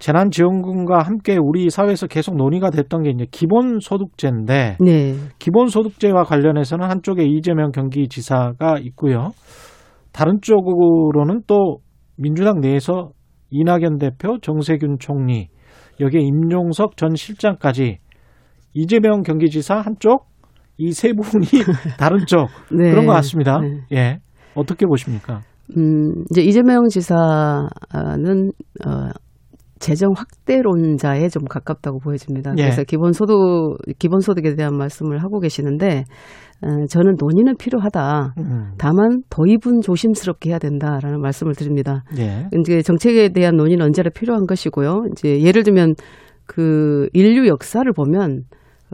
재난지원금과 0.00 1.02
함께 1.02 1.36
우리 1.40 1.70
사회에서 1.70 2.06
계속 2.06 2.36
논의가 2.36 2.70
됐던 2.70 3.02
게 3.02 3.10
이제 3.10 3.26
기본소득제인데 3.30 4.78
네. 4.80 5.14
기본소득제와 5.38 6.24
관련해서는 6.24 6.88
한쪽에 6.88 7.19
이재명 7.24 7.70
경기지사가 7.72 8.78
있고요. 8.80 9.30
다른 10.12 10.40
쪽으로는 10.40 11.42
또 11.46 11.78
민주당 12.16 12.60
내에서 12.60 13.10
이낙연 13.50 13.98
대표, 13.98 14.38
정세균 14.40 14.98
총리, 14.98 15.48
여기에 16.00 16.20
임용석 16.20 16.96
전 16.96 17.14
실장까지 17.14 17.98
이재명 18.74 19.22
경기지사 19.22 19.76
한쪽, 19.76 20.26
이 20.78 20.92
세 20.92 21.12
분이 21.12 21.44
다른 21.98 22.24
쪽 22.26 22.48
네. 22.70 22.90
그런 22.90 23.04
것 23.06 23.12
같습니다. 23.12 23.58
네. 23.60 23.80
예, 23.92 24.18
어떻게 24.54 24.86
보십니까? 24.86 25.40
음, 25.76 26.24
이제 26.30 26.40
이재명 26.42 26.88
지사는 26.88 27.20
어, 28.86 28.90
재정 29.80 30.12
확대론자에 30.14 31.28
좀 31.30 31.44
가깝다고 31.44 31.98
보여집니다. 31.98 32.52
예. 32.58 32.62
그래서 32.62 32.84
기본소득 32.84 33.98
기본소득에 33.98 34.54
대한 34.54 34.76
말씀을 34.76 35.22
하고 35.22 35.40
계시는데 35.40 36.04
어, 36.62 36.86
저는 36.88 37.16
논의는 37.18 37.56
필요하다. 37.56 38.34
음, 38.38 38.72
다만 38.76 39.22
도입은 39.30 39.80
조심스럽게 39.82 40.50
해야 40.50 40.58
된다라는 40.58 41.20
말씀을 41.22 41.54
드립니다. 41.54 42.04
예, 42.18 42.46
이제 42.60 42.82
정책에 42.82 43.30
대한 43.30 43.56
논의는 43.56 43.86
언제나 43.86 44.10
필요한 44.10 44.46
것이고요. 44.46 45.06
이제 45.12 45.40
예를 45.40 45.62
들면 45.64 45.94
그 46.46 47.08
인류 47.14 47.48
역사를 47.48 47.90
보면 47.92 48.42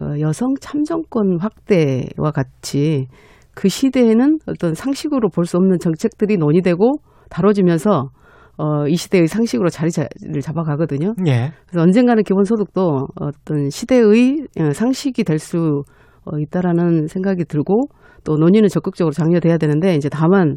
어, 0.00 0.20
여성 0.20 0.54
참정권 0.60 1.38
확대와 1.40 2.30
같이 2.32 3.08
그 3.54 3.68
시대에는 3.68 4.38
어떤 4.46 4.74
상식으로 4.74 5.30
볼 5.30 5.46
수 5.46 5.56
없는 5.56 5.78
정책들이 5.80 6.36
논의되고 6.36 6.98
다뤄지면서 7.30 8.10
어, 8.58 8.86
이 8.88 8.96
시대의 8.96 9.26
상식으로 9.28 9.68
자리를 9.68 10.40
잡아가거든요. 10.42 11.14
예, 11.26 11.52
그래서 11.66 11.82
언젠가는 11.82 12.22
기본소득도 12.22 13.08
어떤 13.20 13.70
시대의 13.70 14.46
어, 14.60 14.70
상식이 14.72 15.24
될수 15.24 15.82
어, 16.24 16.38
있다라는 16.38 17.06
생각이 17.06 17.44
들고 17.44 17.88
또 18.24 18.36
논의는 18.36 18.68
적극적으로 18.68 19.12
장려돼야 19.12 19.58
되는데 19.58 19.94
이제 19.94 20.08
다만 20.08 20.56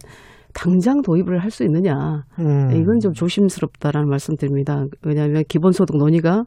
당장 0.53 1.01
도입을 1.03 1.43
할 1.43 1.51
수 1.51 1.63
있느냐 1.63 2.23
음, 2.39 2.71
이건 2.71 2.99
좀 2.99 3.13
조심스럽다라는 3.13 4.09
말씀드립니다. 4.09 4.85
왜냐하면 5.03 5.43
기본소득 5.47 5.97
논의가 5.97 6.43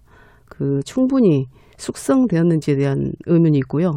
그 0.47 0.81
충분히 0.85 1.47
숙성되었는지에 1.79 2.77
대한 2.77 3.13
의문이 3.27 3.59
있고요. 3.59 3.93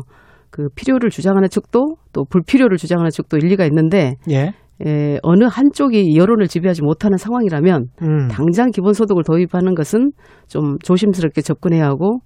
그 0.51 0.69
필요를 0.75 1.09
주장하는 1.09 1.49
측도 1.49 1.95
또 2.13 2.23
불필요를 2.25 2.77
주장하는 2.77 3.09
측도 3.09 3.37
일리가 3.37 3.65
있는데 3.65 4.15
예, 4.29 4.53
에, 4.85 5.19
어느 5.23 5.45
한쪽이 5.45 6.17
여론을 6.17 6.47
지배하지 6.47 6.81
못하는 6.83 7.17
상황이라면 7.17 7.85
음, 8.01 8.27
당장 8.27 8.71
기본소득을 8.71 9.23
도입하는 9.23 9.73
것은 9.75 10.11
좀 10.47 10.77
조심스럽게 10.79 11.41
접근해야 11.41 11.85
하고 11.85 12.19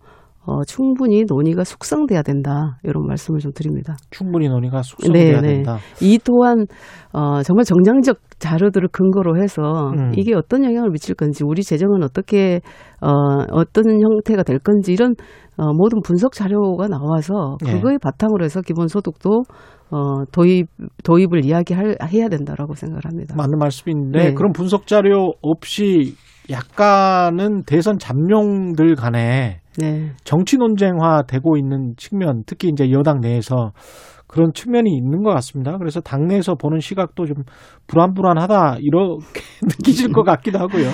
어, 0.49 0.63
충분히 0.65 1.25
논의가 1.27 1.63
숙성돼야 1.63 2.23
된다 2.23 2.79
이런 2.83 3.05
말씀을 3.05 3.39
좀 3.39 3.51
드립니다. 3.53 3.95
충분히 4.09 4.49
논의가 4.49 4.81
숙성돼야 4.81 5.41
네, 5.41 5.47
네. 5.47 5.53
된다. 5.55 5.77
이 6.01 6.17
또한 6.23 6.65
어, 7.13 7.43
정말 7.43 7.65
정량적 7.65 8.17
자료들을 8.39 8.87
근거로 8.91 9.39
해서 9.39 9.91
음. 9.95 10.11
이게 10.17 10.33
어떤 10.33 10.63
영향을 10.63 10.89
미칠 10.89 11.13
건지 11.13 11.43
우리 11.45 11.61
재정은 11.61 12.01
어떻게 12.01 12.61
어, 12.99 13.09
어떤 13.51 14.01
형태가 14.01 14.41
될 14.41 14.57
건지 14.57 14.91
이런 14.91 15.13
어, 15.57 15.71
모든 15.73 16.01
분석 16.03 16.31
자료가 16.31 16.87
나와서 16.87 17.57
예. 17.67 17.73
그거에 17.73 17.97
바탕으로 18.01 18.43
해서 18.43 18.61
기본소득도 18.61 19.43
어, 19.91 20.25
도입 20.31 20.67
도입을 21.03 21.45
이야기할 21.45 21.97
해야 22.11 22.27
된다라고 22.27 22.73
생각을 22.73 23.01
합니다. 23.05 23.35
맞는 23.37 23.59
말씀인데 23.59 24.19
네. 24.19 24.33
그런 24.33 24.51
분석 24.51 24.87
자료 24.87 25.33
없이 25.41 26.15
약간은 26.49 27.63
대선 27.65 27.99
잠룡들 27.99 28.95
간에 28.95 29.59
네. 29.79 30.11
정치 30.23 30.57
논쟁화 30.57 31.23
되고 31.27 31.57
있는 31.57 31.93
측면, 31.97 32.43
특히 32.45 32.69
이제 32.69 32.91
여당 32.91 33.19
내에서 33.21 33.71
그런 34.27 34.51
측면이 34.53 34.91
있는 34.95 35.23
것 35.23 35.31
같습니다. 35.35 35.77
그래서 35.77 36.01
당내에서 36.01 36.53
보는 36.55 36.79
시각도 36.79 37.25
좀 37.25 37.37
불안불안하다 37.87 38.77
이렇게 38.79 39.41
느끼실 39.63 40.11
것 40.11 40.23
같기도 40.23 40.59
하고요. 40.59 40.85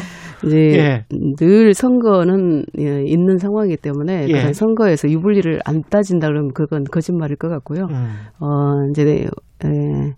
이제 0.45 0.57
예. 0.57 1.05
늘 1.37 1.73
선거는 1.73 2.63
예, 2.79 3.03
있는 3.05 3.37
상황이기 3.37 3.77
때문에 3.77 4.27
예. 4.29 4.31
그런 4.31 4.53
선거에서 4.53 5.09
유불리를 5.09 5.59
안 5.65 5.81
따진다 5.89 6.27
그러면 6.27 6.51
그건 6.53 6.83
거짓말일 6.85 7.35
것 7.35 7.49
같고요. 7.49 7.87
음, 7.89 8.13
어, 8.39 8.89
이제, 8.91 9.03
에, 9.03 10.11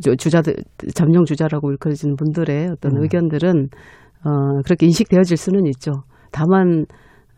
주- 0.00 0.16
주자들, 0.16 0.54
잠룡 0.94 1.24
주자라고 1.24 1.70
일컬어지는 1.70 2.16
분들의 2.16 2.68
어떤 2.72 2.96
음. 2.96 3.02
의견들은, 3.02 3.68
어, 4.24 4.62
그렇게 4.64 4.86
인식되어질 4.86 5.36
수는 5.36 5.66
있죠. 5.66 5.92
다만, 6.32 6.86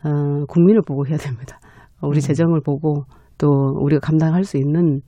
어, 0.05 0.45
국민을 0.47 0.83
보고 0.87 1.07
해야 1.07 1.17
됩니다. 1.17 1.59
어, 2.01 2.09
우리 2.09 2.19
음. 2.19 2.21
재정을 2.21 2.61
보고 2.61 3.05
또 3.39 3.49
우리가 3.81 4.01
감당할 4.01 4.45
수 4.45 4.57
있는 4.57 5.01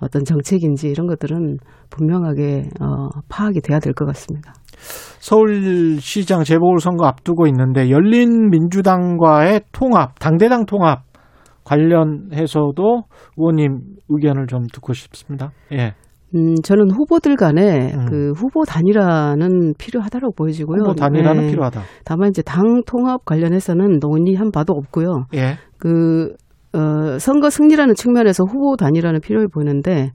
어떤 0.00 0.24
정책인지 0.24 0.88
이런 0.88 1.06
것들은 1.06 1.58
분명하게, 1.90 2.68
어, 2.80 3.08
파악이 3.28 3.60
돼야 3.60 3.78
될 3.78 3.92
것 3.94 4.04
같습니다. 4.06 4.52
서울시장 5.20 6.44
재보궐선거 6.44 7.06
앞두고 7.06 7.46
있는데 7.46 7.90
열린 7.90 8.50
민주당과의 8.50 9.62
통합, 9.72 10.18
당대당 10.18 10.66
통합 10.66 11.04
관련해서도 11.64 13.04
의원님 13.38 13.78
의견을 14.08 14.46
좀 14.48 14.66
듣고 14.72 14.92
싶습니다. 14.92 15.52
예. 15.72 15.94
음, 16.34 16.54
저는 16.62 16.90
후보들 16.90 17.36
간에 17.36 17.92
음. 17.94 18.06
그 18.06 18.32
후보 18.32 18.64
단일화는 18.64 19.74
필요하다고 19.78 20.32
보여지고요. 20.32 20.80
후보 20.80 20.94
단일화는 20.94 21.42
네. 21.44 21.50
필요하다. 21.50 21.82
다만 22.04 22.30
이제 22.30 22.42
당 22.42 22.82
통합 22.86 23.24
관련해서는 23.24 23.98
논의한 24.00 24.50
바도 24.50 24.72
없고요. 24.72 25.26
예. 25.34 25.54
그 25.78 26.34
어, 26.72 27.18
선거 27.18 27.50
승리라는 27.50 27.94
측면에서 27.94 28.44
후보 28.44 28.76
단일화는 28.76 29.20
필요해 29.20 29.46
보이는데 29.46 30.10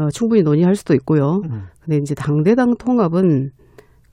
어, 0.00 0.08
충분히 0.10 0.42
논의할 0.42 0.74
수도 0.74 0.94
있고요. 0.94 1.40
음. 1.44 1.64
근데 1.84 1.98
이제 1.98 2.14
당대당 2.14 2.74
통합은 2.78 3.50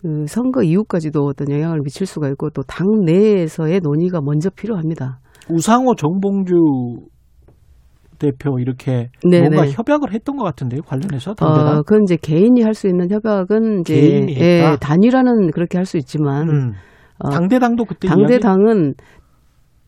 그 0.01 0.25
선거 0.27 0.63
이후까지도 0.63 1.21
어떤 1.23 1.49
영향을 1.51 1.79
미칠 1.83 2.05
수가 2.07 2.27
있고 2.29 2.49
또 2.49 2.63
당 2.63 2.87
내에서의 3.05 3.79
논의가 3.81 4.19
먼저 4.21 4.49
필요합니다. 4.49 5.19
우상호 5.49 5.95
정봉주 5.95 6.55
대표 8.21 8.59
이렇게 8.59 9.09
네, 9.23 9.39
뭔가 9.41 9.63
네. 9.63 9.71
협약을 9.71 10.13
했던 10.13 10.37
것 10.37 10.43
같은데요. 10.43 10.81
관련해서. 10.83 11.31
어, 11.31 11.81
그건 11.81 12.03
이제 12.03 12.15
개인이 12.21 12.61
할 12.61 12.73
수 12.75 12.87
있는 12.87 13.09
협약은 13.09 13.81
이제 13.81 13.95
개인이? 13.99 14.35
예, 14.39 14.77
단일화는 14.79 15.51
그렇게 15.51 15.77
할 15.77 15.85
수 15.85 15.97
있지만 15.97 16.49
음. 16.49 16.73
어, 17.19 17.29
당대당도 17.29 17.85
그때 17.85 18.07
당대당은 18.07 18.93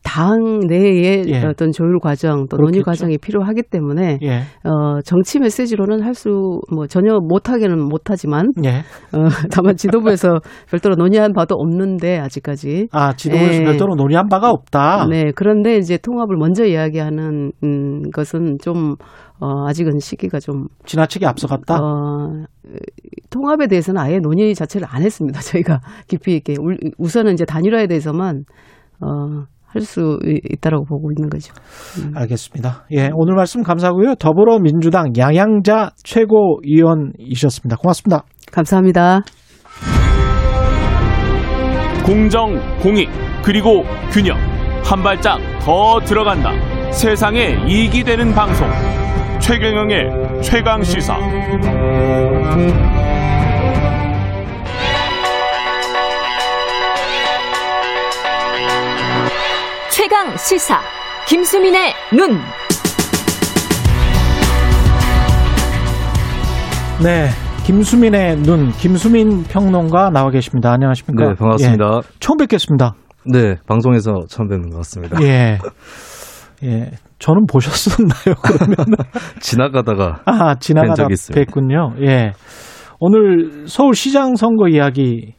당 0.04 0.60
내의 0.68 1.24
예. 1.28 1.42
어떤 1.44 1.72
조율 1.72 1.98
과정 1.98 2.46
또 2.48 2.56
논의 2.58 2.80
그렇겠죠. 2.82 2.84
과정이 2.84 3.18
필요하기 3.18 3.62
때문에 3.70 4.18
예. 4.22 4.42
어, 4.62 5.00
정치 5.04 5.40
메시지로는 5.40 6.02
할 6.04 6.14
수 6.14 6.30
뭐 6.70 6.86
전혀 6.86 7.18
못하기는 7.20 7.76
못하지만 7.88 8.52
예. 8.64 8.78
어, 9.16 9.24
다만 9.50 9.76
지도부에서 9.76 10.38
별도로 10.70 10.94
논의한 10.94 11.32
바도 11.32 11.56
없는데 11.56 12.18
아직까지 12.18 12.88
아, 12.92 13.14
지도부에서 13.14 13.62
예. 13.62 13.64
별도로 13.64 13.96
논의한 13.96 14.28
바가 14.28 14.50
없다. 14.50 15.06
네 15.10 15.32
그런데 15.34 15.76
이제 15.78 15.96
통합을 15.98 16.36
먼저 16.36 16.64
이야기하는 16.64 17.52
음, 17.64 18.02
것은 18.12 18.58
좀 18.62 18.94
어, 19.40 19.66
아직은 19.66 19.98
시기가 19.98 20.38
좀 20.38 20.66
지나치게 20.84 21.26
앞서갔다. 21.26 21.76
어, 21.82 22.44
통합에 23.30 23.66
대해서는 23.66 24.00
아예 24.00 24.18
논의 24.20 24.54
자체를 24.54 24.86
안 24.90 25.02
했습니다. 25.02 25.40
저희가 25.40 25.80
깊이 26.08 26.36
있게 26.36 26.54
울- 26.60 26.78
우선은 26.98 27.32
이제 27.32 27.44
단일화에 27.44 27.86
대해서만 27.88 28.44
어, 29.00 29.44
할 29.74 29.82
수 29.82 30.18
있다라고 30.24 30.84
보고 30.86 31.10
있는 31.10 31.28
거죠. 31.28 31.52
알겠습니다. 32.14 32.86
예, 32.92 33.10
오늘 33.12 33.34
말씀 33.34 33.62
감사하고요. 33.62 34.14
더불어민주당 34.14 35.12
양양자 35.18 35.90
최고위원이셨습니다. 36.02 37.76
고맙습니다. 37.76 38.24
감사합니다. 38.50 39.20
공정, 42.06 42.58
공익, 42.80 43.08
그리고 43.42 43.82
균형. 44.12 44.36
한 44.84 45.02
발짝 45.02 45.38
더 45.60 45.98
들어간다. 46.00 46.52
세상에 46.92 47.56
이익이 47.66 48.04
되는 48.04 48.32
방송. 48.34 48.68
최경영의 49.40 50.42
최강 50.42 50.82
시사. 50.82 51.16
최강 60.24 60.36
시사 60.38 60.80
김수민의 61.28 61.92
눈. 62.16 62.38
네, 67.02 67.28
김수민의 67.66 68.36
눈, 68.38 68.70
김수민 68.72 69.42
평론가 69.44 70.10
나와 70.10 70.30
계십니다. 70.30 70.72
안녕하십니까? 70.72 71.28
네, 71.28 71.34
반갑습니다. 71.34 71.84
예, 71.84 72.00
처음 72.20 72.38
뵙겠습니다. 72.38 72.94
네, 73.30 73.56
방송에서 73.66 74.20
처음 74.28 74.48
뵙는 74.48 74.70
것 74.70 74.78
같습니다. 74.78 75.22
예. 75.22 75.58
예. 76.62 76.90
저는 77.18 77.44
보셨었나요, 77.46 78.34
그러면? 78.42 78.76
지나가다가. 79.40 80.22
아, 80.24 80.54
지나가다 80.58 80.94
적이 80.94 81.12
있습니다. 81.12 81.52
뵀군요. 81.52 82.02
예. 82.06 82.32
오늘 82.98 83.66
서울 83.66 83.94
시장 83.94 84.36
선거 84.36 84.68
이야기 84.68 85.34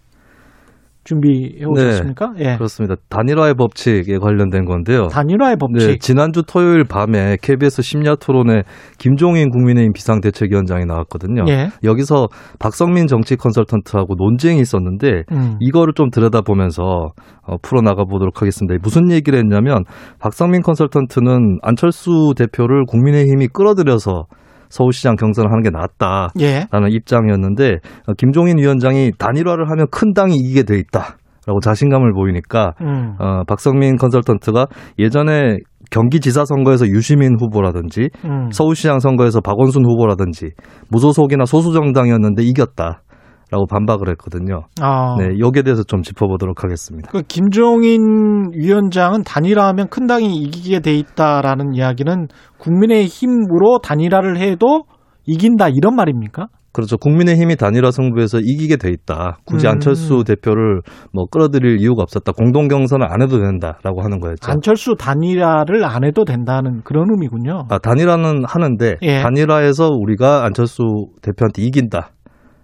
준비해 1.05 1.63
오셨습니까? 1.65 2.33
예. 2.39 2.55
그렇습니다. 2.55 2.95
단일화의 3.09 3.53
법칙에 3.53 4.17
관련된 4.17 4.65
건데요. 4.65 5.07
단일화의 5.07 5.55
법칙. 5.57 5.87
네, 5.87 5.97
지난주 5.99 6.41
토요일 6.41 6.83
밤에 6.83 7.37
KBS 7.41 7.83
심야 7.83 8.15
토론에 8.15 8.63
김종인 8.97 9.51
국민의힘 9.51 9.93
비상대책위원장이 9.93 10.85
나왔거든요. 10.85 11.45
예. 11.47 11.69
여기서 11.83 12.27
박성민 12.59 13.05
정치 13.05 13.35
컨설턴트하고 13.35 14.15
논쟁이 14.15 14.59
있었는데 14.59 15.23
음. 15.31 15.57
이거를 15.59 15.93
좀 15.93 16.09
들여다보면서 16.09 17.11
어, 17.43 17.57
풀어나가 17.61 18.03
보도록 18.03 18.41
하겠습니다. 18.41 18.75
무슨 18.81 19.11
얘기를 19.11 19.37
했냐면 19.37 19.83
박성민 20.19 20.63
컨설턴트는 20.63 21.59
안철수 21.61 22.33
대표를 22.35 22.85
국민의힘이 22.87 23.47
끌어들여서 23.49 24.25
서울시장 24.69 25.15
경선을 25.15 25.51
하는 25.51 25.63
게 25.63 25.69
낫다. 25.69 26.29
예. 26.39 26.67
라는 26.71 26.91
입장이었는데 26.91 27.77
어, 28.07 28.13
김종인 28.17 28.57
위원장이 28.57 29.11
단일화를 29.17 29.69
하면 29.69 29.87
큰 29.91 30.13
당이 30.13 30.35
이기게 30.35 30.63
돼 30.63 30.77
있다. 30.77 31.17
라고 31.47 31.59
자신감을 31.59 32.13
보이니까 32.13 32.73
음. 32.81 33.15
어, 33.19 33.43
박성민 33.45 33.97
컨설턴트가 33.97 34.65
예전에 34.97 35.59
경기지사 35.91 36.45
선거에서 36.45 36.87
유시민 36.87 37.35
후보라든지 37.39 38.09
음. 38.25 38.49
서울시장 38.51 38.99
선거에서 38.99 39.41
박원순 39.41 39.85
후보라든지 39.85 40.51
무소속이나 40.89 41.45
소수정당이었는데 41.45 42.43
이겼다. 42.43 43.03
라고 43.51 43.67
반박을 43.67 44.09
했거든요. 44.09 44.63
아. 44.81 45.15
네, 45.19 45.39
여기에 45.39 45.63
대해서 45.63 45.83
좀 45.83 46.01
짚어보도록 46.01 46.63
하겠습니다. 46.63 47.11
그 47.11 47.21
김종인 47.21 48.51
위원장은 48.53 49.23
단일화하면 49.23 49.89
큰 49.89 50.07
당이 50.07 50.35
이기게 50.35 50.79
돼 50.79 50.93
있다라는 50.95 51.73
이야기는 51.73 52.27
국민의 52.57 53.05
힘으로 53.05 53.79
단일화를 53.83 54.37
해도 54.37 54.85
이긴다 55.25 55.69
이런 55.69 55.95
말입니까? 55.95 56.47
그렇죠. 56.75 56.97
국민의힘이 56.97 57.55
단일화 57.55 57.91
승부에서 57.91 58.39
이기게 58.39 58.75
돼 58.75 58.89
있다. 58.89 59.37
굳이 59.45 59.65
음. 59.65 59.71
안철수 59.71 60.25
대표를 60.25 60.81
뭐 61.13 61.25
끌어들일 61.25 61.79
이유가 61.79 62.03
없었다. 62.03 62.33
공동 62.33 62.67
경선을 62.67 63.07
안 63.09 63.21
해도 63.21 63.39
된다라고 63.39 64.01
하는 64.03 64.19
거였죠. 64.19 64.51
안철수 64.51 64.95
단일화를 64.99 65.85
안 65.85 66.03
해도 66.03 66.25
된다는 66.25 66.81
그런 66.83 67.07
의미군요. 67.11 67.67
아, 67.69 67.77
단일화는 67.77 68.43
하는데 68.45 68.97
예. 69.03 69.21
단일화에서 69.21 69.87
우리가 69.87 70.43
안철수 70.43 70.83
대표한테 71.21 71.61
이긴다. 71.61 72.09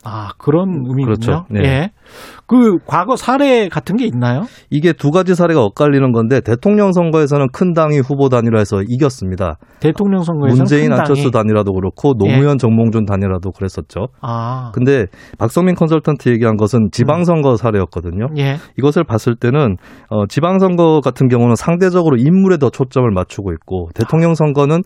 아, 0.03 0.31
그런 0.37 0.69
의미군요. 0.87 1.05
그렇죠. 1.05 1.45
네. 1.49 1.61
예. 1.63 1.91
그 2.47 2.79
과거 2.85 3.15
사례 3.15 3.69
같은 3.69 3.95
게 3.95 4.05
있나요? 4.05 4.43
이게 4.69 4.93
두 4.93 5.11
가지 5.11 5.35
사례가 5.35 5.61
엇갈리는 5.63 6.11
건데 6.11 6.41
대통령 6.41 6.91
선거에서는 6.91 7.47
큰 7.53 7.73
당이 7.73 7.99
후보 7.99 8.27
단일화에서 8.29 8.81
이겼습니다. 8.87 9.57
대통령 9.79 10.21
선거에서 10.23 10.57
문재인 10.57 10.91
안철수 10.91 11.31
단일화도 11.31 11.71
그렇고 11.73 12.13
노무현 12.15 12.57
정몽준 12.57 13.05
단일화도 13.05 13.51
그랬었죠. 13.51 14.07
아. 14.21 14.71
근데 14.73 15.05
박성민 15.37 15.75
컨설턴트 15.75 16.29
얘기한 16.29 16.57
것은 16.57 16.89
지방 16.91 17.23
선거 17.23 17.55
사례였거든요. 17.55 18.27
예. 18.37 18.57
이것을 18.77 19.03
봤을 19.03 19.35
때는 19.35 19.77
어, 20.09 20.25
지방 20.27 20.59
선거 20.59 20.99
같은 21.01 21.27
경우는 21.27 21.55
상대적으로 21.55 22.17
인물에 22.17 22.57
더 22.57 22.69
초점을 22.69 23.09
맞추고 23.11 23.53
있고 23.53 23.89
대통령 23.93 24.33
선거는 24.33 24.81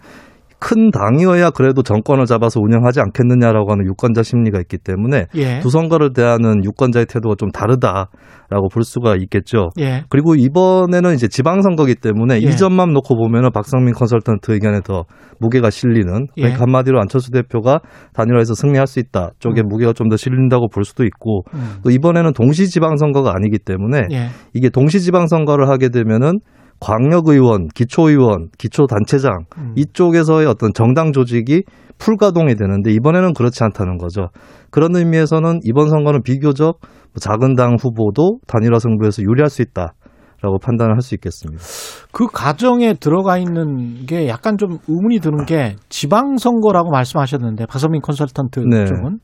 큰 0.65 0.89
당이어야 0.89 1.51
그래도 1.51 1.83
정권을 1.83 2.25
잡아서 2.25 2.59
운영하지 2.59 2.99
않겠느냐라고 2.99 3.71
하는 3.71 3.85
유권자 3.85 4.23
심리가 4.23 4.59
있기 4.61 4.79
때문에 4.79 5.27
예. 5.35 5.59
두 5.59 5.69
선거를 5.69 6.13
대하는 6.13 6.65
유권자의 6.65 7.05
태도가 7.05 7.35
좀 7.37 7.51
다르다라고 7.51 8.69
볼 8.73 8.83
수가 8.83 9.15
있겠죠. 9.15 9.69
예. 9.79 10.05
그리고 10.09 10.33
이번에는 10.33 11.13
이제 11.13 11.27
지방선거기 11.27 11.93
때문에 11.93 12.41
예. 12.41 12.47
이 12.47 12.57
점만 12.57 12.93
놓고 12.93 13.15
보면은 13.15 13.51
박성민 13.51 13.93
컨설턴트 13.93 14.53
의견에 14.53 14.81
더 14.81 15.05
무게가 15.39 15.69
실리는 15.69 16.25
예. 16.37 16.41
그러니까 16.41 16.63
한마디로 16.63 16.99
안철수 16.99 17.29
대표가 17.29 17.81
단일화에서 18.13 18.55
승리할 18.55 18.87
수 18.87 18.99
있다 18.99 19.33
쪽에 19.37 19.61
음. 19.61 19.67
무게가 19.69 19.93
좀 19.93 20.09
더 20.09 20.17
실린다고 20.17 20.69
볼 20.69 20.83
수도 20.83 21.03
있고 21.03 21.43
음. 21.53 21.77
또 21.83 21.91
이번에는 21.91 22.33
동시 22.33 22.67
지방선거가 22.69 23.33
아니기 23.35 23.59
때문에 23.59 24.07
예. 24.11 24.29
이게 24.55 24.69
동시 24.69 24.99
지방선거를 24.99 25.69
하게 25.69 25.89
되면은 25.89 26.39
광역의원, 26.79 27.69
기초의원, 27.73 28.49
기초단체장 28.57 29.45
음. 29.57 29.73
이쪽에서의 29.75 30.47
어떤 30.47 30.73
정당 30.73 31.11
조직이 31.11 31.63
풀가동이 31.97 32.55
되는데 32.55 32.91
이번에는 32.91 33.33
그렇지 33.33 33.63
않다는 33.63 33.97
거죠. 33.97 34.27
그런 34.69 34.95
의미에서는 34.95 35.61
이번 35.63 35.89
선거는 35.89 36.21
비교적 36.23 36.79
뭐 36.81 37.19
작은 37.19 37.55
당 37.55 37.77
후보도 37.79 38.39
단일화 38.47 38.79
승부에서 38.79 39.23
유리할 39.23 39.49
수 39.49 39.61
있다 39.61 39.93
라고 40.41 40.59
판단을 40.59 40.93
할 40.93 41.01
수 41.01 41.15
있겠습니다. 41.15 41.63
그 42.11 42.27
과정에 42.27 42.93
들어가 42.93 43.37
있는 43.37 44.05
게 44.05 44.27
약간 44.27 44.57
좀 44.57 44.77
의문이 44.87 45.19
드는 45.19 45.45
게 45.45 45.77
지방선거라고 45.89 46.91
말씀하셨는데 46.91 47.65
박성민 47.67 48.01
컨설턴트 48.01 48.59
네. 48.59 48.85
쪽은 48.85 49.19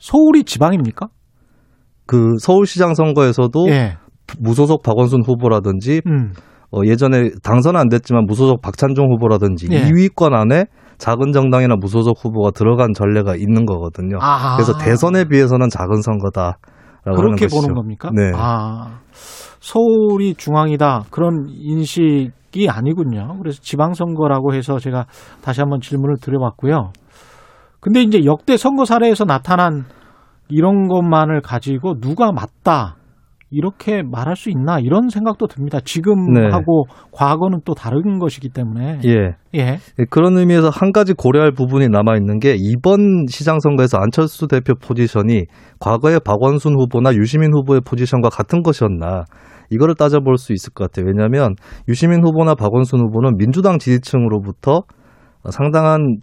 서울이 0.00 0.42
지방입니까? 0.44 1.06
그 2.06 2.36
서울시장 2.40 2.94
선거에서도 2.94 3.68
예. 3.68 3.96
무소속 4.38 4.82
박원순 4.82 5.22
후보라든지 5.26 6.02
음. 6.06 6.32
어, 6.70 6.80
예전에 6.84 7.30
당선은 7.42 7.78
안 7.78 7.88
됐지만 7.88 8.24
무소속 8.26 8.62
박찬종 8.62 9.12
후보라든지 9.12 9.68
예. 9.70 9.82
2위권 9.84 10.32
안에 10.32 10.66
작은 10.96 11.32
정당이나 11.32 11.76
무소속 11.76 12.24
후보가 12.24 12.52
들어간 12.52 12.92
전례가 12.94 13.34
있는 13.36 13.66
거거든요. 13.66 14.18
아하. 14.20 14.56
그래서 14.56 14.78
대선에 14.78 15.24
비해서는 15.24 15.68
작은 15.68 16.00
하는 17.04 17.16
그렇게. 17.16 17.46
보는 17.48 17.74
겁니까? 17.74 18.10
네. 18.14 18.30
아, 18.34 19.00
서울이 19.60 20.34
중앙이다 20.34 21.04
그런 21.10 21.46
인식이 21.48 22.68
아니군요. 22.70 23.36
그래서 23.38 23.60
지방선거라고 23.60 24.54
해서 24.54 24.78
제가 24.78 25.06
다시 25.42 25.60
한번 25.60 25.80
질문을 25.80 26.16
드려봤고요. 26.20 26.92
근데 27.80 28.02
이제 28.02 28.24
역대 28.24 28.56
선거 28.56 28.84
사례에서 28.84 29.24
나타난 29.24 29.84
이런 30.48 30.86
것만을 30.86 31.40
가지고 31.40 31.98
누가 32.00 32.30
맞다 32.30 32.96
이렇게 33.52 34.02
말할 34.02 34.34
수 34.34 34.50
있나 34.50 34.80
이런 34.80 35.10
생각도 35.10 35.46
듭니다. 35.46 35.78
지금하고 35.84 36.86
과거는 37.12 37.60
또 37.64 37.74
다른 37.74 38.18
것이기 38.18 38.48
때문에 38.48 39.00
네. 39.02 39.08
예. 39.08 39.34
예. 39.54 39.78
예, 39.98 40.04
그런 40.08 40.38
의미에서 40.38 40.70
한 40.70 40.90
가지 40.90 41.12
고려할 41.12 41.52
부분이 41.52 41.88
남아 41.88 42.16
있는 42.16 42.38
게 42.38 42.56
이번 42.58 43.26
시장 43.28 43.60
선거에서 43.60 43.98
안철수 43.98 44.48
대표 44.48 44.74
포지션이 44.74 45.44
과거의 45.78 46.20
박원순 46.24 46.74
후보나 46.80 47.14
유시민 47.14 47.52
후보의 47.52 47.82
포지션과 47.84 48.30
같은 48.30 48.62
것이었나 48.62 49.24
이거를 49.70 49.94
따져볼 49.94 50.38
수 50.38 50.54
있을 50.54 50.72
것 50.72 50.90
같아요. 50.90 51.06
왜냐하면 51.06 51.54
유시민 51.88 52.24
후보나 52.24 52.54
박원순 52.54 53.00
후보는 53.00 53.36
민주당 53.36 53.78
지지층으로부터 53.78 54.82
상당한 55.50 56.18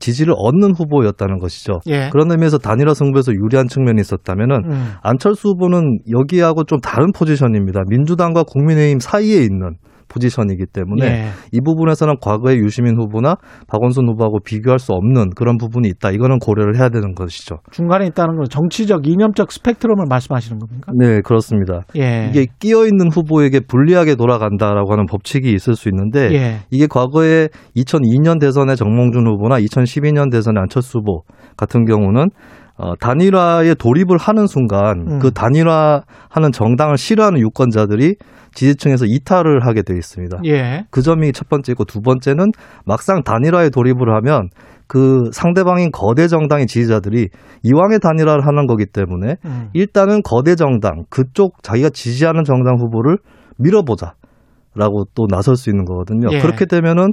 지지를 0.00 0.34
얻는 0.36 0.74
후보였다는 0.74 1.38
것이죠. 1.38 1.80
예. 1.86 2.08
그런 2.10 2.30
의미에서 2.30 2.58
단일화 2.58 2.94
승부에서 2.94 3.32
유리한 3.32 3.68
측면이 3.68 4.00
있었다면은 4.00 4.56
음. 4.64 4.92
안철수 5.02 5.50
후보는 5.50 6.00
여기하고 6.10 6.64
좀 6.64 6.80
다른 6.80 7.12
포지션입니다. 7.12 7.82
민주당과 7.88 8.42
국민의힘 8.42 8.98
사이에 8.98 9.42
있는 9.42 9.76
포지션이기 10.10 10.66
때문에 10.72 11.06
예. 11.06 11.24
이 11.52 11.60
부분에서는 11.60 12.16
과거의 12.20 12.58
유시민 12.58 12.96
후보나 12.96 13.36
박원순 13.68 14.08
후보하고 14.08 14.40
비교할 14.44 14.78
수 14.78 14.92
없는 14.92 15.30
그런 15.36 15.56
부분이 15.56 15.88
있다. 15.88 16.10
이거는 16.10 16.38
고려를 16.38 16.76
해야 16.78 16.88
되는 16.88 17.14
것이죠. 17.14 17.58
중간에 17.70 18.06
있다는 18.06 18.36
건 18.36 18.44
정치적 18.50 19.06
이념적 19.06 19.52
스펙트럼을 19.52 20.04
말씀하시는 20.08 20.58
겁니까? 20.58 20.92
네, 20.98 21.20
그렇습니다. 21.22 21.82
예. 21.96 22.28
이게 22.30 22.46
끼어 22.58 22.86
있는 22.86 23.10
후보에게 23.10 23.60
불리하게 23.60 24.16
돌아간다라고 24.16 24.92
하는 24.92 25.06
법칙이 25.06 25.50
있을 25.52 25.74
수 25.74 25.88
있는데 25.88 26.32
예. 26.32 26.56
이게 26.70 26.86
과거에 26.86 27.48
2002년 27.76 28.40
대선의 28.40 28.76
정몽준 28.76 29.26
후보나 29.26 29.60
2012년 29.60 30.30
대선의 30.30 30.60
안철수 30.60 30.98
후보 30.98 31.22
같은 31.56 31.84
경우는 31.84 32.30
어, 32.76 32.94
단일화에 32.96 33.74
돌입을 33.74 34.16
하는 34.16 34.46
순간 34.46 35.06
음. 35.06 35.18
그 35.18 35.32
단일화하는 35.32 36.50
정당을 36.52 36.96
싫어하는 36.96 37.38
유권자들이 37.40 38.14
지지층에서 38.54 39.04
이탈을 39.06 39.66
하게 39.66 39.82
돼 39.82 39.94
있습니다. 39.94 40.38
예. 40.46 40.84
그 40.90 41.02
점이 41.02 41.32
첫 41.32 41.48
번째고 41.48 41.84
두 41.84 42.00
번째는 42.00 42.46
막상 42.86 43.22
단일화에 43.22 43.68
돌입을 43.68 44.14
하면 44.16 44.48
그 44.86 45.30
상대방인 45.32 45.90
거대 45.92 46.26
정당의 46.26 46.66
지지자들이 46.66 47.28
이왕에 47.62 47.98
단일화를 47.98 48.46
하는 48.46 48.66
거기 48.66 48.86
때문에 48.86 49.36
음. 49.44 49.68
일단은 49.72 50.22
거대 50.24 50.56
정당 50.56 51.04
그쪽 51.10 51.62
자기가 51.62 51.90
지지하는 51.90 52.44
정당 52.44 52.76
후보를 52.80 53.18
밀어보자라고 53.58 55.04
또 55.14 55.26
나설 55.28 55.54
수 55.54 55.70
있는 55.70 55.84
거거든요. 55.84 56.28
예. 56.32 56.40
그렇게 56.40 56.64
되면은 56.64 57.12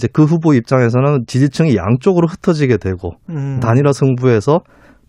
이제 0.00 0.08
그 0.10 0.24
후보 0.24 0.54
입장에서는 0.54 1.24
지지층이 1.26 1.76
양쪽으로 1.76 2.26
흩어지게 2.26 2.78
되고 2.78 3.12
음. 3.28 3.60
단일화 3.60 3.92
승부에서 3.92 4.60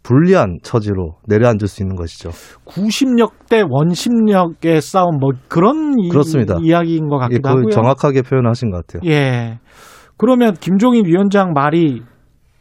불리한 0.03 0.57
처지로 0.63 1.15
내려앉을 1.27 1.67
수 1.67 1.81
있는 1.81 1.95
것이죠. 1.95 2.31
구심력 2.65 3.47
대 3.47 3.63
원심력의 3.69 4.81
싸움 4.81 5.19
뭐 5.19 5.29
그런 5.47 5.97
이, 5.97 6.09
그렇습니다. 6.09 6.57
이 6.61 6.71
야기인 6.71 7.07
것 7.07 7.17
예, 7.17 7.19
같기도 7.21 7.41
그 7.43 7.47
하고요. 7.49 7.69
정확하게 7.69 8.23
표현하신 8.23 8.71
것 8.71 8.85
같아요. 8.85 9.09
예. 9.09 9.59
그러면 10.17 10.55
김종인 10.59 11.05
위원장 11.05 11.53
말이 11.53 12.01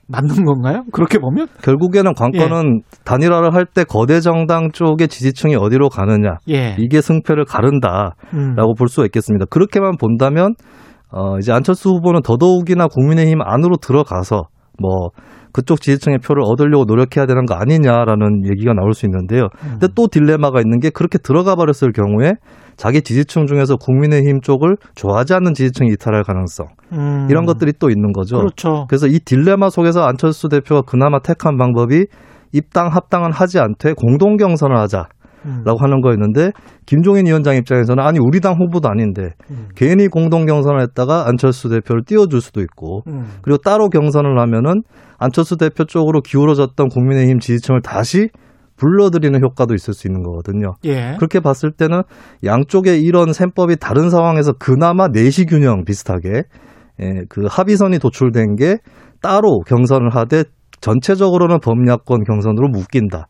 맞는 0.06 0.44
건가요? 0.44 0.84
그렇게 0.92 1.18
보면? 1.18 1.48
결국에는 1.62 2.14
관건은 2.14 2.80
예. 2.80 2.98
단일화를 3.04 3.54
할 3.54 3.64
때 3.64 3.82
거대 3.84 4.20
정당 4.20 4.70
쪽의 4.70 5.08
지지층이 5.08 5.56
어디로 5.56 5.88
가느냐 5.88 6.36
예. 6.48 6.76
이게 6.78 7.00
승패를 7.00 7.44
가른다라고 7.46 8.14
음. 8.34 8.54
볼 8.78 8.88
수가 8.88 9.06
있겠습니다. 9.06 9.46
그렇게만 9.50 9.96
본다면 9.98 10.54
어 11.12 11.38
이제 11.38 11.52
안철수 11.52 11.90
후보는 11.90 12.22
더더욱이나 12.22 12.86
국민의힘 12.88 13.40
안으로 13.42 13.76
들어가서 13.76 14.48
뭐 14.78 15.10
그쪽 15.52 15.80
지지층의 15.80 16.18
표를 16.18 16.42
얻으려고 16.44 16.84
노력해야 16.84 17.26
되는 17.26 17.44
거 17.44 17.54
아니냐라는 17.54 18.48
얘기가 18.50 18.72
나올 18.72 18.94
수 18.94 19.06
있는데요. 19.06 19.48
음. 19.64 19.70
근데 19.72 19.88
또 19.94 20.06
딜레마가 20.06 20.60
있는 20.60 20.78
게 20.78 20.90
그렇게 20.90 21.18
들어가 21.18 21.56
버렸을 21.56 21.92
경우에 21.92 22.34
자기 22.76 23.02
지지층 23.02 23.46
중에서 23.46 23.76
국민의힘 23.76 24.40
쪽을 24.40 24.76
좋아하지 24.94 25.34
않는 25.34 25.54
지지층이 25.54 25.90
이탈할 25.92 26.22
가능성 26.22 26.66
음. 26.92 27.26
이런 27.28 27.44
것들이 27.44 27.72
또 27.78 27.90
있는 27.90 28.12
거죠. 28.12 28.38
그렇죠. 28.38 28.86
그래서 28.88 29.06
이 29.06 29.18
딜레마 29.18 29.68
속에서 29.70 30.04
안철수 30.04 30.48
대표가 30.48 30.82
그나마 30.82 31.18
택한 31.18 31.56
방법이 31.58 32.06
입당 32.52 32.88
합당은 32.88 33.32
하지 33.32 33.58
않되 33.58 33.92
공동 33.94 34.36
경선을 34.36 34.76
하자 34.76 35.08
라고 35.64 35.78
음. 35.78 35.84
하는 35.84 36.00
거였는데 36.00 36.52
김종인 36.86 37.26
위원장 37.26 37.56
입장에서는 37.56 38.02
아니 38.02 38.18
우리 38.18 38.40
당 38.40 38.54
후보도 38.54 38.88
아닌데 38.88 39.30
음. 39.50 39.68
괜히 39.74 40.08
공동 40.08 40.46
경선을 40.46 40.80
했다가 40.82 41.26
안철수 41.28 41.68
대표를 41.68 42.04
띄워줄 42.04 42.40
수도 42.40 42.60
있고 42.60 43.02
음. 43.06 43.26
그리고 43.42 43.58
따로 43.58 43.88
경선을 43.88 44.38
하면은 44.38 44.82
안철수 45.18 45.56
대표 45.56 45.84
쪽으로 45.84 46.20
기울어졌던 46.20 46.88
국민의힘 46.88 47.38
지지층을 47.38 47.82
다시 47.82 48.28
불러들이는 48.76 49.42
효과도 49.42 49.74
있을 49.74 49.92
수 49.92 50.08
있는 50.08 50.22
거거든요. 50.22 50.74
예. 50.84 51.14
그렇게 51.16 51.38
봤을 51.40 51.70
때는 51.70 52.00
양쪽의 52.44 53.02
이런 53.02 53.34
셈법이 53.34 53.76
다른 53.76 54.08
상황에서 54.08 54.54
그나마 54.54 55.08
내시 55.08 55.44
균형 55.44 55.84
비슷하게 55.84 56.44
예, 57.02 57.22
그 57.28 57.46
합의선이 57.48 57.98
도출된 57.98 58.56
게 58.56 58.78
따로 59.20 59.60
경선을 59.66 60.14
하되 60.14 60.44
전체적으로는 60.80 61.60
범야권 61.60 62.24
경선으로 62.24 62.68
묶인다 62.68 63.26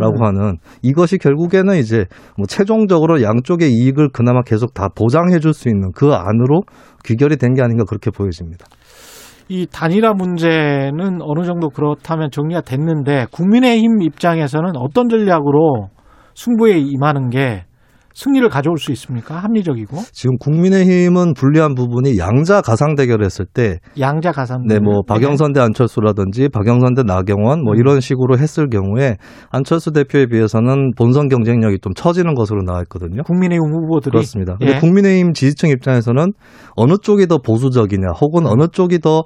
라고 0.00 0.14
음. 0.20 0.24
하는 0.24 0.56
이것이 0.82 1.18
결국에는 1.18 1.76
이제 1.76 2.06
뭐 2.36 2.46
최종적으로 2.46 3.22
양쪽의 3.22 3.70
이익을 3.72 4.08
그나마 4.12 4.42
계속 4.42 4.74
다 4.74 4.88
보장해 4.94 5.38
줄 5.40 5.52
수 5.52 5.68
있는 5.68 5.92
그 5.92 6.12
안으로 6.12 6.62
귀결이 7.04 7.36
된 7.36 7.54
게 7.54 7.62
아닌가 7.62 7.84
그렇게 7.84 8.10
보여집니다. 8.10 8.66
이 9.48 9.66
단일화 9.72 10.12
문제는 10.12 11.20
어느 11.22 11.44
정도 11.44 11.70
그렇다면 11.70 12.30
정리가 12.30 12.60
됐는데 12.62 13.26
국민의힘 13.32 14.02
입장에서는 14.02 14.76
어떤 14.76 15.08
전략으로 15.08 15.88
승부에 16.34 16.78
임하는 16.78 17.30
게 17.30 17.64
승리를 18.18 18.48
가져올 18.48 18.78
수 18.78 18.90
있습니까? 18.90 19.36
합리적이고 19.36 19.96
지금 20.10 20.36
국민의힘은 20.38 21.34
불리한 21.34 21.76
부분이 21.76 22.18
양자 22.18 22.62
가상 22.62 22.96
대결을 22.96 23.24
했을 23.24 23.46
때 23.46 23.78
양자 23.98 24.32
가산. 24.32 24.64
네, 24.66 24.80
뭐 24.80 25.02
박영선 25.06 25.52
대 25.52 25.60
안철수라든지 25.60 26.48
박영선 26.48 26.94
대 26.94 27.04
나경원 27.04 27.62
뭐 27.62 27.76
이런 27.76 28.00
식으로 28.00 28.36
했을 28.36 28.68
경우에 28.68 29.18
안철수 29.50 29.92
대표에 29.92 30.26
비해서는 30.26 30.94
본선 30.96 31.28
경쟁력이 31.28 31.78
좀 31.80 31.94
처지는 31.94 32.34
것으로 32.34 32.62
나왔거든요. 32.64 33.22
국민의힘 33.22 33.64
후보들이 33.64 34.10
그렇습니다. 34.10 34.56
근데 34.58 34.74
예. 34.74 34.80
국민의힘 34.80 35.32
지지층 35.32 35.68
입장에서는 35.68 36.32
어느 36.74 36.94
쪽이 37.00 37.28
더 37.28 37.38
보수적이냐, 37.38 38.08
혹은 38.20 38.46
어느 38.46 38.66
쪽이 38.66 38.98
더 38.98 39.22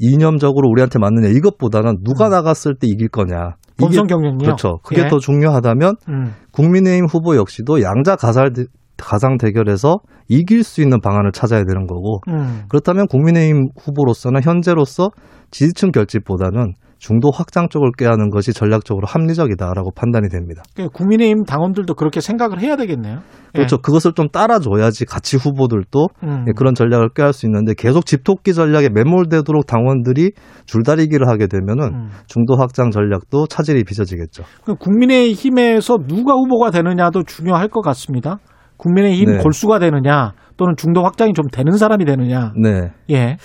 이념적으로 0.00 0.68
우리한테 0.70 0.98
맞느냐 0.98 1.28
이것보다는 1.28 1.98
누가 2.02 2.26
음. 2.26 2.30
나갔을 2.30 2.74
때 2.74 2.88
이길 2.88 3.08
거냐. 3.10 3.54
본선 3.78 4.06
경쟁력. 4.06 4.38
그렇죠. 4.38 4.78
그게 4.82 5.02
예. 5.04 5.08
더 5.08 5.18
중요하다면 5.18 5.96
음. 6.08 6.34
국민의힘 6.52 7.06
후보 7.06 7.36
역시도 7.36 7.82
양자 7.82 8.16
가살 8.16 8.50
가상 8.96 9.36
대결에서 9.38 9.98
이길 10.28 10.62
수 10.62 10.80
있는 10.80 11.00
방안을 11.00 11.32
찾아야 11.32 11.64
되는 11.64 11.86
거고 11.86 12.20
음. 12.28 12.62
그렇다면 12.68 13.06
국민의힘 13.08 13.68
후보로서는 13.78 14.42
현재로서 14.42 15.10
지지층 15.50 15.90
결집보다는 15.90 16.74
중도 17.04 17.30
확장 17.30 17.68
쪽을 17.68 17.90
꾀하는 17.98 18.30
것이 18.30 18.54
전략적으로 18.54 19.06
합리적이다라고 19.06 19.90
판단이 19.94 20.30
됩니다. 20.30 20.62
그러니까 20.72 20.96
국민의힘 20.96 21.44
당원들도 21.44 21.92
그렇게 21.96 22.22
생각을 22.22 22.60
해야 22.60 22.76
되겠네요. 22.76 23.16
예. 23.16 23.58
그렇죠. 23.58 23.76
그것을 23.76 24.14
좀 24.14 24.30
따라줘야지 24.30 25.04
같이 25.04 25.36
후보들도 25.36 26.08
음. 26.22 26.46
예, 26.48 26.52
그런 26.56 26.74
전략을 26.74 27.10
꾀할 27.14 27.34
수 27.34 27.44
있는데 27.44 27.74
계속 27.76 28.06
집토끼 28.06 28.54
전략에 28.54 28.88
매몰되도록 28.88 29.66
당원들이 29.66 30.32
줄다리기를 30.64 31.28
하게 31.28 31.46
되면은 31.46 31.84
음. 31.84 32.08
중도 32.26 32.56
확장 32.56 32.90
전략도 32.90 33.48
차질이 33.48 33.84
빚어지겠죠. 33.84 34.44
그 34.64 34.74
국민의힘에서 34.74 35.98
누가 36.08 36.32
후보가 36.32 36.70
되느냐도 36.70 37.22
중요할 37.24 37.68
것 37.68 37.82
같습니다. 37.82 38.38
국민의힘 38.78 39.26
네. 39.36 39.38
골수가 39.42 39.78
되느냐 39.78 40.32
또는 40.56 40.74
중도 40.76 41.02
확장이 41.02 41.32
좀 41.32 41.48
되는 41.48 41.72
사람이 41.72 42.04
되느냐. 42.04 42.52
네. 42.56 42.92
예. 43.10 43.36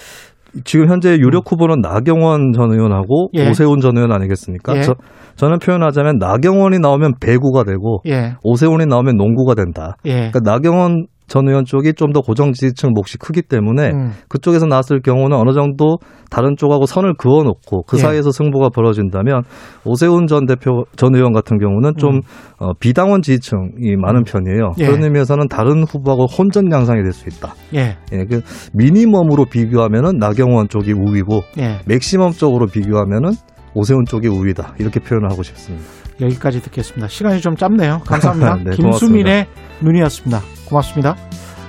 지금 0.64 0.88
현재 0.88 1.12
유력 1.18 1.52
후보는 1.52 1.82
나경원 1.82 2.54
전 2.54 2.72
의원하고 2.72 3.30
예. 3.34 3.50
오세훈 3.50 3.80
전 3.80 3.96
의원 3.98 4.12
아니겠습니까? 4.12 4.78
예. 4.78 4.82
저, 4.82 4.96
저는 5.36 5.60
표현하자면 5.60 6.18
나경원이 6.18 6.80
나오면 6.80 7.16
배구가 7.22 7.64
되고 7.64 8.02
예. 8.08 8.36
오세훈이 8.44 8.86
나오면 8.86 9.16
농구가 9.18 9.56
된다. 9.56 9.96
예. 10.06 10.32
그러니까 10.32 10.40
나경원 10.44 11.08
전 11.30 11.48
의원 11.48 11.64
쪽이 11.64 11.94
좀 11.94 12.10
더 12.10 12.22
고정 12.22 12.54
지지층 12.54 12.94
몫이 12.94 13.18
크기 13.20 13.44
때문에 13.44 13.92
음. 13.92 14.12
그쪽에서 14.30 14.66
나왔을 14.66 15.00
경우는 15.02 15.38
어느 15.38 15.54
정도 15.54 16.00
다른 16.32 16.56
쪽하고 16.58 16.88
선을 16.88 17.14
그어 17.18 17.44
놓고 17.44 17.84
그 17.84 17.98
예. 17.98 18.02
사이에서 18.02 18.32
승부가 18.32 18.70
벌어진다면 18.70 19.44
오세훈 19.86 20.26
전 20.26 20.48
대표 20.48 20.86
전 20.96 21.14
의원 21.16 21.32
같은 21.32 21.60
경우는 21.60 21.94
좀 21.98 22.16
음. 22.16 22.22
어, 22.58 22.72
비당원 22.80 23.22
지지층이 23.22 23.96
많은 24.02 24.24
편이에요. 24.24 24.72
예. 24.80 24.86
그런 24.88 25.04
의미에서는 25.04 25.48
다른 25.50 25.84
후보하고 25.84 26.26
혼전 26.26 26.72
양상이 26.72 27.04
될 27.04 27.14
수 27.14 27.30
있다. 27.30 27.54
예. 27.76 27.98
예, 28.12 28.26
그 28.26 28.42
미니멈으로 28.74 29.46
비교하면은 29.46 30.18
나경원 30.18 30.70
쪽이 30.70 30.94
우위고 30.94 31.42
예. 31.60 31.78
맥시멈적으로 31.86 32.66
비교하면은 32.66 33.32
오세훈 33.74 34.06
쪽이 34.06 34.28
우위다 34.28 34.76
이렇게 34.80 35.00
표현을 35.00 35.32
하고 35.32 35.44
싶습니다. 35.44 35.86
여기까지 36.22 36.62
듣겠습니다. 36.62 37.08
시간이 37.08 37.42
좀 37.42 37.56
짧네요. 37.56 38.00
감사합니다. 38.06 38.58
네, 38.66 38.72
김수민의 38.76 39.48
눈이었습니다. 39.82 40.42
고맙습니다. 40.68 41.16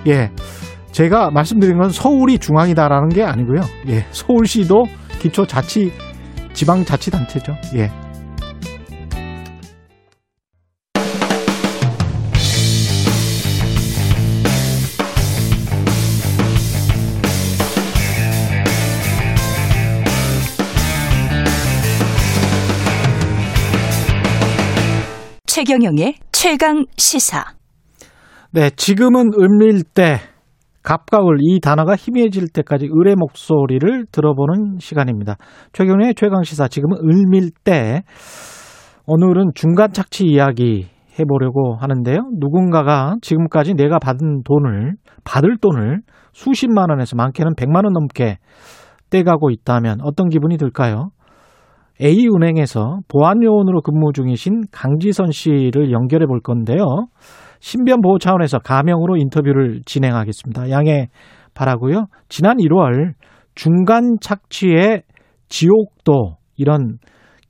예. 0.08 0.30
제가 0.92 1.30
말씀드린 1.30 1.78
건 1.78 1.90
서울이 1.90 2.38
중앙이다라는 2.38 3.10
게 3.10 3.22
아니고요. 3.22 3.60
예. 3.88 4.06
서울시도 4.10 4.86
기초자치 5.20 5.92
지방자치단체죠. 6.52 7.54
예. 7.76 7.90
최경영의 25.60 26.14
최강 26.32 26.86
시사. 26.96 27.44
네, 28.50 28.70
지금은 28.70 29.32
을밀 29.38 29.82
때, 29.82 30.16
갑가을 30.82 31.36
이 31.40 31.60
단어가 31.60 31.96
희미해질 31.96 32.48
때까지 32.48 32.86
을의 32.86 33.14
목소리를 33.16 34.06
들어보는 34.10 34.78
시간입니다. 34.78 35.36
최경련의 35.74 36.14
최강 36.14 36.44
시사, 36.44 36.66
지금은 36.66 36.96
을밀 37.04 37.50
때, 37.62 38.04
오늘은 39.06 39.50
중간 39.54 39.92
착취 39.92 40.24
이야기 40.24 40.86
해보려고 41.18 41.76
하는데요. 41.78 42.16
누군가가 42.38 43.16
지금까지 43.20 43.74
내가 43.74 43.98
받은 43.98 44.44
돈을, 44.44 44.94
받을 45.24 45.58
돈을 45.58 46.00
수십만 46.32 46.88
원에서 46.88 47.16
많게는 47.16 47.52
백만 47.58 47.84
원 47.84 47.92
넘게 47.92 48.38
떼가고 49.10 49.50
있다면 49.50 49.98
어떤 50.04 50.30
기분이 50.30 50.56
들까요? 50.56 51.10
A은행에서 52.02 53.00
보안요원으로 53.08 53.82
근무 53.82 54.12
중이신 54.14 54.62
강지선 54.72 55.32
씨를 55.32 55.92
연결해 55.92 56.26
볼 56.26 56.40
건데요. 56.40 57.06
신변 57.60 58.00
보호 58.00 58.18
차원에서 58.18 58.58
가명으로 58.58 59.16
인터뷰를 59.16 59.82
진행하겠습니다. 59.84 60.70
양해 60.70 61.08
바라고요. 61.54 62.06
지난 62.28 62.56
1월 62.56 63.12
중간 63.54 64.16
착취의 64.20 65.02
지옥도 65.48 66.36
이런 66.56 66.98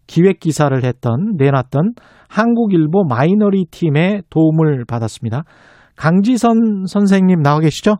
기획 0.07 0.41
기사를 0.41 0.77
했던 0.83 1.37
내놨던 1.37 1.93
한국일보 2.29 3.05
마이너리 3.09 3.67
팀의 3.71 4.23
도움을 4.31 4.85
받았습니다. 4.89 5.45
강지선 5.97 6.87
선생님 6.87 7.43
나와 7.43 7.61
계시죠? 7.61 7.97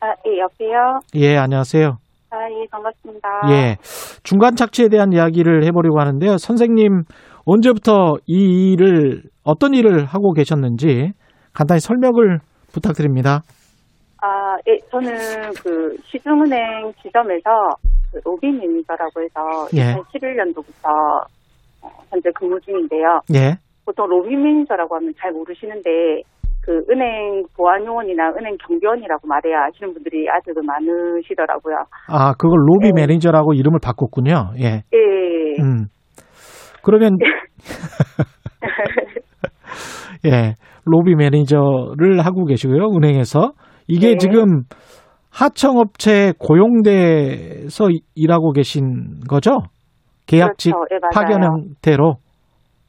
아, 0.00 0.06
예, 0.26 0.38
여보세요? 0.40 1.00
예, 1.14 1.36
안녕하세요. 1.36 1.98
아, 2.30 2.48
예, 2.48 2.66
반갑습니다. 2.70 3.28
예. 3.50 3.76
중간 4.22 4.54
착취에 4.54 4.88
대한 4.88 5.12
이야기를 5.12 5.64
해보려고 5.64 6.00
하는데요. 6.00 6.38
선생님, 6.38 7.02
언제부터 7.44 8.14
이 8.26 8.72
일을, 8.72 9.22
어떤 9.42 9.74
일을 9.74 10.04
하고 10.04 10.32
계셨는지 10.32 11.12
간단히 11.52 11.80
설명을 11.80 12.38
부탁드립니다. 12.72 13.40
아, 14.22 14.56
예, 14.68 14.78
저는 14.90 15.10
그 15.62 15.96
시중은행 16.04 16.92
지점에서 17.02 17.50
그 18.12 18.20
로비 18.24 18.58
매니저라고 18.58 19.22
해서 19.22 19.68
예. 19.74 19.94
2011년도부터 20.00 20.88
어, 21.82 21.88
현재 22.10 22.30
근무 22.34 22.60
중인데요. 22.60 23.20
예. 23.34 23.56
보통 23.84 24.06
로비 24.08 24.42
매니저라고 24.42 24.94
하면 24.96 25.12
잘 25.18 25.32
모르시는데 25.32 26.22
그 26.62 26.84
은행 26.90 27.44
보안요원이나 27.56 28.30
은행 28.38 28.56
경비원이라고 28.66 29.26
말해야 29.26 29.64
아시는 29.64 29.94
분들이 29.94 30.28
아직은 30.28 30.64
많으시더라고요. 30.64 31.76
아, 32.08 32.34
그걸 32.34 32.58
로비 32.66 32.92
네. 32.92 33.02
매니저라고 33.06 33.54
이름을 33.54 33.80
바꿨군요. 33.82 34.52
예. 34.58 34.82
예. 34.92 35.62
음. 35.62 35.86
그러면, 36.82 37.16
예. 40.26 40.54
로비 40.84 41.14
매니저를 41.14 42.20
하고 42.24 42.44
계시고요. 42.44 42.88
은행에서. 42.96 43.52
이게 43.88 44.10
네. 44.10 44.16
지금 44.18 44.62
하청업체 45.30 46.34
고용돼서 46.38 47.88
일하고 48.14 48.52
계신 48.52 49.20
거죠? 49.28 49.58
계약직 50.26 50.72
그렇죠. 50.72 50.94
예. 50.94 50.98
파견 51.12 51.42
형태로. 51.42 52.14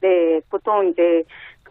네, 0.00 0.40
보통 0.50 0.88
이제 0.88 1.22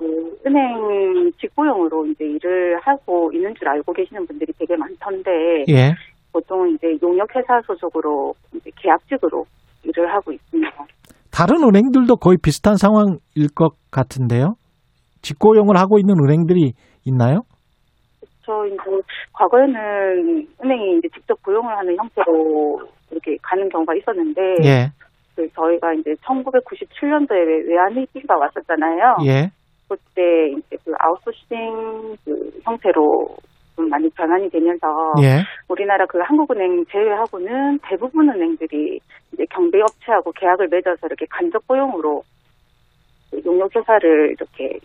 그 0.02 0.36
은행 0.48 1.32
직고용으로 1.40 2.08
이제 2.08 2.26
일을 2.26 2.80
하고 2.80 3.32
있는 3.32 3.54
줄 3.54 3.68
알고 3.68 3.94
계시는 3.94 4.26
분들이 4.26 4.52
되게 4.58 4.76
많던데 4.76 5.66
예. 5.70 5.94
보통 6.34 6.68
이제 6.72 6.98
용역회사 7.04 7.62
소속으로 7.68 8.34
이제 8.56 8.72
계약직으로 8.78 9.46
일을 9.84 10.12
하고 10.12 10.32
있습니다. 10.32 10.72
다른 11.32 11.64
은행들도 11.64 12.16
거의 12.16 12.40
비슷한 12.42 12.78
상황일 12.78 13.54
것 13.54 13.74
같은데요. 13.92 14.56
직고용을 15.22 15.78
하고 15.78 16.00
있는 16.00 16.16
은행들이 16.18 16.74
있나요? 17.06 17.42
저 18.44 18.66
이제 18.66 18.76
과거에는 19.34 20.48
은행이 20.64 20.98
이제 20.98 21.10
직접 21.14 21.40
고용을 21.44 21.78
하는 21.78 21.96
형태로 21.96 22.82
이렇게 23.12 23.38
가는 23.44 23.70
경우가 23.70 23.94
있었는데 23.98 24.42
예. 24.64 24.92
그 25.36 25.48
저희가 25.54 25.94
이제 25.94 26.16
1997년도에 26.26 27.68
외환위기가 27.68 28.36
왔었잖아요. 28.36 29.18
예. 29.28 29.52
그때 29.92 30.52
이제 30.52 30.78
그 30.86 30.94
아웃소싱 30.98 32.16
그 32.24 32.52
형태로 32.64 33.28
좀 33.76 33.90
많이 33.90 34.10
변환이 34.12 34.50
되면서 34.50 34.88
예. 35.22 35.44
우리나라 35.68 36.06
그 36.06 36.20
한국은행 36.20 36.86
제외하고는 36.90 37.80
대부분 37.84 38.30
은행들이 38.30 39.00
이제 39.34 39.44
경비업체하고 39.50 40.32
계약을 40.32 40.70
맺어서 40.72 41.08
이렇게 41.08 41.26
간접 41.30 41.68
고용으로 41.68 42.22
그 43.32 43.42
용역 43.46 43.76
회사를 43.76 44.32
이렇게 44.32 44.80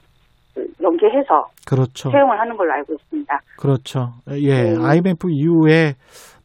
그 0.55 0.67
연계해서 0.83 1.47
그렇죠. 1.69 2.11
채용을 2.11 2.41
하는 2.41 2.57
걸로 2.57 2.73
알고 2.73 2.95
있습니다. 2.95 3.39
그렇죠. 3.61 4.09
예. 4.31 4.73
네. 4.73 4.77
IMF 4.77 5.29
이후에 5.31 5.95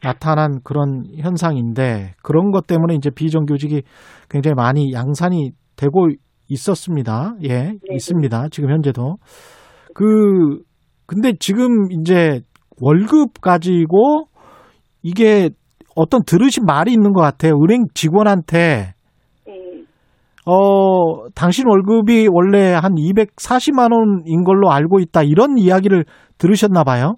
나타난 0.02 0.60
그런 0.62 1.02
현상인데 1.20 2.12
그런 2.22 2.52
것 2.52 2.68
때문에 2.68 2.94
이제 2.94 3.10
비정규직이 3.10 3.82
굉장히 4.30 4.54
많이 4.54 4.92
양산이 4.92 5.50
되고 5.76 6.08
있었습니다. 6.52 7.34
예. 7.44 7.72
있습니다. 7.90 8.48
지금 8.50 8.70
현재도. 8.70 9.16
그 9.94 10.62
근데 11.06 11.32
지금 11.38 11.90
이제 11.92 12.40
월급 12.80 13.40
가지고 13.40 14.24
이게 15.02 15.50
어떤 15.94 16.22
들으신 16.24 16.64
말이 16.64 16.92
있는 16.92 17.12
것 17.12 17.20
같아요. 17.20 17.54
은행 17.54 17.84
직원한테 17.94 18.94
예, 19.48 19.52
어, 20.46 21.28
당신 21.34 21.66
월급이 21.68 22.28
원래 22.30 22.72
한 22.72 22.94
240만 22.94 23.92
원인 23.92 24.44
걸로 24.44 24.70
알고 24.70 25.00
있다. 25.00 25.22
이런 25.22 25.58
이야기를 25.58 26.04
들으셨나 26.38 26.84
봐요. 26.84 27.16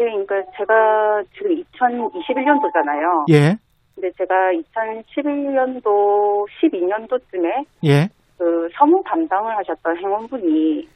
예, 0.00 0.04
그러니까 0.04 0.34
제가 0.56 1.22
지금 1.34 1.62
2021년도잖아요. 1.72 3.30
예. 3.32 3.56
근데 3.94 4.10
제가 4.18 4.34
2011년도 4.52 6.46
12년도쯤에 6.60 7.64
예. 7.84 8.08
그 8.38 8.68
서무 8.76 9.02
담당을 9.06 9.56
하셨던 9.58 9.96
행원분이 9.96 10.88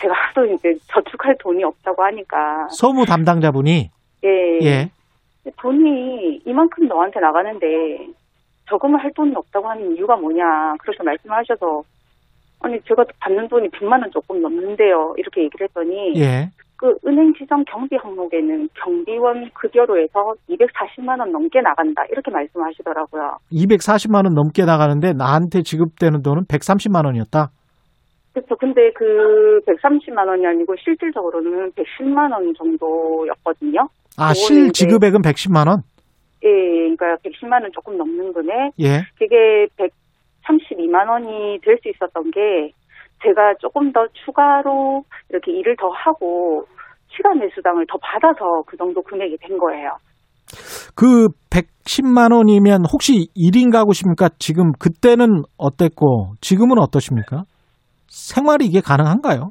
제가 0.00 0.14
하도 0.30 0.46
이제 0.46 0.74
저축할 0.86 1.36
돈이 1.38 1.62
없다고 1.64 2.02
하니까. 2.04 2.68
서무 2.70 3.04
담당자분이? 3.04 3.90
예, 4.24 4.58
예. 4.62 4.90
돈이 5.56 6.42
이만큼 6.44 6.86
너한테 6.88 7.20
나가는데 7.20 8.08
저금을 8.68 9.02
할 9.02 9.10
돈이 9.14 9.34
없다고 9.34 9.68
하는 9.68 9.96
이유가 9.96 10.16
뭐냐 10.16 10.74
그렇게 10.78 11.02
말씀하셔서 11.02 11.82
아니 12.60 12.80
제가 12.82 13.04
받는 13.20 13.48
돈이 13.48 13.68
100만 13.68 13.92
원 13.92 14.10
조금 14.10 14.42
넘는데요 14.42 15.14
이렇게 15.16 15.44
얘기를 15.44 15.66
했더니 15.66 16.14
예. 16.16 16.50
그 16.76 16.96
은행 17.04 17.34
지정 17.34 17.64
경비 17.64 17.96
항목에는 17.96 18.68
경비원 18.74 19.50
급여로 19.52 19.98
해서 20.00 20.34
240만 20.48 21.18
원 21.18 21.32
넘게 21.32 21.60
나간다 21.60 22.04
이렇게 22.10 22.30
말씀하시더라고요. 22.30 23.38
240만 23.50 24.24
원 24.24 24.34
넘게 24.34 24.64
나가는데 24.64 25.12
나한테 25.12 25.62
지급되는 25.62 26.22
돈은 26.22 26.44
130만 26.44 27.04
원이었다. 27.04 27.50
그렇죠. 28.32 28.56
근데 28.56 28.92
그 28.94 29.60
130만 29.66 30.28
원이 30.28 30.46
아니고 30.46 30.76
실질적으로는 30.84 31.72
110만 31.72 32.32
원 32.32 32.54
정도였거든요. 32.54 33.88
아, 34.16 34.32
실 34.34 34.70
지급액은 34.72 35.22
110만 35.22 35.66
원? 35.68 35.82
예, 36.44 36.48
그러니까 36.48 37.16
110만 37.24 37.62
원 37.62 37.72
조금 37.72 37.96
넘는 37.98 38.32
금액. 38.32 38.72
예. 38.78 39.02
그게 39.18 39.66
132만 40.88 41.08
원이 41.08 41.60
될 41.62 41.78
수 41.82 41.88
있었던 41.88 42.30
게 42.30 42.72
제가 43.22 43.54
조금 43.60 43.92
더 43.92 44.06
추가로 44.24 45.04
이렇게 45.30 45.52
일을 45.52 45.76
더 45.76 45.88
하고 45.88 46.66
시간 47.08 47.40
외수당을 47.40 47.86
더 47.88 47.98
받아서 48.00 48.62
그 48.66 48.76
정도 48.76 49.02
금액이 49.02 49.36
된 49.40 49.58
거예요. 49.58 49.96
그 50.94 51.28
110만 51.50 52.32
원이면 52.34 52.84
혹시 52.92 53.28
1인 53.36 53.72
가구십니까? 53.72 54.30
지금 54.38 54.72
그때는 54.78 55.42
어땠고 55.56 56.34
지금은 56.40 56.78
어떠십니까? 56.78 57.42
생활이 58.08 58.66
이게 58.66 58.80
가능한가요? 58.80 59.50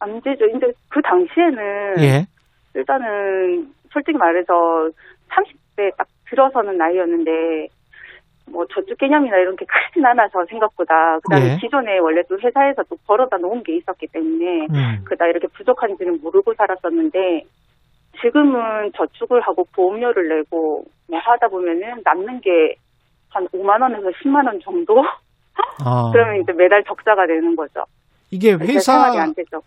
안 0.00 0.20
되죠. 0.20 0.46
근데 0.50 0.68
그 0.90 1.00
당시에는 1.02 1.94
예. 2.00 2.26
일단은 2.74 3.72
솔직히 3.92 4.16
말해서 4.18 4.52
30대 5.30 5.96
딱 5.96 6.06
들어서는 6.30 6.76
나이였는데 6.76 7.68
뭐 8.54 8.64
저축 8.72 8.96
개념이나 8.98 9.36
이런 9.36 9.56
게 9.56 9.66
크진 9.66 10.06
않아서 10.06 10.46
생각보다 10.48 11.18
그다음에 11.24 11.52
예. 11.52 11.56
기존에 11.56 11.98
원래 11.98 12.22
또 12.28 12.38
회사에서 12.38 12.82
또 12.88 12.96
벌어다 13.06 13.36
놓은 13.36 13.62
게 13.64 13.76
있었기 13.76 14.06
때문에 14.12 14.66
음. 14.70 15.04
그다 15.04 15.26
이렇게 15.26 15.48
부족한지는 15.48 16.20
모르고 16.22 16.54
살았었는데 16.54 17.42
지금은 18.22 18.92
저축을 18.96 19.40
하고 19.42 19.64
보험료를 19.74 20.28
내고 20.28 20.84
뭐 21.10 21.18
하다 21.18 21.48
보면은 21.48 22.00
남는 22.04 22.40
게 22.40 22.76
한 23.34 23.46
5만 23.48 23.82
원에서 23.82 24.08
10만 24.22 24.46
원 24.46 24.58
정도 24.64 25.02
아. 25.84 26.10
그러면 26.14 26.40
이제 26.40 26.52
매달 26.52 26.82
적자가 26.84 27.26
되는 27.26 27.54
거죠. 27.56 27.80
이게 28.30 28.52
회사 28.52 29.20
안 29.20 29.34
되죠. 29.34 29.60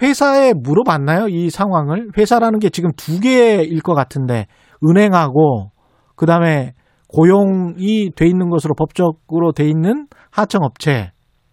회사에 0.00 0.52
물어봤나요? 0.54 1.26
이 1.28 1.50
상황을? 1.50 2.10
회사라는 2.16 2.58
게 2.60 2.68
지금 2.68 2.90
두 2.96 3.18
개일 3.20 3.82
것 3.82 3.94
같은데 3.94 4.46
은행하고 4.86 5.70
그다음에 6.16 6.72
고용이 7.08 8.10
돼 8.16 8.26
있는 8.26 8.50
것으로 8.50 8.74
법적으로 8.74 9.52
돼 9.52 9.64
있는 9.64 10.06
하청 10.30 10.62
업체. 10.62 11.10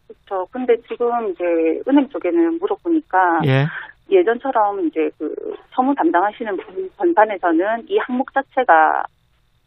그렇죠. 0.08 0.46
근데 0.52 0.76
지금 0.88 1.08
이제 1.30 1.44
은행 1.88 2.08
쪽에는 2.10 2.60
물어보니까 2.60 3.40
예. 3.46 3.66
예전처럼 4.10 4.88
이제 4.88 5.10
그 5.18 5.34
서무 5.72 5.96
담당하시는 5.96 6.58
분 6.58 6.90
전반에서는 6.98 7.86
이 7.88 7.98
항목 7.98 8.34
자체가 8.34 9.04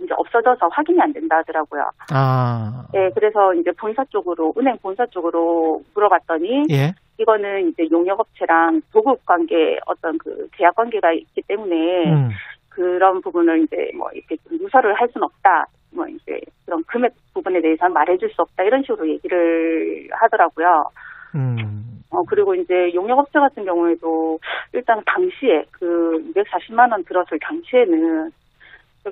이제 0.01 0.14
없어져서 0.16 0.68
확인이 0.70 1.01
안 1.01 1.12
된다 1.12 1.39
하더라고요. 1.39 1.91
아. 2.12 2.84
예, 2.95 3.11
그래서 3.14 3.53
이제 3.55 3.70
본사 3.72 4.05
쪽으로 4.11 4.55
은행 4.57 4.76
본사 4.80 5.05
쪽으로 5.07 5.82
물어봤더니 5.95 6.66
예. 6.70 6.93
이거는 7.18 7.70
이제 7.70 7.89
용역업체랑 7.91 8.82
도급 8.93 9.26
관계 9.26 9.78
어떤 9.86 10.16
그 10.18 10.49
계약 10.53 10.76
관계가 10.76 11.12
있기 11.12 11.43
때문에 11.49 12.12
음. 12.12 12.28
그런 12.68 13.20
부분을 13.20 13.64
이제 13.64 13.91
뭐 13.97 14.09
이렇게 14.12 14.36
좀 14.36 14.59
누설을 14.59 14.95
할 14.95 15.09
수는 15.09 15.24
없다. 15.24 15.66
뭐 15.95 16.07
이제 16.07 16.41
그런 16.64 16.82
금액 16.84 17.12
부분에 17.34 17.61
대해서는 17.61 17.93
말해줄 17.93 18.30
수 18.30 18.43
없다 18.43 18.64
이런 18.64 18.82
식으로 18.82 19.09
얘기를 19.09 20.09
하더라고요. 20.12 20.84
음. 21.34 22.03
어, 22.11 22.22
그리고 22.26 22.55
이제 22.55 22.93
용역업체 22.95 23.39
같은 23.39 23.64
경우에도 23.64 24.39
일단 24.72 25.03
당시에 25.05 25.64
그 25.72 26.32
240만 26.34 26.91
원 26.91 27.05
들었을 27.05 27.39
당시에는 27.41 28.30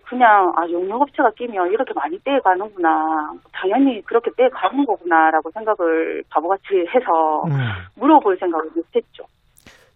그냥 0.04 0.52
아 0.56 0.68
용역업체가 0.68 1.30
끼면 1.36 1.72
이렇게 1.72 1.92
많이 1.94 2.18
떼가는구나 2.22 3.32
당연히 3.52 4.02
그렇게 4.02 4.30
떼가는 4.36 4.84
거구나라고 4.84 5.50
생각을 5.52 6.22
바보같이 6.28 6.86
해서 6.94 7.44
음. 7.46 7.52
물어볼 7.96 8.36
생각을 8.38 8.66
못했죠. 8.74 9.24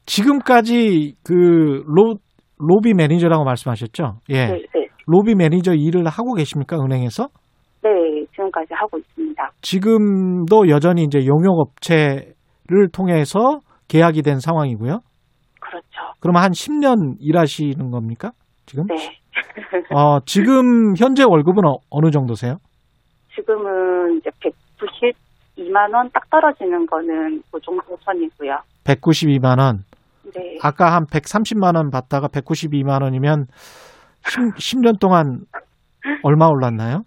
지금까지 0.06 1.16
그 1.24 1.84
로, 1.86 2.16
로비 2.58 2.94
매니저라고 2.94 3.44
말씀하셨죠? 3.44 4.20
예. 4.30 4.46
네, 4.46 4.66
네, 4.74 4.88
로비 5.10 5.34
매니저 5.34 5.72
일을 5.74 6.06
하고 6.06 6.34
계십니까? 6.34 6.76
은행에서? 6.76 7.28
네, 7.82 7.90
지금까지 8.32 8.68
하고 8.74 8.98
있습니다. 8.98 9.50
지금도 9.62 10.68
여전히 10.68 11.02
이제 11.04 11.26
용역업체를 11.26 12.88
통해서 12.92 13.60
계약이 13.88 14.22
된 14.22 14.38
상황이고요. 14.38 15.00
그렇죠. 15.60 15.86
그러면 16.20 16.42
한 16.42 16.50
10년 16.52 17.16
일하시는 17.20 17.90
겁니까? 17.90 18.30
지금? 18.66 18.84
네. 18.86 18.96
어, 19.94 20.20
지금 20.26 20.94
현재 20.96 21.24
월급은 21.26 21.64
어, 21.66 21.78
어느 21.90 22.10
정도세요? 22.10 22.56
지금은 23.34 24.18
이제 24.18 24.30
192만 24.30 25.94
원 25.94 26.10
딱 26.12 26.28
떨어지는 26.30 26.86
거는 26.86 27.42
그 27.50 27.58
정도 27.60 27.96
선이고요. 28.04 28.58
192만 28.84 29.58
원. 29.58 29.78
네. 30.34 30.58
아까 30.62 30.92
한 30.94 31.04
130만 31.06 31.76
원 31.76 31.90
받다가 31.90 32.28
192만 32.28 33.02
원이면 33.02 33.46
10, 34.24 34.78
년 34.80 34.94
동안 35.00 35.40
얼마 36.22 36.46
올랐나요? 36.46 37.02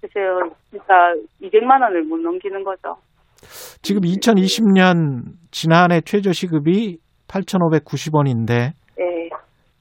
글쎄요, 0.00 0.38
진짜 0.70 0.84
200만 1.42 1.82
원을 1.82 2.04
못 2.04 2.18
넘기는 2.18 2.62
거죠. 2.64 2.96
지금 3.82 4.02
2020년 4.02 5.22
지난해 5.50 6.00
최저 6.00 6.32
시급이 6.32 6.98
8,590원인데 7.28 8.72
네. 8.96 9.28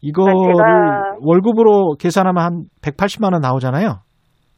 이거를 0.02 0.34
제가- 0.34 1.18
월급으로 1.22 1.95
계산하면 1.99 2.43
한 2.43 2.64
180만 2.81 3.34
원 3.34 3.41
나오잖아요. 3.41 3.99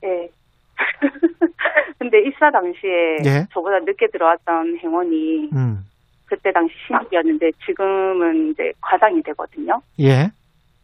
네. 0.02 0.30
근데 2.00 2.20
입사 2.26 2.50
당시에 2.52 3.18
예. 3.26 3.46
저보다 3.54 3.80
늦게 3.80 4.08
들어왔던 4.12 4.78
행원이 4.84 5.50
음. 5.54 5.78
그때 6.26 6.52
당시 6.52 6.74
신입이었는데 6.88 7.52
지금은 7.66 8.52
이제 8.52 8.72
과장이 8.82 9.22
되거든요. 9.24 9.80
예. 10.02 10.30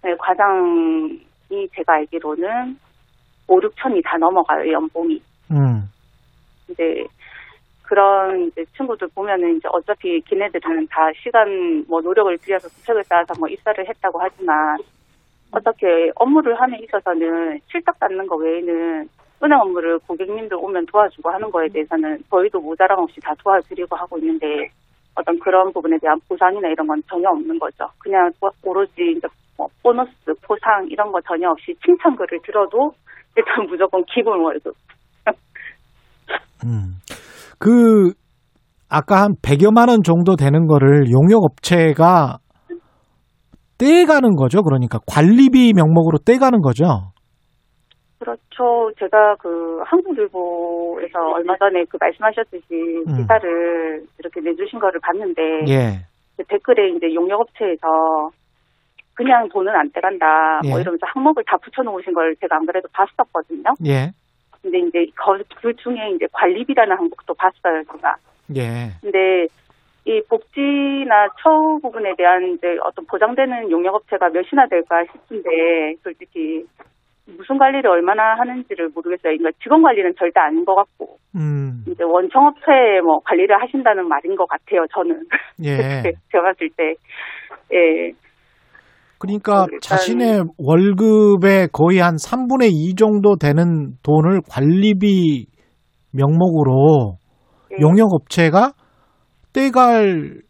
네, 0.03 0.13
과장이 0.19 1.67
제가 1.73 1.93
알기로는 1.93 2.77
5, 3.47 3.59
6천이 3.59 4.03
다 4.03 4.17
넘어가요, 4.17 4.71
연봉이. 4.71 5.21
음. 5.51 5.89
이제 6.69 7.05
그런 7.83 8.47
이제 8.47 8.65
친구들 8.75 9.07
보면은 9.15 9.57
이제 9.57 9.67
어차피 9.71 10.19
걔네들은 10.21 10.87
다 10.87 11.09
시간 11.21 11.85
뭐 11.87 12.01
노력을 12.01 12.37
들여서 12.39 12.67
수책을 12.69 13.03
쌓아서 13.05 13.33
뭐 13.39 13.47
입사를 13.47 13.87
했다고 13.87 14.19
하지만 14.21 14.77
어떻게 15.51 16.11
업무를 16.15 16.59
함에 16.59 16.79
있어서는 16.79 17.59
실적 17.71 17.97
받는 17.99 18.27
거 18.27 18.35
외에는 18.35 19.07
은행 19.43 19.59
업무를 19.59 19.99
고객님들 19.99 20.57
오면 20.57 20.85
도와주고 20.87 21.29
하는 21.29 21.51
거에 21.51 21.67
대해서는 21.67 22.23
저희도 22.29 22.59
모자람 22.59 22.99
없이 22.99 23.19
다 23.21 23.33
도와드리고 23.43 23.95
하고 23.95 24.17
있는데 24.17 24.69
어떤 25.15 25.37
그런 25.39 25.71
부분에 25.71 25.97
대한 25.99 26.19
보상이나 26.27 26.69
이런 26.69 26.87
건 26.87 27.01
전혀 27.07 27.29
없는 27.29 27.59
거죠. 27.59 27.87
그냥 27.99 28.31
뭐 28.39 28.49
오로지 28.63 29.13
이제 29.15 29.27
뭐 29.57 29.67
보너스, 29.81 30.11
포상 30.41 30.87
이런 30.89 31.11
거 31.11 31.19
전혀 31.21 31.49
없이 31.49 31.73
칭찬글을 31.85 32.39
들어도 32.43 32.91
일단 33.35 33.65
무조건 33.69 34.03
기본 34.05 34.41
월급. 34.41 34.73
음. 36.65 36.95
그 37.59 38.13
아까 38.89 39.23
한 39.23 39.35
100여만 39.41 39.89
원 39.89 40.03
정도 40.03 40.35
되는 40.35 40.67
거를 40.67 41.11
용역 41.11 41.43
업체가 41.43 42.37
떼가는 43.77 44.35
거죠. 44.35 44.61
그러니까 44.61 44.99
관리비 45.07 45.73
명목으로 45.73 46.19
떼가는 46.19 46.61
거죠. 46.61 47.11
그렇죠. 48.19 48.91
제가 48.99 49.35
그 49.39 49.81
한국일보에서 49.85 51.19
얼마 51.35 51.57
전에 51.57 51.83
그 51.89 51.97
말씀하셨듯이 51.99 53.03
음. 53.07 53.17
기사를 53.17 54.05
이렇게 54.19 54.39
내주신 54.41 54.79
거를 54.79 54.99
봤는데 55.01 55.41
예. 55.67 56.05
그 56.37 56.43
댓글에 56.47 56.89
이제 56.95 57.13
용역업체에서 57.13 58.29
그냥 59.13 59.47
돈은 59.49 59.73
안 59.73 59.89
떼간다 59.91 60.61
뭐 60.63 60.77
예. 60.77 60.81
이러면서 60.81 61.05
항목을 61.07 61.43
다 61.45 61.57
붙여놓으신 61.57 62.13
걸 62.13 62.35
제가 62.37 62.55
안 62.57 62.65
그래도 62.65 62.87
봤었거든요. 62.93 63.73
예. 63.85 64.11
근데 64.61 64.79
이제 64.79 65.05
거- 65.15 65.37
그 65.61 65.75
중에 65.75 66.11
이제 66.15 66.25
관리비라는 66.31 66.95
항목도 66.97 67.33
봤어요, 67.33 67.83
제가. 67.91 68.15
예. 68.55 68.91
근데 69.01 69.47
이 70.05 70.21
복지나 70.29 71.27
처우 71.41 71.79
부분에 71.79 72.15
대한 72.17 72.53
이제 72.53 72.77
어떤 72.83 73.05
보장되는 73.05 73.69
용역업체가 73.71 74.29
몇이나 74.29 74.67
될까 74.69 75.03
싶은데 75.11 75.95
솔직히 76.03 76.65
무슨 77.25 77.57
관리를 77.57 77.89
얼마나 77.89 78.35
하는지를 78.37 78.89
모르겠어요. 78.93 79.37
그러니까 79.37 79.51
직원 79.61 79.81
관리는 79.81 80.13
절대 80.17 80.39
아닌 80.41 80.65
것 80.65 80.75
같고 80.75 81.17
음. 81.35 81.85
이제 81.87 82.03
원청업체 82.03 82.99
뭐 83.03 83.19
관리를 83.19 83.61
하신다는 83.61 84.07
말인 84.09 84.35
것 84.35 84.45
같아요. 84.47 84.85
저는 84.93 85.23
예. 85.63 85.77
제가 86.31 86.43
봤을 86.43 86.69
때 86.75 86.95
예. 87.73 88.11
그러니까 89.27 89.65
일단- 89.71 89.79
자신의 89.81 90.43
월급의 90.57 91.69
거의 91.71 91.99
한 91.99 92.15
3분의 92.15 92.69
2 92.73 92.95
정도 92.95 93.35
되는 93.37 93.93
돈을 94.03 94.41
관리비 94.49 95.45
명목으로 96.11 97.17
예. 97.71 97.77
용역업체가 97.81 98.73
떼갈 99.53 100.41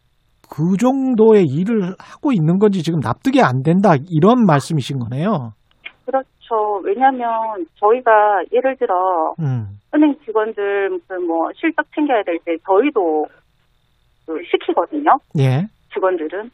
그 0.49 0.77
정도의 0.77 1.45
일을 1.45 1.95
하고 1.99 2.31
있는 2.31 2.59
건지 2.59 2.83
지금 2.83 2.99
납득이 2.99 3.41
안 3.41 3.61
된다 3.63 3.93
이런 4.09 4.45
말씀이신 4.45 4.99
거네요. 4.99 5.53
그렇죠. 6.05 6.81
왜냐하면 6.83 7.65
저희가 7.79 8.11
예를 8.51 8.75
들어 8.77 9.33
음. 9.39 9.79
은행 9.95 10.15
직원들 10.25 10.89
무슨 10.89 11.27
뭐 11.27 11.49
실적 11.55 11.85
챙겨야 11.95 12.23
될 12.23 12.37
때 12.45 12.53
저희도 12.67 13.25
그 14.25 14.33
시키거든요. 14.51 15.11
예. 15.39 15.67
직원들은. 15.93 16.49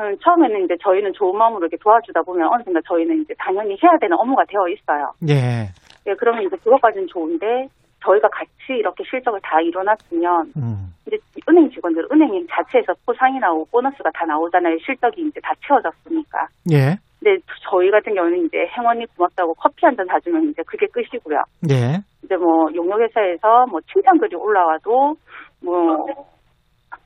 음, 0.00 0.16
처음에는 0.18 0.64
이제 0.64 0.76
저희는 0.82 1.12
좋은 1.14 1.36
마음으로 1.38 1.60
이렇게 1.60 1.76
도와주다 1.76 2.22
보면 2.22 2.48
어느 2.52 2.62
순간 2.64 2.82
저희는 2.86 3.22
이제 3.22 3.34
당연히 3.38 3.76
해야 3.82 3.92
되는 4.00 4.16
업무가 4.18 4.44
되어 4.48 4.66
있어요. 4.68 5.12
예. 5.28 5.68
예, 6.06 6.14
그러면 6.18 6.42
이제 6.44 6.56
그것까지는 6.56 7.06
좋은데 7.08 7.68
저희가 8.04 8.28
같이 8.28 8.50
이렇게 8.78 9.04
실적을 9.08 9.40
다 9.42 9.60
이뤄놨으면 9.60 10.52
음. 10.56 10.92
이제 11.06 11.16
은행 11.48 11.70
직원들 11.70 12.08
은행 12.12 12.46
자체에서 12.50 12.92
포상이 13.06 13.38
나오고 13.38 13.66
보너스가 13.70 14.10
다 14.12 14.26
나오잖아요. 14.26 14.76
실적이 14.84 15.22
이제 15.28 15.40
다 15.42 15.52
채워졌으니까. 15.66 16.46
예. 16.72 16.96
근데 17.22 17.40
저희 17.70 17.90
같은 17.90 18.14
경우는 18.14 18.44
이제 18.44 18.66
행원이 18.76 19.06
고맙다고 19.16 19.54
커피 19.54 19.86
한 19.86 19.96
잔 19.96 20.04
사주면 20.06 20.50
이제 20.50 20.62
그게 20.66 20.86
끝이고요. 20.88 21.38
예. 21.70 22.00
이제 22.24 22.36
뭐 22.36 22.68
용역회사에서 22.74 23.66
뭐 23.70 23.80
칭찬글이 23.92 24.34
올라와도 24.36 25.14
뭐 25.62 26.06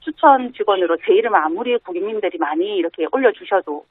추천 0.01 0.53
직원으로 0.53 0.97
제 1.07 1.15
이름을 1.15 1.39
아무리 1.39 1.77
고객님들이 1.79 2.39
많이 2.39 2.77
이렇게 2.77 3.07
올려주셔도 3.13 3.85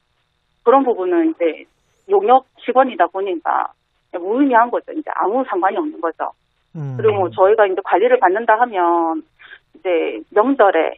그런 0.64 0.84
부분은 0.84 1.30
이제 1.30 1.64
용역 2.10 2.46
직원이다 2.64 3.06
보니까 3.08 3.72
무의미한 4.12 4.70
거죠. 4.70 4.92
이제 4.92 5.10
아무 5.14 5.44
상관이 5.48 5.76
없는 5.76 6.00
거죠. 6.00 6.30
음. 6.76 6.96
그리고 6.96 7.14
뭐 7.18 7.30
저희가 7.30 7.66
이제 7.66 7.76
관리를 7.84 8.18
받는다 8.18 8.58
하면 8.60 9.22
이제 9.74 10.20
명절에 10.30 10.96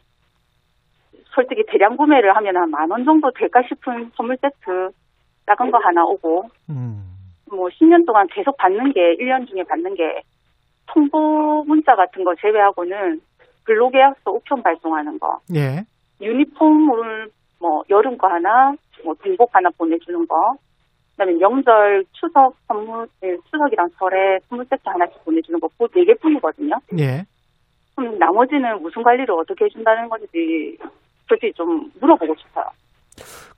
솔직히 1.34 1.64
대량 1.68 1.96
구매를 1.96 2.34
하면 2.36 2.56
한 2.56 2.70
만 2.70 2.90
원 2.90 3.04
정도 3.04 3.30
될까 3.32 3.62
싶은 3.68 4.10
선물 4.16 4.36
세트 4.40 4.90
작은 5.46 5.70
거 5.70 5.78
하나 5.78 6.04
오고 6.04 6.50
음. 6.70 7.04
뭐 7.50 7.68
10년 7.68 8.06
동안 8.06 8.26
계속 8.28 8.56
받는 8.56 8.92
게 8.92 9.16
1년 9.16 9.48
중에 9.48 9.62
받는 9.64 9.94
게 9.94 10.22
통보 10.86 11.64
문자 11.66 11.94
같은 11.96 12.24
거 12.24 12.34
제외하고는 12.40 13.20
근로계약서 13.64 14.30
우편 14.30 14.62
발송하는 14.62 15.18
거, 15.18 15.38
예. 15.54 15.82
유니폼을 16.20 17.28
뭐 17.60 17.82
여름 17.90 18.16
거 18.18 18.26
하나, 18.28 18.72
뭐 19.04 19.14
등복 19.22 19.54
하나 19.54 19.68
보내주는 19.76 20.26
거, 20.26 20.34
그다음에 21.12 21.34
명절 21.38 22.04
추석 22.12 22.54
선물 22.66 23.06
예, 23.24 23.36
추석이랑 23.50 23.88
설에 23.98 24.38
선물 24.48 24.64
세트 24.66 24.82
하나씩 24.84 25.24
보내주는 25.24 25.58
거, 25.60 25.68
그 25.78 25.86
네 25.94 26.04
개뿐이거든요. 26.04 26.76
예. 26.98 27.24
그럼 27.96 28.18
나머지는 28.18 28.80
무슨 28.82 29.02
관리를 29.02 29.34
어떻게 29.34 29.66
해준다는 29.66 30.08
건지 30.08 30.78
솔직히 31.28 31.52
좀 31.54 31.90
물어보고 32.00 32.34
싶어요. 32.38 32.64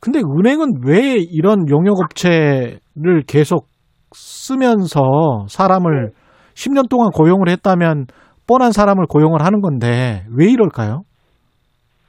근데 0.01 0.19
은행은 0.19 0.83
왜 0.85 1.17
이런 1.17 1.69
용역업체를 1.69 3.23
계속 3.29 3.67
쓰면서 4.13 5.47
사람을 5.49 6.11
10년 6.55 6.89
동안 6.91 7.11
고용을 7.15 7.49
했다면 7.49 8.07
뻔한 8.47 8.73
사람을 8.73 9.07
고용을 9.09 9.45
하는 9.45 9.61
건데 9.61 10.25
왜 10.37 10.51
이럴까요? 10.51 11.03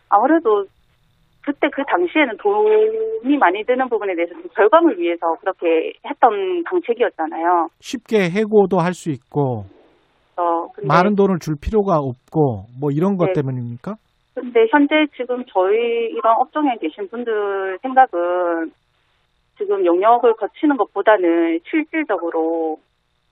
아무래도 0.10 0.66
그때 1.46 1.68
그 1.74 1.84
당시에는 1.86 2.38
돈이 2.38 3.38
많이 3.38 3.64
드는 3.66 3.90
부분에 3.90 4.16
대해서 4.16 4.34
좀 4.34 4.44
절감을 4.56 4.98
위해서 5.00 5.36
그렇게 5.42 5.94
했던 6.06 6.64
방책이었잖아요. 6.64 7.68
쉽게 7.80 8.30
해고도 8.30 8.80
할 8.80 8.94
수 8.94 9.10
있고 9.10 9.66
어, 10.38 10.68
많은 10.84 11.16
돈을 11.16 11.40
줄 11.40 11.56
필요가 11.62 11.98
없고 11.98 12.66
뭐 12.80 12.90
이런 12.92 13.18
것 13.18 13.28
네. 13.28 13.34
때문입니까? 13.34 13.96
근데 14.36 14.66
현재 14.72 14.96
지금 15.16 15.44
저희 15.48 16.10
이런 16.10 16.36
업종에 16.40 16.76
계신 16.82 17.08
분들 17.10 17.78
생각은 17.82 18.72
지금 19.58 19.86
용역을 19.86 20.34
거치는 20.36 20.78
것보다는 20.78 21.60
실질적으로 21.70 22.78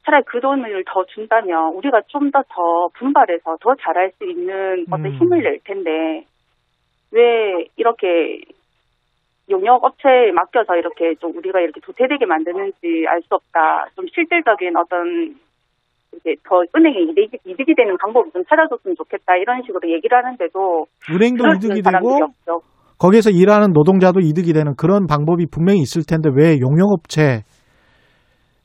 차라리 0.04 0.24
그 0.26 0.40
돈을 0.40 0.84
더 0.88 1.06
준다면 1.06 1.74
우리가 1.76 2.02
좀더더 2.08 2.90
분발해서 2.96 3.58
더 3.62 3.76
잘할 3.76 4.12
수 4.18 4.26
있는 4.26 4.86
어떤 4.90 5.06
음. 5.06 5.12
힘을 5.12 5.44
낼 5.44 5.60
텐데 5.64 6.26
왜 7.12 7.66
이렇게 7.76 8.42
용역 9.50 9.84
업체에 9.84 10.32
맡겨서 10.32 10.78
이렇게 10.78 11.14
좀 11.16 11.36
우리가 11.36 11.60
이렇게 11.60 11.80
도태되게 11.82 12.26
만드는지 12.26 13.06
알 13.08 13.22
수 13.22 13.36
없다. 13.36 13.86
좀 13.96 14.06
실질적인 14.14 14.76
어떤 14.78 15.36
이제 16.14 16.36
더 16.44 16.62
은행에 16.76 17.00
이득이, 17.12 17.38
이득이 17.46 17.76
되는 17.76 17.96
방법을 17.98 18.32
좀 18.32 18.44
찾아줬으면 18.46 18.96
좋겠다 18.98 19.36
이런 19.38 19.62
식으로 19.64 19.90
얘기를 19.90 20.18
하는데도 20.18 20.86
은행도 21.10 21.44
이득이 21.56 21.82
되고 21.82 22.24
없죠. 22.24 22.62
거기에서 22.98 23.30
일하는 23.30 23.72
노동자도 23.74 24.20
이득이 24.20 24.54
되는 24.54 24.76
그런 24.76 25.08
방법이 25.08 25.46
분명히 25.52 25.80
있을 25.80 26.04
텐데 26.08 26.30
왜 26.34 26.60
용역업체 26.60 27.44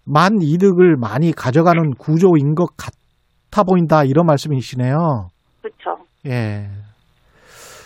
만 0.07 0.39
이득을 0.41 0.97
많이 0.97 1.33
가져가는 1.33 1.91
구조인 1.95 2.55
것 2.55 2.69
같아 2.77 3.65
보인다 3.65 4.05
이런 4.05 4.27
말씀이시네요. 4.27 5.29
그렇죠. 5.61 5.99
예. 6.27 6.69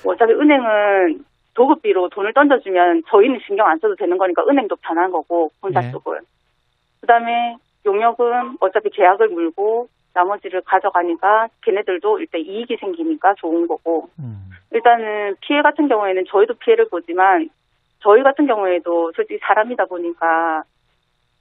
어차피 0.04 0.32
은행은 0.32 1.24
도급비로 1.54 2.10
돈을 2.10 2.32
던져주면 2.34 3.04
저희는 3.08 3.40
신경 3.46 3.66
안 3.68 3.78
써도 3.78 3.96
되는 3.96 4.18
거니까 4.18 4.42
은행도 4.48 4.76
편한 4.76 5.10
거고 5.10 5.50
본사 5.60 5.80
네. 5.80 5.90
쪽은. 5.90 6.20
그다음에 7.00 7.56
용역은 7.86 8.58
어차피 8.60 8.90
계약을 8.90 9.28
물고 9.28 9.88
나머지를 10.12 10.60
가져가니까 10.62 11.48
걔네들도 11.62 12.18
일단 12.20 12.40
이익이 12.40 12.76
생기니까 12.80 13.34
좋은 13.38 13.66
거고 13.66 14.08
음. 14.18 14.50
일단은 14.72 15.36
피해 15.40 15.62
같은 15.62 15.88
경우에는 15.88 16.24
저희도 16.28 16.54
피해를 16.54 16.88
보지만 16.88 17.48
저희 18.00 18.22
같은 18.22 18.46
경우에도 18.46 19.12
솔직히 19.14 19.38
사람이다 19.42 19.86
보니까 19.86 20.64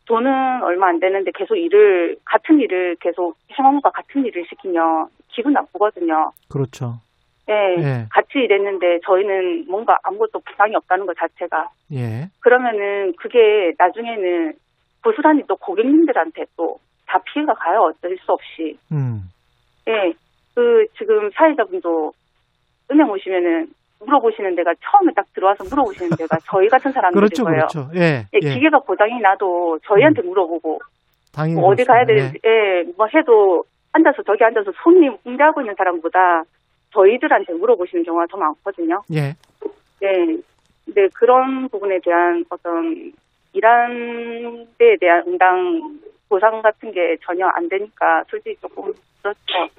돈은 0.09 0.63
얼마 0.63 0.87
안 0.87 0.99
되는데 0.99 1.31
계속 1.33 1.55
일을 1.55 2.17
같은 2.25 2.59
일을 2.59 2.97
계속 2.99 3.35
행원과 3.57 3.91
같은 3.91 4.25
일을 4.25 4.43
시키면 4.49 5.07
기분 5.29 5.53
나쁘거든요. 5.53 6.31
그렇죠. 6.49 6.95
예, 7.47 7.53
예. 7.77 8.05
같이 8.11 8.39
일했는데 8.39 8.99
저희는 9.05 9.65
뭔가 9.69 9.97
아무것도 10.03 10.39
부상이 10.39 10.75
없다는 10.75 11.05
것 11.05 11.15
자체가 11.17 11.69
예. 11.93 12.29
그러면은 12.41 13.13
그게 13.17 13.73
나중에는 13.77 14.53
고스란히 15.03 15.43
또 15.47 15.55
고객님들한테 15.55 16.45
또 16.57 16.79
다 17.09 17.19
피해가 17.25 17.53
가요 17.55 17.89
어쩔 17.89 18.15
수 18.17 18.31
없이 18.31 18.77
음. 18.91 19.23
예, 19.87 20.13
그 20.53 20.85
지금 20.97 21.29
사회자분도 21.31 22.13
은행 22.91 23.09
오시면은 23.09 23.67
물어보시는 23.99 24.55
데가 24.55 24.73
처음에 24.81 25.11
딱 25.15 25.25
들어와서 25.33 25.63
물어보시는 25.65 26.11
데가 26.17 26.37
저희 26.45 26.67
같은 26.67 26.91
사람들일 26.91 27.19
그렇죠, 27.27 27.43
거예요. 27.43 27.67
그렇죠. 27.67 27.89
예. 27.95 28.25
예, 28.33 28.39
예. 28.41 28.53
기계가 28.53 28.79
고장이 28.79 29.19
나도 29.19 29.79
저희한테 29.85 30.21
물어보고 30.21 30.79
당연히 31.33 31.59
뭐 31.59 31.69
어디 31.71 31.83
가야. 31.83 32.05
되는지, 32.05 32.39
예, 32.45 32.83
뭐 32.97 33.07
해도 33.13 33.63
앉아서 33.91 34.23
저기 34.23 34.43
앉아서 34.43 34.71
손님 34.83 35.15
응대하고 35.25 35.61
있는 35.61 35.75
사람보다 35.77 36.43
저희들한테 36.93 37.53
물어보시는 37.53 38.03
경우가 38.03 38.25
더 38.29 38.37
많거든요. 38.37 39.01
예. 39.13 39.35
네. 40.01 40.37
근데 40.85 41.07
그런 41.13 41.69
부분에 41.69 41.99
대한 42.03 42.43
어떤 42.49 43.11
일한 43.53 44.65
데에 44.77 44.95
대한 44.99 45.23
응당 45.27 45.99
보상 46.29 46.61
같은 46.61 46.91
게 46.91 47.17
전혀 47.23 47.45
안 47.47 47.67
되니까 47.69 48.23
솔직히 48.29 48.55
조금 48.61 48.91
그렇죠. 49.21 49.69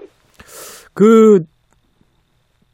그 0.94 1.40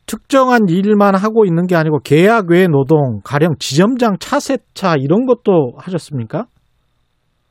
특정한 0.07 0.69
일만 0.69 1.15
하고 1.15 1.45
있는 1.45 1.67
게 1.67 1.75
아니고 1.75 1.99
계약 2.05 2.51
외 2.51 2.67
노동, 2.67 3.21
가령 3.25 3.57
지점장 3.59 4.19
차세차 4.19 4.95
이런 4.99 5.27
것도 5.27 5.73
하셨습니까? 5.79 6.47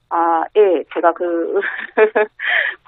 아, 0.09 0.43
예, 0.55 0.83
제가 0.93 1.11
그, 1.13 1.59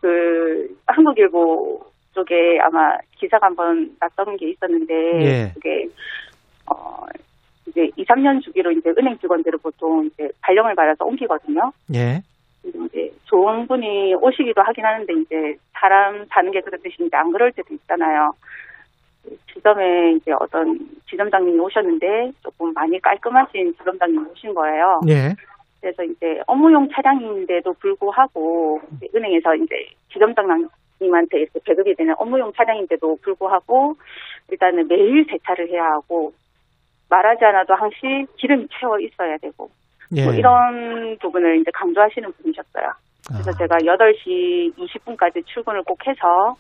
그, 0.02 0.68
한국일보 0.88 1.82
쪽에 2.14 2.58
아마 2.64 2.98
기사가 3.20 3.48
한번 3.48 3.92
났던 4.00 4.38
게 4.38 4.52
있었는데, 4.52 4.94
예. 5.22 5.52
그게, 5.54 5.88
어, 6.72 7.06
이제 7.68 7.90
2, 7.98 8.06
3년 8.06 8.42
주기로 8.42 8.72
이제 8.72 8.90
은행 8.98 9.18
직원들을 9.18 9.60
보통 9.62 10.06
이제 10.06 10.30
발령을 10.42 10.76
받아서 10.76 11.04
옮기거든요. 11.04 11.72
예. 11.94 12.22
이제 12.64 13.12
좋은 13.26 13.68
분이 13.68 14.16
오시기도 14.16 14.62
하긴 14.62 14.86
하는데 14.86 15.14
이제 15.14 15.36
사람 15.74 16.26
사는 16.30 16.52
게 16.52 16.62
그렇듯이 16.62 16.96
이제 17.00 17.16
안 17.18 17.32
그럴 17.32 17.52
때도 17.52 17.74
있잖아요. 17.74 18.32
지점에 19.54 20.14
이제 20.14 20.32
어떤 20.40 20.78
지점장님이 21.10 21.60
오셨는데 21.60 22.32
조금 22.44 22.74
많이 22.74 23.00
깔끔하신 23.00 23.74
지점장님이 23.78 24.26
오신 24.32 24.54
거예요. 24.54 25.02
예. 25.10 25.36
그래서 25.82 26.04
이제 26.04 26.42
업무용 26.48 26.88
차량인데도 26.90 27.74
불구하고 27.74 28.82
은행에서 29.16 29.56
이제 29.56 29.76
지점장님한테 30.12 31.40
이렇게 31.40 31.60
배급이 31.64 31.96
되는 31.96 32.14
업무용 32.18 32.52
차량인데도 32.54 33.18
불구하고 33.22 33.96
일단은 34.50 34.88
매일 34.88 35.26
세차를 35.30 35.70
해야 35.70 35.84
하고 35.84 36.34
말하지 37.10 37.46
않아도 37.46 37.76
항시 37.76 38.26
기름이 38.38 38.68
채워 38.80 39.00
있어야 39.00 39.38
되고 39.38 39.70
예. 40.16 40.24
뭐 40.24 40.34
이런 40.34 41.18
부분을 41.22 41.62
이제 41.62 41.72
강조하시는 41.74 42.32
분이셨어요. 42.34 42.92
그래서 43.28 43.52
아. 43.52 43.58
제가 43.58 43.78
8시 43.78 44.76
20분까지 44.76 45.46
출근을 45.46 45.84
꼭 45.84 46.00
해서 46.08 46.56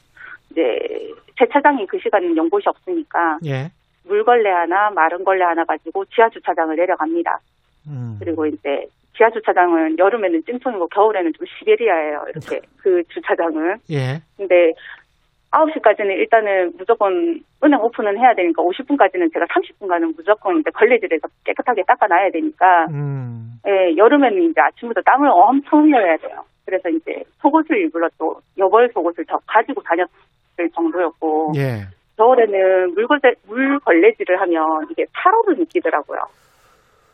이제 0.52 1.14
세차장이 1.38 1.86
그 1.88 2.00
시간에는 2.00 2.36
연곳이 2.38 2.68
없으니까 2.68 3.40
예. 3.46 3.70
물걸레 4.06 4.50
하나 4.50 4.90
마른 4.92 5.24
걸레 5.24 5.44
하나 5.44 5.64
가지고 5.66 6.06
지하 6.06 6.30
주차장을 6.30 6.76
내려갑니다. 6.76 7.40
음. 7.88 8.18
그리고 8.20 8.46
이제 8.46 8.88
지하 9.16 9.30
주차장은 9.30 9.98
여름에는 9.98 10.44
찜통이고 10.46 10.88
겨울에는 10.88 11.34
좀 11.34 11.46
시베리아예요. 11.48 12.26
이렇게 12.30 12.62
그 12.78 13.04
주차장은. 13.10 13.78
예. 13.92 14.22
근데 14.38 14.74
9시까지는 15.52 16.12
일단은 16.18 16.74
무조건 16.78 17.40
은행 17.64 17.80
오픈은 17.80 18.18
해야 18.18 18.34
되니까 18.36 18.62
50분까지는 18.62 19.34
제가 19.34 19.46
30분간은 19.46 20.16
무조건 20.16 20.60
이제 20.60 20.70
걸레질해서 20.72 21.28
깨끗하게 21.46 21.84
닦아놔야 21.88 22.32
되니까 22.32 22.86
음. 22.92 23.60
예, 23.66 23.96
여름에는 23.96 24.52
이제 24.52 24.62
아침부터 24.62 25.02
땀을 25.02 25.30
엄청 25.32 25.84
흘려야 25.84 26.18
돼요. 26.18 26.44
그래서 26.66 26.90
이제 26.90 27.24
속옷을 27.42 27.78
일부러 27.78 28.10
또 28.18 28.42
여벌 28.58 28.90
속옷을 28.94 29.26
더 29.26 29.40
가지고 29.48 29.82
다녔 29.84 30.10
을 30.60 30.70
정도였고 30.72 31.54
예. 31.56 31.86
겨울에는 32.18 32.96
물걸레, 32.96 33.36
물걸레질을 33.46 34.42
하면 34.42 34.88
이게 34.90 35.06
차로를 35.14 35.58
느끼더라고요. 35.60 36.20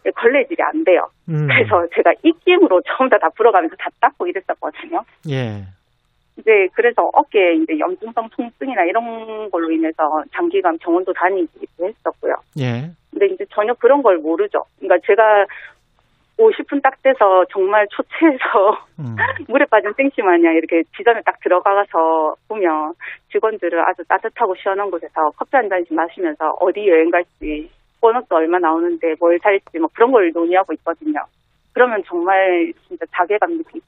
예, 0.06 0.12
걸레질이 0.12 0.62
안 0.64 0.84
돼요. 0.84 1.08
음. 1.30 1.48
그래서 1.48 1.88
제가 1.96 2.14
입김으로 2.24 2.82
전부 2.86 3.10
다, 3.10 3.18
다 3.20 3.30
불어가면서 3.36 3.76
다 3.78 3.90
닦고 4.00 4.28
이랬었거든요. 4.28 5.04
예. 5.30 5.64
이제 6.38 6.68
그래서 6.74 7.10
어깨에 7.14 7.56
이제 7.56 7.78
염증성 7.78 8.30
통증이나 8.30 8.84
이런 8.86 9.50
걸로 9.52 9.72
인해서 9.72 10.24
장기간 10.34 10.78
병원도 10.80 11.14
다니기도 11.14 11.86
했었고요. 11.86 12.36
예. 12.60 12.90
근데 13.12 13.28
이제 13.28 13.46
전혀 13.52 13.74
그런 13.76 14.02
걸 14.02 14.18
모르죠. 14.18 14.64
그러니까 14.80 15.06
제가 15.06 15.46
50분 16.38 16.82
딱 16.82 17.02
돼서 17.04 17.46
정말 17.52 17.86
초췌해서 17.90 18.86
음. 19.00 19.16
물에 19.48 19.66
빠진 19.70 19.94
땡씨 19.96 20.22
마냥 20.22 20.56
이렇게 20.56 20.82
지점에 20.98 21.22
딱 21.26 21.40
들어가서 21.42 22.36
보면 22.48 22.94
직원들은 23.32 23.80
아주 23.80 24.04
따뜻하고 24.08 24.56
시원한 24.56 24.90
곳에서 24.90 25.30
커피 25.38 25.52
한 25.54 25.70
잔씩 25.70 25.94
마시면서 25.94 26.56
어디 26.60 26.88
여행 26.88 27.12
갈지 27.12 27.70
보너스 28.02 28.26
얼마 28.32 28.58
나오는데 28.60 29.14
뭘 29.20 29.40
살지 29.42 29.80
뭐 29.80 29.88
그런 29.94 30.12
걸 30.12 30.32
논의하고 30.34 30.74
있거든요. 30.74 31.20
그러면 31.74 32.02
정말 32.06 32.74
진짜 32.88 33.06
자괴감 33.16 33.58
느끼죠. 33.58 33.86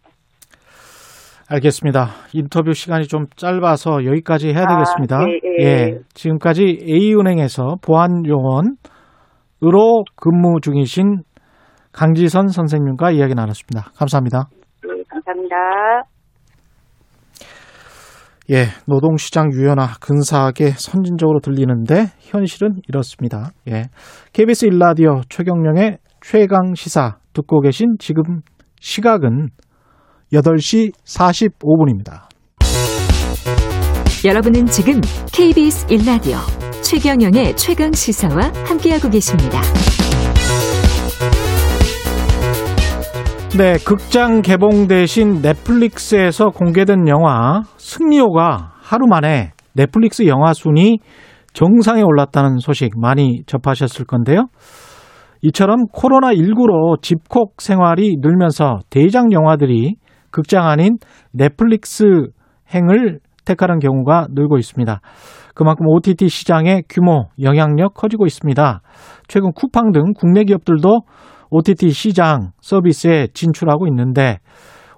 알겠습니다. 1.49 2.07
인터뷰 2.33 2.73
시간이 2.73 3.05
좀 3.07 3.25
짧아서 3.35 4.05
여기까지 4.05 4.49
해야 4.49 4.63
아, 4.63 4.67
되겠습니다. 4.67 5.25
예, 5.29 5.63
예. 5.63 5.99
지금까지 6.13 6.79
A은행에서 6.87 7.75
보안요원으로 7.85 8.75
근무 10.15 10.59
중이신 10.61 11.21
강지선 11.95 12.49
선생님과 12.49 13.11
이야기 13.11 13.33
나눴습니다. 13.33 13.91
감사합니다. 13.95 14.49
네, 14.83 15.03
감사합니다. 15.09 15.55
예, 18.51 18.65
노동시장 18.85 19.51
유연화 19.51 19.95
근사하게 19.99 20.71
선진적으로 20.71 21.39
들리는데 21.39 22.11
현실은 22.19 22.81
이렇습니다. 22.87 23.49
예, 23.69 23.83
KBS 24.33 24.65
일라디오 24.65 25.21
최경령의 25.29 25.97
최강 26.21 26.75
시사 26.75 27.17
듣고 27.33 27.61
계신 27.61 27.95
지금 27.97 28.41
시각은 28.79 29.49
8시 30.33 30.91
45분입니다. 31.05 32.27
여러분은 34.25 34.65
지금 34.67 34.99
KBS 35.31 35.87
1라디오 35.87 36.37
최경영의 36.83 37.55
최강 37.55 37.91
시사와 37.93 38.51
함께하고 38.67 39.09
계십니다. 39.09 39.61
네, 43.57 43.77
극장 43.87 44.41
개봉 44.41 44.87
대신 44.87 45.41
넷플릭스에서 45.41 46.49
공개된 46.49 47.07
영화 47.07 47.61
승리호가 47.77 48.73
하루 48.81 49.07
만에 49.07 49.53
넷플릭스 49.73 50.27
영화 50.27 50.51
순위 50.51 50.97
정상에 51.53 52.01
올랐다는 52.01 52.57
소식 52.57 52.99
많이 52.99 53.43
접하셨을 53.45 54.03
건데요. 54.03 54.47
이처럼 55.41 55.85
코로나19로 55.93 57.01
집콕 57.01 57.61
생활이 57.61 58.17
늘면서 58.19 58.79
대장 58.89 59.31
영화들이 59.31 59.95
극장 60.31 60.67
아닌 60.67 60.97
넷플릭스 61.31 62.03
행을 62.73 63.19
택하는 63.45 63.79
경우가 63.79 64.27
늘고 64.31 64.57
있습니다. 64.57 64.99
그만큼 65.53 65.87
OTT 65.87 66.27
시장의 66.27 66.83
규모, 66.89 67.29
영향력 67.41 67.93
커지고 67.93 68.25
있습니다. 68.25 68.81
최근 69.29 69.53
쿠팡 69.53 69.93
등 69.93 70.11
국내 70.13 70.43
기업들도 70.43 71.03
OTT 71.51 71.89
시장 71.89 72.51
서비스에 72.61 73.27
진출하고 73.33 73.87
있는데 73.87 74.37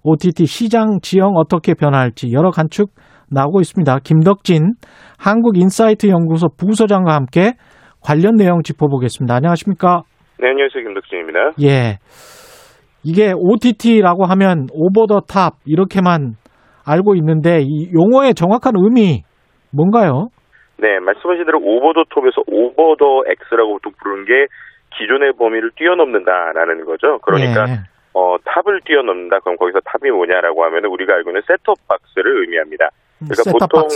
OTT 0.04 0.46
시장 0.46 1.00
지형 1.02 1.36
어떻게 1.36 1.74
변화할지 1.74 2.32
여러 2.32 2.50
관측 2.52 2.90
나오고 3.30 3.60
있습니다. 3.60 4.00
김덕진 4.04 4.74
한국인사이트 5.20 6.08
연구소 6.08 6.48
부소장과 6.58 7.14
함께 7.14 7.54
관련 8.02 8.36
내용 8.36 8.62
짚어보겠습니다. 8.64 9.36
안녕하십니까? 9.36 10.04
네, 10.40 10.50
안녕하세요. 10.50 10.84
김덕진입니다. 10.84 11.40
예. 11.64 11.98
이게 13.04 13.34
OTT라고 13.36 14.26
하면 14.26 14.68
over 14.72 15.08
the 15.08 15.20
top 15.22 15.56
이렇게만 15.66 16.36
알고 16.86 17.16
있는데 17.16 17.60
이 17.62 17.90
용어의 17.94 18.34
정확한 18.34 18.74
의미 18.78 19.24
뭔가요? 19.74 20.30
네, 20.80 21.00
말씀하신 21.00 21.46
대로 21.46 21.60
오버 21.62 21.92
더 21.94 22.04
톱에서 22.10 22.42
오버 22.48 22.96
더 22.98 23.24
X라고 23.52 23.74
보통 23.74 23.92
부르는 24.02 24.26
게 24.26 24.32
기존의 24.98 25.34
범위를 25.34 25.72
뛰어넘는다라는 25.76 26.86
거죠. 26.86 27.20
그러니까 27.20 27.66
예. 27.70 27.80
어, 28.14 28.36
top을 28.44 28.82
뛰어넘는다. 28.86 29.40
그럼 29.42 29.58
거기서 29.58 29.80
top이 29.82 30.12
뭐냐라고 30.12 30.64
하면 30.66 30.86
우리가 30.86 31.14
알고 31.16 31.30
있는 31.30 31.42
셋톱 31.48 31.78
박스를 31.88 32.42
의미합니다. 32.42 32.90
그러니까 33.20 33.52
보통. 33.52 33.88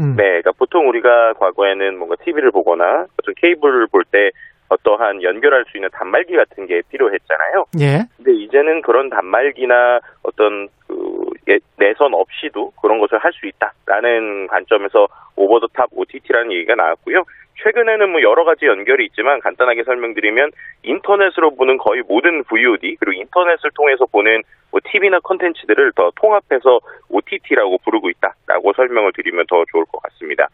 음. 0.00 0.14
네, 0.16 0.22
그러니까 0.24 0.52
보통 0.52 0.88
우리가 0.88 1.32
과거에는 1.34 1.98
뭔가 1.98 2.14
TV를 2.22 2.50
보거나 2.52 3.06
어떤 3.20 3.34
케이블을 3.36 3.88
볼 3.90 4.04
때 4.10 4.30
어떠한 4.70 5.22
연결할 5.22 5.64
수 5.70 5.78
있는 5.78 5.88
단말기 5.92 6.36
같은 6.36 6.66
게 6.66 6.82
필요했잖아요. 6.90 7.64
예. 7.80 8.04
근데 8.16 8.34
이제는 8.34 8.82
그런 8.82 9.08
단말기나 9.08 10.00
어떤 10.22 10.68
그 10.86 11.24
예- 11.48 11.58
내선 11.78 12.12
없이도 12.12 12.72
그런 12.82 12.98
것을 13.00 13.16
할 13.18 13.32
수 13.32 13.46
있다라는 13.46 14.46
관점에서 14.48 15.08
over 15.36 15.58
the 15.60 15.66
top 15.72 15.88
OTT라는 15.94 16.52
얘기가 16.52 16.74
나왔고요. 16.74 17.24
최근에는 17.62 18.10
뭐 18.10 18.22
여러 18.22 18.44
가지 18.44 18.66
연결이 18.66 19.06
있지만 19.06 19.40
간단하게 19.40 19.84
설명드리면 19.84 20.50
인터넷으로 20.82 21.54
보는 21.54 21.78
거의 21.78 22.02
모든 22.06 22.44
VOD 22.44 22.96
그리고 23.00 23.20
인터넷을 23.20 23.70
통해서 23.74 24.06
보는 24.06 24.42
뭐 24.70 24.80
TV나 24.84 25.20
컨텐츠들을 25.20 25.92
더 25.96 26.12
통합해서 26.16 26.80
OTT라고 27.08 27.78
부르고 27.78 28.10
있다라고 28.10 28.72
설명을 28.74 29.12
드리면 29.14 29.46
더 29.48 29.64
좋을 29.72 29.84
것 29.86 30.00
같습니다. 30.02 30.48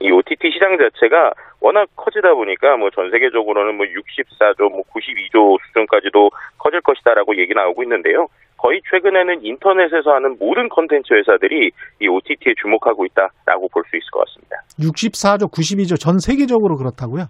이 0.00 0.10
OTT 0.10 0.52
시장 0.52 0.78
자체가 0.78 1.32
워낙 1.60 1.88
커지다 1.96 2.34
보니까 2.34 2.76
뭐 2.76 2.90
전 2.90 3.10
세계적으로는 3.10 3.74
뭐 3.76 3.86
64조, 3.86 4.70
뭐 4.70 4.82
92조 4.94 5.58
수준까지도 5.66 6.30
커질 6.58 6.80
것이다라고 6.80 7.36
얘기 7.36 7.54
나오고 7.54 7.82
있는데요. 7.82 8.28
거의 8.58 8.80
최근에는 8.90 9.44
인터넷에서 9.44 10.10
하는 10.12 10.36
모든 10.38 10.68
컨텐츠 10.68 11.14
회사들이 11.14 11.70
이 12.00 12.08
OTT에 12.08 12.54
주목하고 12.60 13.06
있다라고 13.06 13.68
볼 13.72 13.82
수 13.88 13.96
있을 13.96 14.10
것 14.12 14.26
같습니다. 14.26 14.56
64조, 14.80 15.50
92조 15.50 15.98
전 15.98 16.18
세계적으로 16.18 16.76
그렇다고요? 16.76 17.24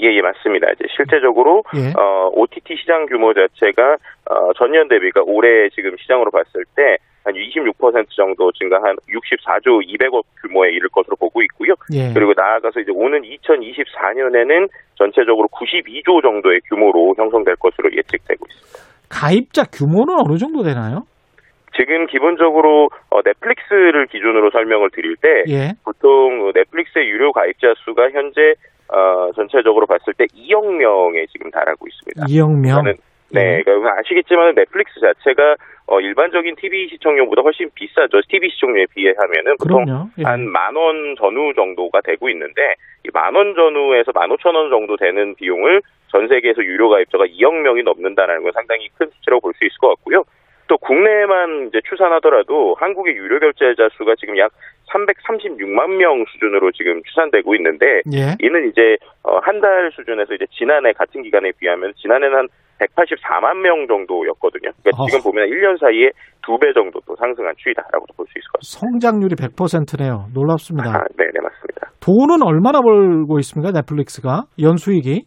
예, 0.00 0.06
예, 0.12 0.20
맞습니다. 0.20 0.70
이제 0.72 0.84
실제적으로 0.96 1.62
예. 1.76 1.92
어, 1.96 2.28
OTT 2.34 2.76
시장 2.76 3.06
규모 3.06 3.32
자체가 3.32 3.96
어, 4.28 4.52
전년 4.58 4.88
대비가 4.88 5.22
올해 5.24 5.68
지금 5.70 5.96
시장으로 5.98 6.30
봤을 6.30 6.64
때 6.76 6.98
한 7.24 7.34
26% 7.34 8.06
정도 8.16 8.50
증가한 8.52 8.96
64조 9.08 9.86
200억 9.86 10.22
규모에 10.42 10.70
이를 10.72 10.88
것으로 10.88 11.16
보고 11.16 11.42
있고요. 11.42 11.74
예. 11.94 12.12
그리고 12.12 12.32
나아가서 12.36 12.80
이제 12.80 12.90
오는 12.92 13.22
2024년에는 13.22 14.68
전체적으로 14.96 15.48
92조 15.48 16.22
정도의 16.22 16.60
규모로 16.68 17.14
형성될 17.16 17.56
것으로 17.56 17.92
예측되고 17.92 18.44
있습니다. 18.48 18.91
가입자 19.12 19.64
규모는 19.64 20.16
어느 20.18 20.38
정도 20.38 20.62
되나요? 20.62 21.04
지금 21.76 22.06
기본적으로 22.06 22.88
어, 23.10 23.20
넷플릭스를 23.24 24.06
기준으로 24.06 24.50
설명을 24.50 24.90
드릴 24.90 25.16
때 25.16 25.28
예. 25.48 25.72
보통 25.84 26.52
넷플릭스의 26.54 27.08
유료 27.08 27.32
가입자 27.32 27.74
수가 27.84 28.10
현재 28.10 28.54
어, 28.88 29.32
전체적으로 29.34 29.86
봤을 29.86 30.12
때 30.14 30.24
2억 30.26 30.66
명에 30.76 31.26
지금 31.32 31.50
달하고 31.50 31.86
있습니다. 31.86 32.26
2억 32.26 32.60
명. 32.60 32.94
네, 33.32 33.62
그러니까 33.62 33.94
아시겠지만 33.98 34.54
넷플릭스 34.54 35.00
자체가 35.00 35.56
어, 35.86 36.00
일반적인 36.00 36.54
TV 36.56 36.88
시청료보다 36.90 37.42
훨씬 37.42 37.68
비싸죠. 37.74 38.20
TV 38.28 38.50
시청료에 38.50 38.86
비하면은 38.94 39.56
보통. 39.58 39.84
예. 40.18 40.22
한만 40.22 40.76
원 40.76 41.16
전후 41.18 41.52
정도가 41.54 42.00
되고 42.02 42.28
있는데 42.30 42.74
이 43.04 43.10
만 43.12 43.34
원 43.34 43.54
전후에서 43.54 44.12
만 44.14 44.30
오천 44.30 44.54
원 44.54 44.70
정도 44.70 44.96
되는 44.96 45.34
비용을 45.34 45.82
전 46.08 46.28
세계에서 46.28 46.62
유료 46.62 46.88
가입자가 46.88 47.24
2억 47.26 47.52
명이 47.62 47.82
넘는다는 47.82 48.42
건 48.42 48.52
상당히 48.52 48.88
큰 48.96 49.08
수치라고 49.10 49.40
볼 49.40 49.52
수 49.54 49.64
있을 49.64 49.76
것 49.78 49.88
같고요. 49.88 50.24
또 50.68 50.78
국내에만 50.78 51.68
이제 51.68 51.80
추산하더라도 51.88 52.76
한국의 52.78 53.14
유료 53.16 53.38
결제자 53.40 53.88
수가 53.96 54.14
지금 54.18 54.38
약 54.38 54.52
336만 54.90 55.90
명 55.96 56.24
수준으로 56.32 56.70
지금 56.72 57.02
추산되고 57.02 57.54
있는데 57.56 58.02
예. 58.14 58.36
이는 58.40 58.68
이제 58.70 58.96
어, 59.24 59.38
한달 59.42 59.90
수준에서 59.92 60.34
이제 60.34 60.46
지난해 60.52 60.92
같은 60.92 61.22
기간에 61.22 61.52
비하면 61.58 61.92
지난해는 61.96 62.36
한 62.38 62.48
184만 62.82 63.56
명 63.62 63.86
정도였거든요. 63.86 64.70
그러니까 64.82 65.02
어. 65.02 65.06
지금 65.06 65.22
보면 65.22 65.48
1년 65.48 65.78
사이에 65.78 66.10
두 66.42 66.58
배 66.58 66.72
정도 66.72 66.98
또 67.06 67.14
상승한 67.16 67.54
추이다라고도 67.56 68.14
볼 68.16 68.26
수 68.26 68.38
있을 68.38 68.48
것 68.50 68.62
성장률이 68.62 69.34
100%네요. 69.36 70.26
놀랍습니다. 70.34 70.90
같습니다. 70.90 70.90
아, 70.90 71.04
네, 71.16 71.24
네, 71.32 71.38
맞습니다. 71.40 71.90
돈은 72.02 72.42
얼마나 72.42 72.80
벌고 72.80 73.38
있습니까? 73.40 73.70
넷플릭스가 73.72 74.44
연수익이? 74.60 75.22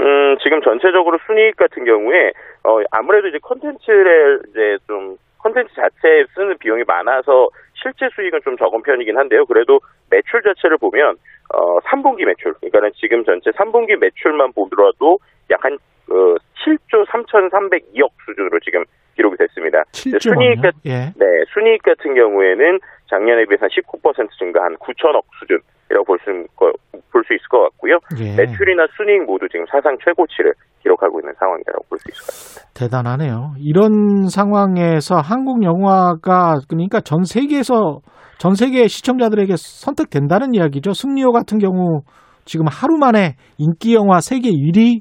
음, 0.00 0.36
지금 0.42 0.60
전체적으로 0.62 1.18
순이익 1.26 1.56
같은 1.56 1.84
경우에, 1.84 2.32
어, 2.64 2.80
아무래도 2.90 3.28
이제 3.28 3.38
컨텐츠를 3.42 4.40
이제 4.50 4.76
좀, 4.86 5.16
컨텐츠 5.38 5.72
자체에 5.74 6.24
쓰는 6.34 6.56
비용이 6.58 6.84
많아서 6.86 7.48
실제 7.74 8.08
수익은 8.14 8.40
좀 8.44 8.56
적은 8.56 8.82
편이긴 8.82 9.16
한데요. 9.16 9.44
그래도 9.46 9.78
매출 10.10 10.42
자체를 10.42 10.76
보면, 10.78 11.16
어, 11.54 11.78
3분기 11.88 12.24
매출, 12.24 12.52
그러니까는 12.54 12.90
지금 12.96 13.24
전체 13.24 13.50
3분기 13.50 13.96
매출만 13.96 14.52
보더라도 14.52 15.18
약 15.50 15.64
한, 15.64 15.78
어, 16.10 16.34
7조 16.64 17.06
3,302억 17.08 18.10
수준으로 18.26 18.58
지금 18.64 18.84
기록이 19.16 19.36
됐습니다. 19.38 19.82
7조 19.92 20.20
순이익? 20.22 20.62
같, 20.62 20.74
예. 20.86 21.12
네, 21.16 21.24
순이익 21.54 21.82
같은 21.82 22.14
경우에는 22.14 22.78
작년에 23.08 23.44
비해서 23.46 23.66
한19% 23.66 24.28
증가한 24.38 24.76
9천억 24.76 25.22
수준이라고 25.40 26.04
볼 26.06 26.18
수, 26.20 26.30
볼 27.12 27.24
수 27.24 27.34
있을 27.34 27.46
것 27.48 27.60
같고요. 27.64 27.98
예. 28.20 28.36
매출이나 28.36 28.86
순이익 28.96 29.24
모두 29.26 29.46
지금 29.50 29.64
사상 29.70 29.96
최고치를 30.04 30.52
기록하고 30.82 31.20
있는 31.20 31.32
상황이라고 31.38 31.84
볼 31.88 31.98
수 31.98 32.08
있을 32.10 32.20
것 32.20 32.26
같습니다. 32.26 32.70
대단하네요. 32.74 33.52
이런 33.58 34.28
상황에서 34.28 35.16
한국 35.18 35.62
영화가 35.64 36.60
그러니까 36.68 37.00
전 37.00 37.24
세계에서 37.24 38.00
전 38.38 38.54
세계 38.54 38.86
시청자들에게 38.88 39.52
선택된다는 39.56 40.54
이야기죠. 40.54 40.92
승리호 40.94 41.32
같은 41.32 41.58
경우 41.58 42.00
지금 42.46 42.66
하루 42.70 42.96
만에 42.96 43.34
인기 43.58 43.94
영화 43.94 44.20
세계 44.20 44.48
1위 44.50 45.00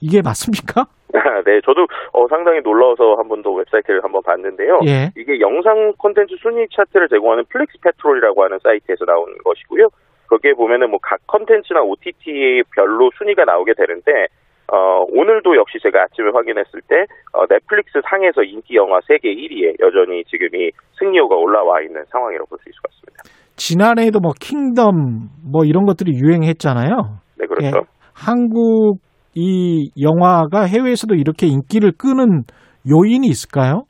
이게 0.00 0.20
맞습니까? 0.22 0.84
네, 1.44 1.60
저도 1.64 1.86
어, 2.12 2.26
상당히 2.28 2.60
놀라워서 2.62 3.14
한 3.18 3.28
번 3.28 3.42
더 3.42 3.50
웹사이트를 3.50 4.04
한번 4.04 4.22
봤는데요. 4.22 4.80
예. 4.86 5.10
이게 5.16 5.40
영상 5.40 5.92
콘텐츠 5.98 6.36
순위 6.40 6.57
및 6.57 6.68
차트를 6.70 7.08
제공하는 7.08 7.44
FlixPatrol이라고 7.48 8.44
하는 8.44 8.58
사이트에서 8.62 9.04
나온 9.06 9.26
것이고요. 9.44 9.88
거기에 10.28 10.52
보면은 10.52 10.90
뭐 10.90 11.06
각 11.06 11.18
콘텐츠나 11.26 11.80
OTT 11.82 12.62
별로 12.76 13.10
순위가 13.18 13.44
나오게 13.44 13.72
되는데 13.74 14.26
어, 14.72 15.02
오늘도 15.10 15.56
역시 15.56 15.78
제가 15.82 16.02
아침에 16.04 16.30
확인했을 16.32 16.80
때 16.86 17.04
어, 17.32 17.44
넷플릭스 17.48 17.98
상에서 18.08 18.42
인기 18.44 18.76
영화 18.76 19.00
세계 19.08 19.34
1위에 19.34 19.80
여전히 19.80 20.22
지금 20.24 20.46
이 20.54 20.70
승리호가 20.98 21.34
올라와 21.34 21.80
있는 21.82 22.04
상황이라고 22.12 22.46
볼 22.46 22.58
수 22.62 22.68
있을 22.70 22.78
것 22.80 22.92
같습니다. 22.92 23.22
지난해에도 23.56 24.20
뭐 24.20 24.30
킹덤 24.38 24.92
뭐 25.50 25.64
이런 25.64 25.84
것들이 25.86 26.12
유행했잖아요. 26.14 27.18
네, 27.38 27.46
그렇죠. 27.46 27.66
예. 27.66 27.80
한국 28.14 28.98
이 29.34 29.90
영화가 30.00 30.64
해외에서도 30.64 31.14
이렇게 31.14 31.46
인기를 31.46 31.92
끄는 31.98 32.44
요인이 32.88 33.26
있을까요? 33.26 33.84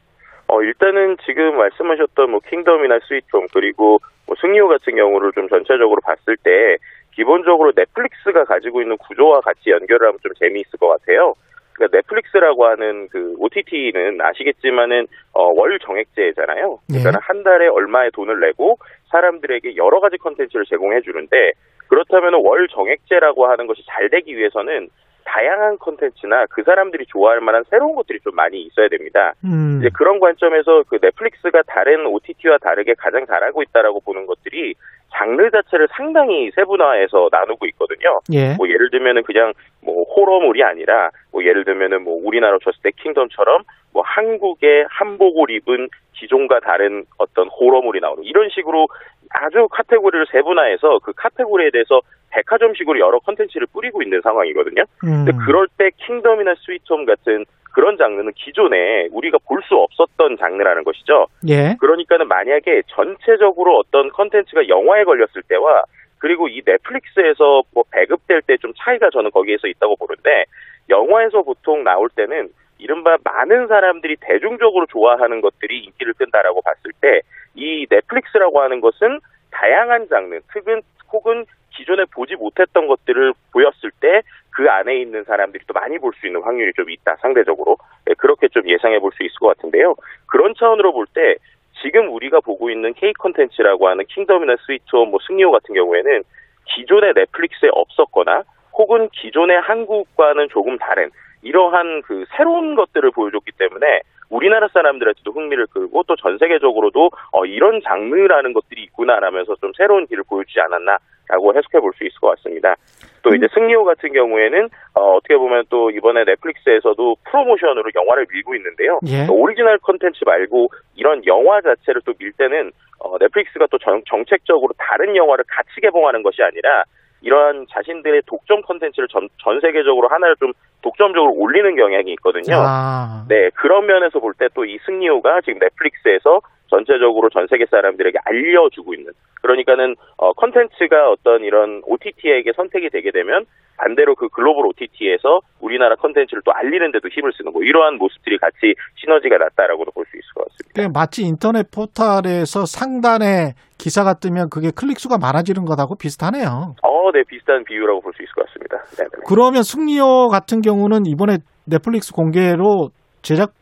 어, 0.49 0.63
일단은 0.63 1.17
지금 1.25 1.57
말씀하셨던 1.57 2.31
뭐 2.31 2.41
킹덤이나 2.41 2.99
스위트홈 3.07 3.47
그리고 3.55 3.99
뭐 4.27 4.37
승리호 4.41 4.69
같은 4.69 4.97
경우를 4.97 5.33
좀 5.33 5.49
전체적으로 5.49 6.01
봤을 6.05 6.37
때 6.43 6.77
기본적으로 7.15 7.73
넷플릭스가 7.75 8.45
가지고 8.45 8.83
있는 8.83 8.97
구조와 8.99 9.41
같이 9.41 9.71
연결을 9.71 10.09
하면 10.09 10.19
좀 10.23 10.33
재미있을 10.39 10.79
것 10.79 10.89
같아요. 10.89 11.35
그러니까 11.75 11.97
넷플릭스라고 11.97 12.67
하는 12.67 13.09
그 13.09 13.35
OTT는 13.39 14.21
아시겠지만은 14.21 15.07
어, 15.33 15.49
월 15.57 15.79
정액제잖아요. 15.79 16.79
그러니까 16.87 17.11
네. 17.11 17.19
한 17.21 17.43
달에 17.43 17.69
얼마의 17.69 18.11
돈을 18.13 18.41
내고 18.41 18.77
사람들에게 19.11 19.77
여러 19.77 20.01
가지 20.01 20.19
컨텐츠를 20.19 20.67
제공해 20.67 21.01
주는데 21.01 21.53
그렇다면 21.89 22.35
월 22.45 22.69
정액제라고 22.69 23.47
하는 23.47 23.67
것이 23.67 23.83
잘 23.87 24.11
되기 24.11 24.37
위해서는 24.37 24.89
다양한 25.31 25.79
컨텐츠나 25.79 26.47
그 26.51 26.65
사람들이 26.65 27.07
좋아할 27.07 27.41
만한 27.41 27.63
새로운 27.71 27.95
것들이 27.95 28.19
좀 28.21 28.35
많이 28.35 28.63
있어야 28.63 28.89
됩니다. 28.89 29.33
음. 29.45 29.79
이제 29.79 29.89
그런 29.95 30.19
관점에서 30.19 30.83
그 30.89 30.99
넷플릭스가 31.01 31.63
다른 31.69 32.05
OTT와 32.07 32.59
다르게 32.59 32.95
가장 32.99 33.25
잘하고 33.27 33.63
있다라고 33.63 34.01
보는 34.01 34.27
것들이 34.27 34.75
장르 35.13 35.49
자체를 35.51 35.89
상당히 35.93 36.51
세분화해서 36.55 37.29
나누고 37.31 37.67
있거든요. 37.67 38.21
예. 38.33 38.55
뭐 38.55 38.69
예를 38.69 38.91
들면은 38.91 39.23
그냥 39.23 39.53
뭐 39.83 40.03
호러물이 40.03 40.65
아니라 40.65 41.11
뭐 41.33 41.45
예를 41.45 41.65
들면은 41.65 42.03
뭐 42.03 42.21
우리나라로 42.25 42.59
쳤을 42.59 42.81
때 42.83 42.91
킹덤처럼 43.03 43.63
뭐 43.93 44.03
한국의 44.05 44.87
한복을 44.89 45.51
입은 45.51 45.89
기존과 46.15 46.61
다른 46.61 47.05
어떤 47.19 47.49
호러물이 47.49 48.01
나오는 48.01 48.23
이런 48.25 48.49
식으로 48.51 48.89
아주 49.31 49.69
카테고리를 49.71 50.27
세분화해서 50.31 50.99
그 51.03 51.13
카테고리에 51.15 51.71
대해서 51.71 52.01
백화점식으로 52.31 52.99
여러 53.01 53.19
컨텐츠를 53.21 53.67
뿌리고 53.73 54.03
있는 54.03 54.21
상황이거든요. 54.23 54.83
음. 55.05 55.25
근데 55.25 55.33
그럴 55.45 55.67
때 55.79 55.91
킹덤이나 55.97 56.55
스위트홈 56.65 57.05
같은 57.07 57.45
그런 57.73 57.97
장르는 57.97 58.33
기존에 58.35 59.09
우리가 59.13 59.39
볼 59.47 59.61
수 59.63 59.75
없었던 59.77 60.39
장르라는 60.39 60.83
것이죠. 60.85 61.27
예. 61.49 61.77
그러니까는 61.79 62.27
만약에 62.27 62.83
전체적으로 62.89 63.79
어떤 63.79 64.09
컨텐츠가 64.11 64.69
영화에 64.69 65.05
걸렸을 65.05 65.43
때와 65.47 65.85
그리고 66.19 66.49
이 66.49 66.63
넷플릭스에서 66.67 67.63
뭐 67.73 67.85
배급될 67.93 68.43
때 68.43 68.57
좀 68.59 68.73
차이가 68.77 69.11
저는 69.11 69.31
거기에서 69.31 69.69
있다고 69.69 69.97
보는데 69.97 70.45
영화에서 70.89 71.43
보통 71.43 71.85
나올 71.85 72.09
때는 72.09 72.49
이른바 72.79 73.17
많은 73.23 73.69
사람들이 73.69 74.17
대중적으로 74.21 74.87
좋아하는 74.87 75.41
것들이 75.41 75.85
인기를 75.85 76.15
끈다라고 76.15 76.63
봤을 76.63 76.91
때 77.01 77.21
이 77.55 77.87
넷플릭스라고 77.91 78.61
하는 78.61 78.81
것은 78.81 79.21
다양한 79.51 80.09
장르, 80.09 80.41
특은 80.53 80.83
혹은 81.13 81.45
기존에 81.71 82.05
보지 82.13 82.37
못했던 82.37 82.87
것들을 82.87 83.33
보였을 83.53 83.91
때 84.01 84.23
그 84.51 84.69
안에 84.69 84.97
있는 85.01 85.25
사람들이 85.25 85.65
또 85.67 85.73
많이 85.73 85.99
볼 85.99 86.13
수 86.15 86.27
있는 86.27 86.43
확률이 86.43 86.73
좀 86.75 86.91
있다 86.91 87.17
상대적으로 87.17 87.79
네, 88.05 88.15
그렇게 88.15 88.49
좀 88.49 88.69
예상해 88.69 88.99
볼 88.99 89.11
수 89.13 89.23
있을 89.23 89.35
것 89.39 89.57
같은데요. 89.57 89.95
그런 90.27 90.55
차원으로 90.55 90.93
볼 90.93 91.07
때 91.07 91.37
지금 91.83 92.13
우리가 92.13 92.41
보고 92.41 92.69
있는 92.69 92.93
K 92.93 93.15
컨텐츠라고 93.15 93.89
하는 93.89 94.05
킹덤이나 94.07 94.57
스위트홈, 94.67 95.11
뭐 95.11 95.19
승리호 95.27 95.51
같은 95.51 95.75
경우에는 95.75 96.23
기존의 96.67 97.15
넷플릭스에 97.15 97.71
없었거나 97.73 98.43
혹은 98.75 99.09
기존의 99.11 99.61
한국과는 99.63 100.49
조금 100.51 100.77
다른 100.77 101.11
이러한 101.43 102.03
그 102.03 102.27
새로운 102.37 102.75
것들을 102.75 103.11
보여줬기 103.13 103.53
때문에 103.57 104.01
우리나라 104.31 104.69
사람들한테도 104.69 105.33
흥미를 105.33 105.67
끌고 105.67 106.05
또 106.05 106.15
전 106.17 106.39
세계적으로도 106.39 107.11
어, 107.33 107.45
이런 107.45 107.81
장르라는 107.83 108.53
것들이 108.53 108.83
있구나라면서 108.85 109.57
좀 109.57 109.73
새로운 109.77 110.07
길을 110.07 110.25
보여주지 110.29 110.61
않았나라고 110.61 111.55
해석해 111.57 111.81
볼 111.81 111.93
수 111.95 112.05
있을 112.05 112.19
것 112.21 112.29
같습니다. 112.37 112.75
또 113.23 113.35
이제 113.35 113.47
승리호 113.53 113.85
같은 113.85 114.13
경우에는 114.13 114.69
어, 114.95 115.19
떻게 115.21 115.37
보면 115.37 115.65
또 115.69 115.91
이번에 115.91 116.25
넷플릭스에서도 116.25 117.17
프로모션으로 117.31 117.91
영화를 117.95 118.27
밀고 118.33 118.55
있는데요. 118.55 118.99
예. 119.09 119.27
오리지널 119.29 119.79
컨텐츠 119.79 120.25
말고 120.25 120.69
이런 120.97 121.25
영화 121.27 121.61
자체를 121.61 122.01
또 122.07 122.13
밀 122.19 122.33
때는 122.33 122.71
어, 123.01 123.19
넷플릭스가 123.19 123.67
또 123.71 123.79
정, 123.79 124.03
정책적으로 124.07 124.73
다른 124.79 125.17
영화를 125.17 125.45
같이 125.49 125.81
개봉하는 125.81 126.23
것이 126.23 126.43
아니라 126.43 126.85
이러한 127.23 127.67
자신들의 127.71 128.23
독점 128.27 128.63
컨텐츠를 128.63 129.09
전, 129.09 129.29
전 129.43 129.61
세계적으로 129.61 130.09
하나를 130.09 130.37
좀 130.37 130.53
독점적으로 130.83 131.33
올리는 131.35 131.77
경향이 131.77 132.11
있거든요. 132.15 132.57
아. 132.57 133.25
네, 133.29 133.51
그런 133.55 133.87
면에서 133.87 134.19
볼 134.21 134.33
때 134.39 134.49
또 134.55 134.65
이 134.65 134.79
승리호가 134.87 135.43
지금 135.43 135.59
넷플릭스에서 135.59 136.41
전체적으로 136.71 137.29
전 137.31 137.47
세계 137.49 137.67
사람들에게 137.67 138.19
알려주고 138.25 138.95
있는 138.95 139.13
그러니까는 139.43 139.97
어 140.17 140.33
컨텐츠가 140.33 141.11
어떤 141.11 141.43
이런 141.43 141.83
OTT에게 141.85 142.53
선택이 142.57 142.89
되게 142.91 143.11
되면 143.11 143.45
반대로 143.77 144.15
그 144.15 144.29
글로벌 144.29 144.67
OTT에서 144.67 145.41
우리나라 145.61 145.97
컨텐츠를 145.97 146.43
또 146.45 146.53
알리는 146.53 146.93
데도 146.93 147.09
힘을 147.09 147.33
쓰는 147.33 147.53
뭐 147.53 147.63
이러한 147.63 147.97
모습들이 147.97 148.39
같이 148.39 148.75
시너지가 148.97 149.39
났다라고도 149.39 149.91
볼 149.93 150.05
수 150.05 150.17
있을 150.17 150.29
것 150.35 150.45
같습니다. 150.49 150.73
그게 150.75 150.89
마치 150.93 151.23
인터넷 151.23 151.71
포털에서 151.71 152.67
상단에 152.67 153.55
기사가 153.79 154.15
뜨면 154.15 154.51
그게 154.51 154.71
클릭 154.75 154.99
수가 155.01 155.17
많아지는 155.19 155.65
것하고 155.65 155.97
비슷하네요. 155.97 156.75
어, 156.83 157.13
네, 157.13 157.23
비슷한 157.27 157.65
비유라고 157.65 158.01
볼 158.03 158.13
수 158.13 158.23
있을 158.23 158.33
것 158.35 158.47
같습니다. 158.47 158.77
네, 158.99 159.05
네. 159.05 159.23
그러면 159.27 159.63
승리호 159.63 160.29
같은 160.29 160.61
경우는 160.61 161.07
이번에 161.07 161.39
넷플릭스 161.67 162.13
공개로 162.13 162.91
제작 163.23 163.53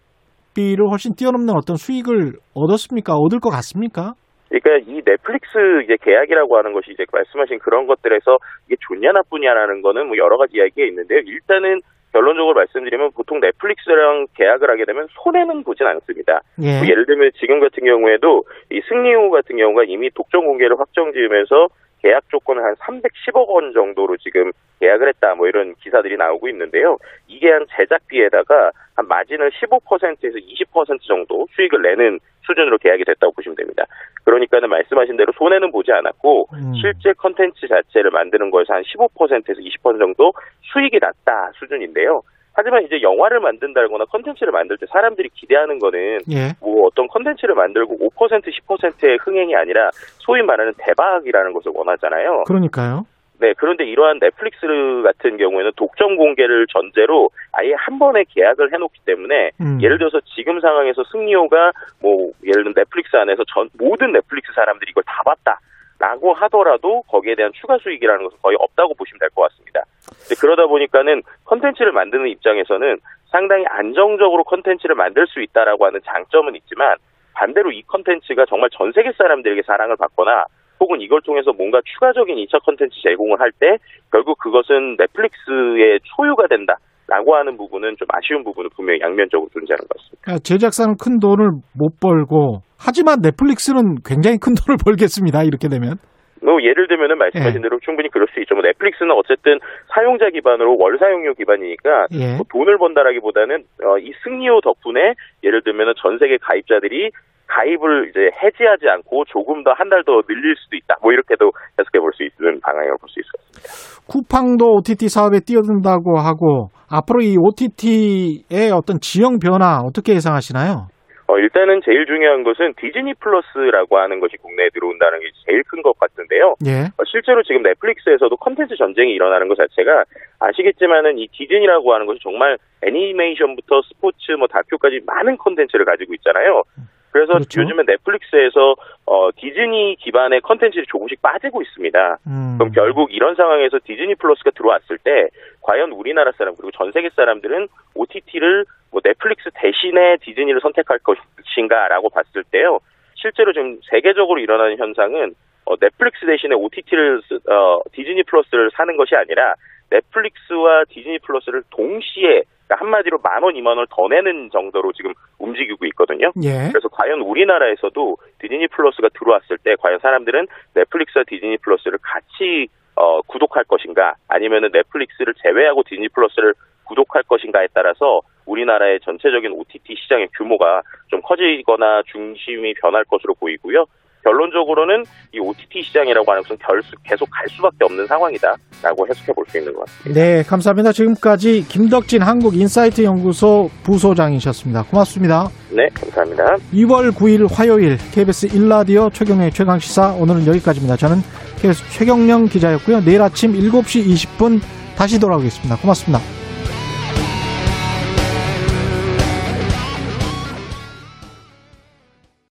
비를 0.58 0.90
훨씬 0.90 1.14
뛰어넘는 1.14 1.54
어떤 1.54 1.76
수익을 1.76 2.42
얻었습니까? 2.52 3.14
얻을 3.14 3.38
것 3.38 3.48
같습니까? 3.50 4.18
그러니까 4.50 4.90
이 4.90 5.00
넷플릭스 5.06 5.54
이제 5.84 5.94
계약이라고 6.02 6.58
하는 6.58 6.72
것이 6.72 6.90
이제 6.90 7.04
말씀하신 7.12 7.60
그런 7.60 7.86
것들에서 7.86 8.38
이게 8.66 8.74
좋냐 8.88 9.12
나쁘냐라는 9.12 9.82
거는 9.82 10.08
뭐 10.08 10.16
여러 10.16 10.36
가지 10.36 10.56
이야기가 10.56 10.84
있는데요. 10.88 11.20
일단은 11.20 11.78
결론적으로 12.12 12.54
말씀드리면 12.54 13.12
보통 13.14 13.38
넷플릭스랑 13.38 14.26
계약을 14.34 14.68
하게 14.68 14.84
되면 14.84 15.06
손해는 15.22 15.62
보진 15.62 15.86
않습니다. 15.86 16.40
예. 16.62 16.80
뭐 16.80 16.88
예를 16.90 17.06
들면 17.06 17.30
지금 17.38 17.60
같은 17.60 17.84
경우에도 17.84 18.42
이 18.72 18.80
승리호 18.88 19.30
같은 19.30 19.58
경우가 19.58 19.84
이미 19.86 20.10
독점 20.10 20.44
공개를 20.44 20.80
확정 20.80 21.12
지으면서 21.12 21.68
계약 22.02 22.28
조건을 22.30 22.62
한 22.62 22.74
310억 22.74 23.48
원 23.48 23.72
정도로 23.72 24.16
지금 24.18 24.52
계약을 24.80 25.08
했다 25.08 25.34
뭐 25.34 25.46
이런 25.48 25.74
기사들이 25.76 26.16
나오고 26.16 26.48
있는데요. 26.48 26.96
이게 27.26 27.50
한 27.50 27.66
제작비에다가 27.76 28.70
한 28.96 29.08
마진을 29.08 29.50
15%에서 29.50 30.38
20% 30.38 31.00
정도 31.06 31.46
수익을 31.54 31.82
내는 31.82 32.18
수준으로 32.46 32.78
계약이 32.78 33.04
됐다고 33.04 33.32
보시면 33.32 33.56
됩니다. 33.56 33.84
그러니까는 34.24 34.68
말씀하신 34.68 35.16
대로 35.16 35.32
손해는 35.36 35.70
보지 35.70 35.92
않았고 35.92 36.48
음. 36.52 36.74
실제 36.74 37.12
컨텐츠 37.12 37.68
자체를 37.68 38.10
만드는 38.10 38.50
거에서 38.50 38.74
한 38.74 38.82
15%에서 38.82 39.60
20% 39.60 39.98
정도 39.98 40.32
수익이 40.72 40.98
났다 41.00 41.52
수준인데요. 41.58 42.22
하지만 42.58 42.82
이제 42.82 43.00
영화를 43.00 43.38
만든다거나 43.38 44.06
컨텐츠를 44.06 44.50
만들 44.50 44.76
때 44.78 44.86
사람들이 44.86 45.28
기대하는 45.32 45.78
거는 45.78 46.18
예. 46.32 46.54
뭐 46.60 46.88
어떤 46.88 47.06
컨텐츠를 47.06 47.54
만들고 47.54 47.96
5% 48.10 48.42
10%의 48.42 49.18
흥행이 49.22 49.54
아니라 49.54 49.90
소위 50.18 50.42
말하는 50.42 50.72
대박이라는 50.76 51.52
것을 51.52 51.70
원하잖아요. 51.72 52.42
그러니까요. 52.48 53.06
네, 53.38 53.54
그런데 53.56 53.84
이러한 53.84 54.18
넷플릭스 54.18 54.66
같은 55.04 55.36
경우에는 55.36 55.70
독점 55.76 56.16
공개를 56.16 56.66
전제로 56.66 57.30
아예 57.52 57.74
한 57.76 58.00
번에 58.00 58.24
계약을 58.28 58.72
해놓기 58.72 59.02
때문에 59.06 59.52
음. 59.60 59.78
예를 59.80 59.98
들어서 59.98 60.18
지금 60.34 60.58
상황에서 60.58 61.04
승리호가 61.12 61.70
뭐 62.02 62.32
예를 62.42 62.64
들면 62.64 62.74
넷플릭스 62.74 63.14
안에서 63.14 63.44
전 63.54 63.68
모든 63.78 64.10
넷플릭스 64.10 64.52
사람들이 64.52 64.90
이걸 64.90 65.04
다 65.04 65.22
봤다. 65.24 65.60
라고 66.00 66.32
하더라도 66.32 67.02
거기에 67.02 67.34
대한 67.34 67.50
추가 67.54 67.76
수익이라는 67.78 68.22
것은 68.24 68.38
거의 68.40 68.56
없다고 68.60 68.94
보시면 68.94 69.18
될 69.18 69.28
것 69.30 69.42
같습니다. 69.48 69.82
근데 70.28 70.38
그러다 70.38 70.66
보니까는 70.66 71.22
컨텐츠를 71.46 71.92
만드는 71.92 72.28
입장에서는 72.28 72.98
상당히 73.32 73.64
안정적으로 73.66 74.44
컨텐츠를 74.44 74.94
만들 74.94 75.26
수 75.26 75.40
있다라고 75.40 75.86
하는 75.86 76.00
장점은 76.04 76.54
있지만 76.56 76.96
반대로 77.34 77.72
이 77.72 77.82
컨텐츠가 77.82 78.44
정말 78.48 78.68
전 78.76 78.92
세계 78.92 79.12
사람들에게 79.12 79.62
사랑을 79.66 79.96
받거나 79.96 80.44
혹은 80.80 81.00
이걸 81.00 81.20
통해서 81.22 81.52
뭔가 81.52 81.80
추가적인 81.84 82.36
2차 82.36 82.62
컨텐츠 82.64 82.94
제공을 83.02 83.40
할 83.40 83.50
때 83.58 83.78
결국 84.12 84.38
그것은 84.38 84.96
넷플릭스의 84.98 86.00
소유가 86.16 86.46
된다 86.46 86.74
라고 87.08 87.34
하는 87.36 87.56
부분은 87.56 87.96
좀 87.96 88.06
아쉬운 88.12 88.44
부분은 88.44 88.68
분명히 88.76 89.00
양면적으로 89.00 89.48
존재하는 89.52 89.80
것 89.88 89.96
같습니다. 89.96 90.20
그러니까 90.20 90.42
제작사는 90.44 90.94
큰 91.00 91.18
돈을 91.18 91.48
못 91.74 91.98
벌고 92.00 92.60
하지만 92.78 93.20
넷플릭스는 93.22 93.96
굉장히 94.04 94.36
큰 94.38 94.52
돈을 94.54 94.76
벌겠습니다. 94.84 95.42
이렇게 95.42 95.68
되면. 95.68 95.96
뭐 96.42 96.62
예를 96.62 96.88
들면은 96.88 97.18
말씀하신 97.18 97.58
예. 97.58 97.62
대로 97.62 97.78
충분히 97.84 98.08
그럴 98.08 98.26
수 98.32 98.40
있죠. 98.40 98.54
뭐 98.54 98.62
넷플릭스는 98.62 99.10
어쨌든 99.12 99.58
사용자 99.94 100.30
기반으로 100.30 100.76
월 100.78 100.98
사용료 100.98 101.34
기반이니까 101.34 102.06
예. 102.12 102.36
뭐 102.36 102.44
돈을 102.50 102.78
번다라기보다는 102.78 103.64
어, 103.84 103.98
이 103.98 104.12
승리호 104.24 104.60
덕분에 104.60 105.14
예를 105.44 105.62
들면은 105.62 105.94
전 105.98 106.18
세계 106.18 106.36
가입자들이 106.40 107.10
가입을 107.48 108.10
이제 108.10 108.28
해지하지 108.42 108.88
않고 108.88 109.24
조금 109.24 109.64
더 109.64 109.72
한 109.72 109.88
달 109.88 110.04
더 110.04 110.20
늘릴 110.28 110.54
수도 110.56 110.76
있다. 110.76 110.96
뭐 111.00 111.12
이렇게도 111.12 111.50
해석해 111.80 111.98
볼 111.98 112.12
수 112.12 112.22
있는 112.22 112.60
방향으로 112.60 112.98
볼 112.98 113.08
수 113.08 113.20
있을 113.20 113.30
것 113.32 113.40
같습니다. 113.62 114.04
쿠팡도 114.06 114.64
OTT 114.76 115.08
사업에 115.08 115.40
뛰어든다고 115.40 116.18
하고 116.18 116.68
앞으로 116.90 117.20
이 117.22 117.36
OTT의 117.38 118.70
어떤 118.72 119.00
지형 119.00 119.38
변화 119.38 119.78
어떻게 119.84 120.12
예상하시나요? 120.14 120.88
어, 121.28 121.38
일단은 121.38 121.82
제일 121.84 122.06
중요한 122.06 122.42
것은 122.42 122.72
디즈니 122.80 123.12
플러스라고 123.14 123.98
하는 123.98 124.18
것이 124.18 124.36
국내에 124.38 124.70
들어온다는 124.70 125.20
게 125.20 125.26
제일 125.46 125.62
큰 125.64 125.82
것 125.82 125.96
같은데요. 125.98 126.56
예. 126.66 126.88
어, 126.96 127.04
실제로 127.06 127.42
지금 127.42 127.62
넷플릭스에서도 127.62 128.34
컨텐츠 128.36 128.76
전쟁이 128.76 129.12
일어나는 129.12 129.46
것 129.48 129.56
자체가 129.56 130.04
아시겠지만은 130.40 131.18
이 131.18 131.28
디즈니라고 131.28 131.94
하는 131.94 132.06
것이 132.06 132.18
정말 132.22 132.56
애니메이션부터 132.82 133.82
스포츠 133.82 134.32
뭐 134.32 134.48
다큐까지 134.48 135.02
많은 135.06 135.36
컨텐츠를 135.36 135.84
가지고 135.84 136.14
있잖아요. 136.14 136.64
그래서 137.10 137.34
그렇죠. 137.34 137.62
요즘에 137.62 137.84
넷플릭스에서 137.86 138.74
어, 139.06 139.30
디즈니 139.36 139.96
기반의 139.96 140.40
컨텐츠들이 140.42 140.86
조금씩 140.88 141.22
빠지고 141.22 141.62
있습니다. 141.62 142.18
음. 142.26 142.56
그럼 142.58 142.72
결국 142.72 143.12
이런 143.12 143.34
상황에서 143.34 143.78
디즈니 143.84 144.14
플러스가 144.14 144.50
들어왔을 144.50 144.98
때 144.98 145.28
과연 145.62 145.92
우리나라 145.92 146.32
사람 146.32 146.54
그리고 146.54 146.70
전 146.72 146.92
세계 146.92 147.08
사람들은 147.10 147.68
OTT를 147.94 148.64
뭐 148.90 149.00
넷플릭스 149.02 149.50
대신에 149.54 150.18
디즈니를 150.22 150.60
선택할 150.60 150.98
것인가라고 150.98 152.10
봤을 152.10 152.44
때요. 152.50 152.80
실제로 153.14 153.52
지금 153.52 153.78
세계적으로 153.90 154.38
일어나는 154.40 154.78
현상은 154.78 155.34
어, 155.64 155.76
넷플릭스 155.76 156.24
대신에 156.24 156.54
OTT를 156.54 157.20
어, 157.50 157.80
디즈니 157.92 158.22
플러스를 158.22 158.70
사는 158.72 158.96
것이 158.96 159.14
아니라 159.14 159.54
넷플릭스와 159.90 160.84
디즈니 160.88 161.18
플러스를 161.20 161.62
동시에 161.70 162.42
그러니까 162.68 162.84
한마디로 162.84 163.18
만 163.22 163.42
원, 163.42 163.56
이만 163.56 163.76
원을 163.76 163.86
더 163.90 164.08
내는 164.08 164.50
정도로 164.50 164.92
지금 164.92 165.14
움직이고 165.38 165.86
있거든요. 165.86 166.30
예. 166.42 166.68
그래서 166.70 166.88
과연 166.88 167.20
우리나라에서도 167.20 168.16
디즈니 168.38 168.68
플러스가 168.68 169.08
들어왔을 169.18 169.56
때 169.58 169.74
과연 169.78 169.98
사람들은 170.00 170.46
넷플릭스와 170.74 171.24
디즈니 171.26 171.56
플러스를 171.58 171.98
같이 172.02 172.68
어, 172.94 173.22
구독할 173.22 173.64
것인가 173.64 174.14
아니면은 174.28 174.70
넷플릭스를 174.72 175.32
제외하고 175.42 175.82
디즈니 175.84 176.08
플러스를 176.08 176.52
구독할 176.84 177.22
것인가에 177.22 177.68
따라서 177.72 178.20
우리나라의 178.44 179.00
전체적인 179.00 179.52
OTT 179.52 179.94
시장의 179.94 180.28
규모가 180.36 180.82
좀 181.08 181.20
커지거나 181.22 182.02
중심이 182.06 182.74
변할 182.74 183.04
것으로 183.04 183.34
보이고요. 183.34 183.84
결론적으로는 184.24 185.04
이 185.34 185.38
OTT 185.38 185.82
시장이라고 185.82 186.30
하는 186.30 186.42
것은 186.42 186.56
결- 186.58 186.82
계속 187.04 187.28
갈 187.30 187.46
수밖에 187.48 187.76
없는 187.84 188.06
상황이다라고 188.06 189.06
해석해 189.08 189.32
볼 189.32 189.44
수 189.48 189.58
있는 189.58 189.72
것 189.72 189.84
같습니다. 189.86 190.20
네, 190.20 190.42
감사합니다. 190.42 190.92
지금까지 190.92 191.64
김덕진 191.68 192.22
한국인사이트 192.22 193.02
연구소 193.02 193.70
부소장이셨습니다. 193.84 194.84
고맙습니다. 194.84 195.48
네, 195.70 195.88
감사합니다. 195.94 196.56
2월 196.74 197.12
9일 197.12 197.48
화요일 197.52 197.96
KBS 198.12 198.48
1라디오 198.48 199.12
최경영의 199.12 199.52
최강 199.52 199.78
시사 199.78 200.12
오늘은 200.12 200.46
여기까지입니다. 200.46 200.96
저는 200.96 201.16
KBS 201.56 201.82
최경영 201.90 202.46
기자였고요. 202.46 203.00
내일 203.04 203.22
아침 203.22 203.52
7시 203.54 204.06
20분 204.06 204.60
다시 204.96 205.18
돌아오겠습니다. 205.18 205.76
고맙습니다. 205.76 206.37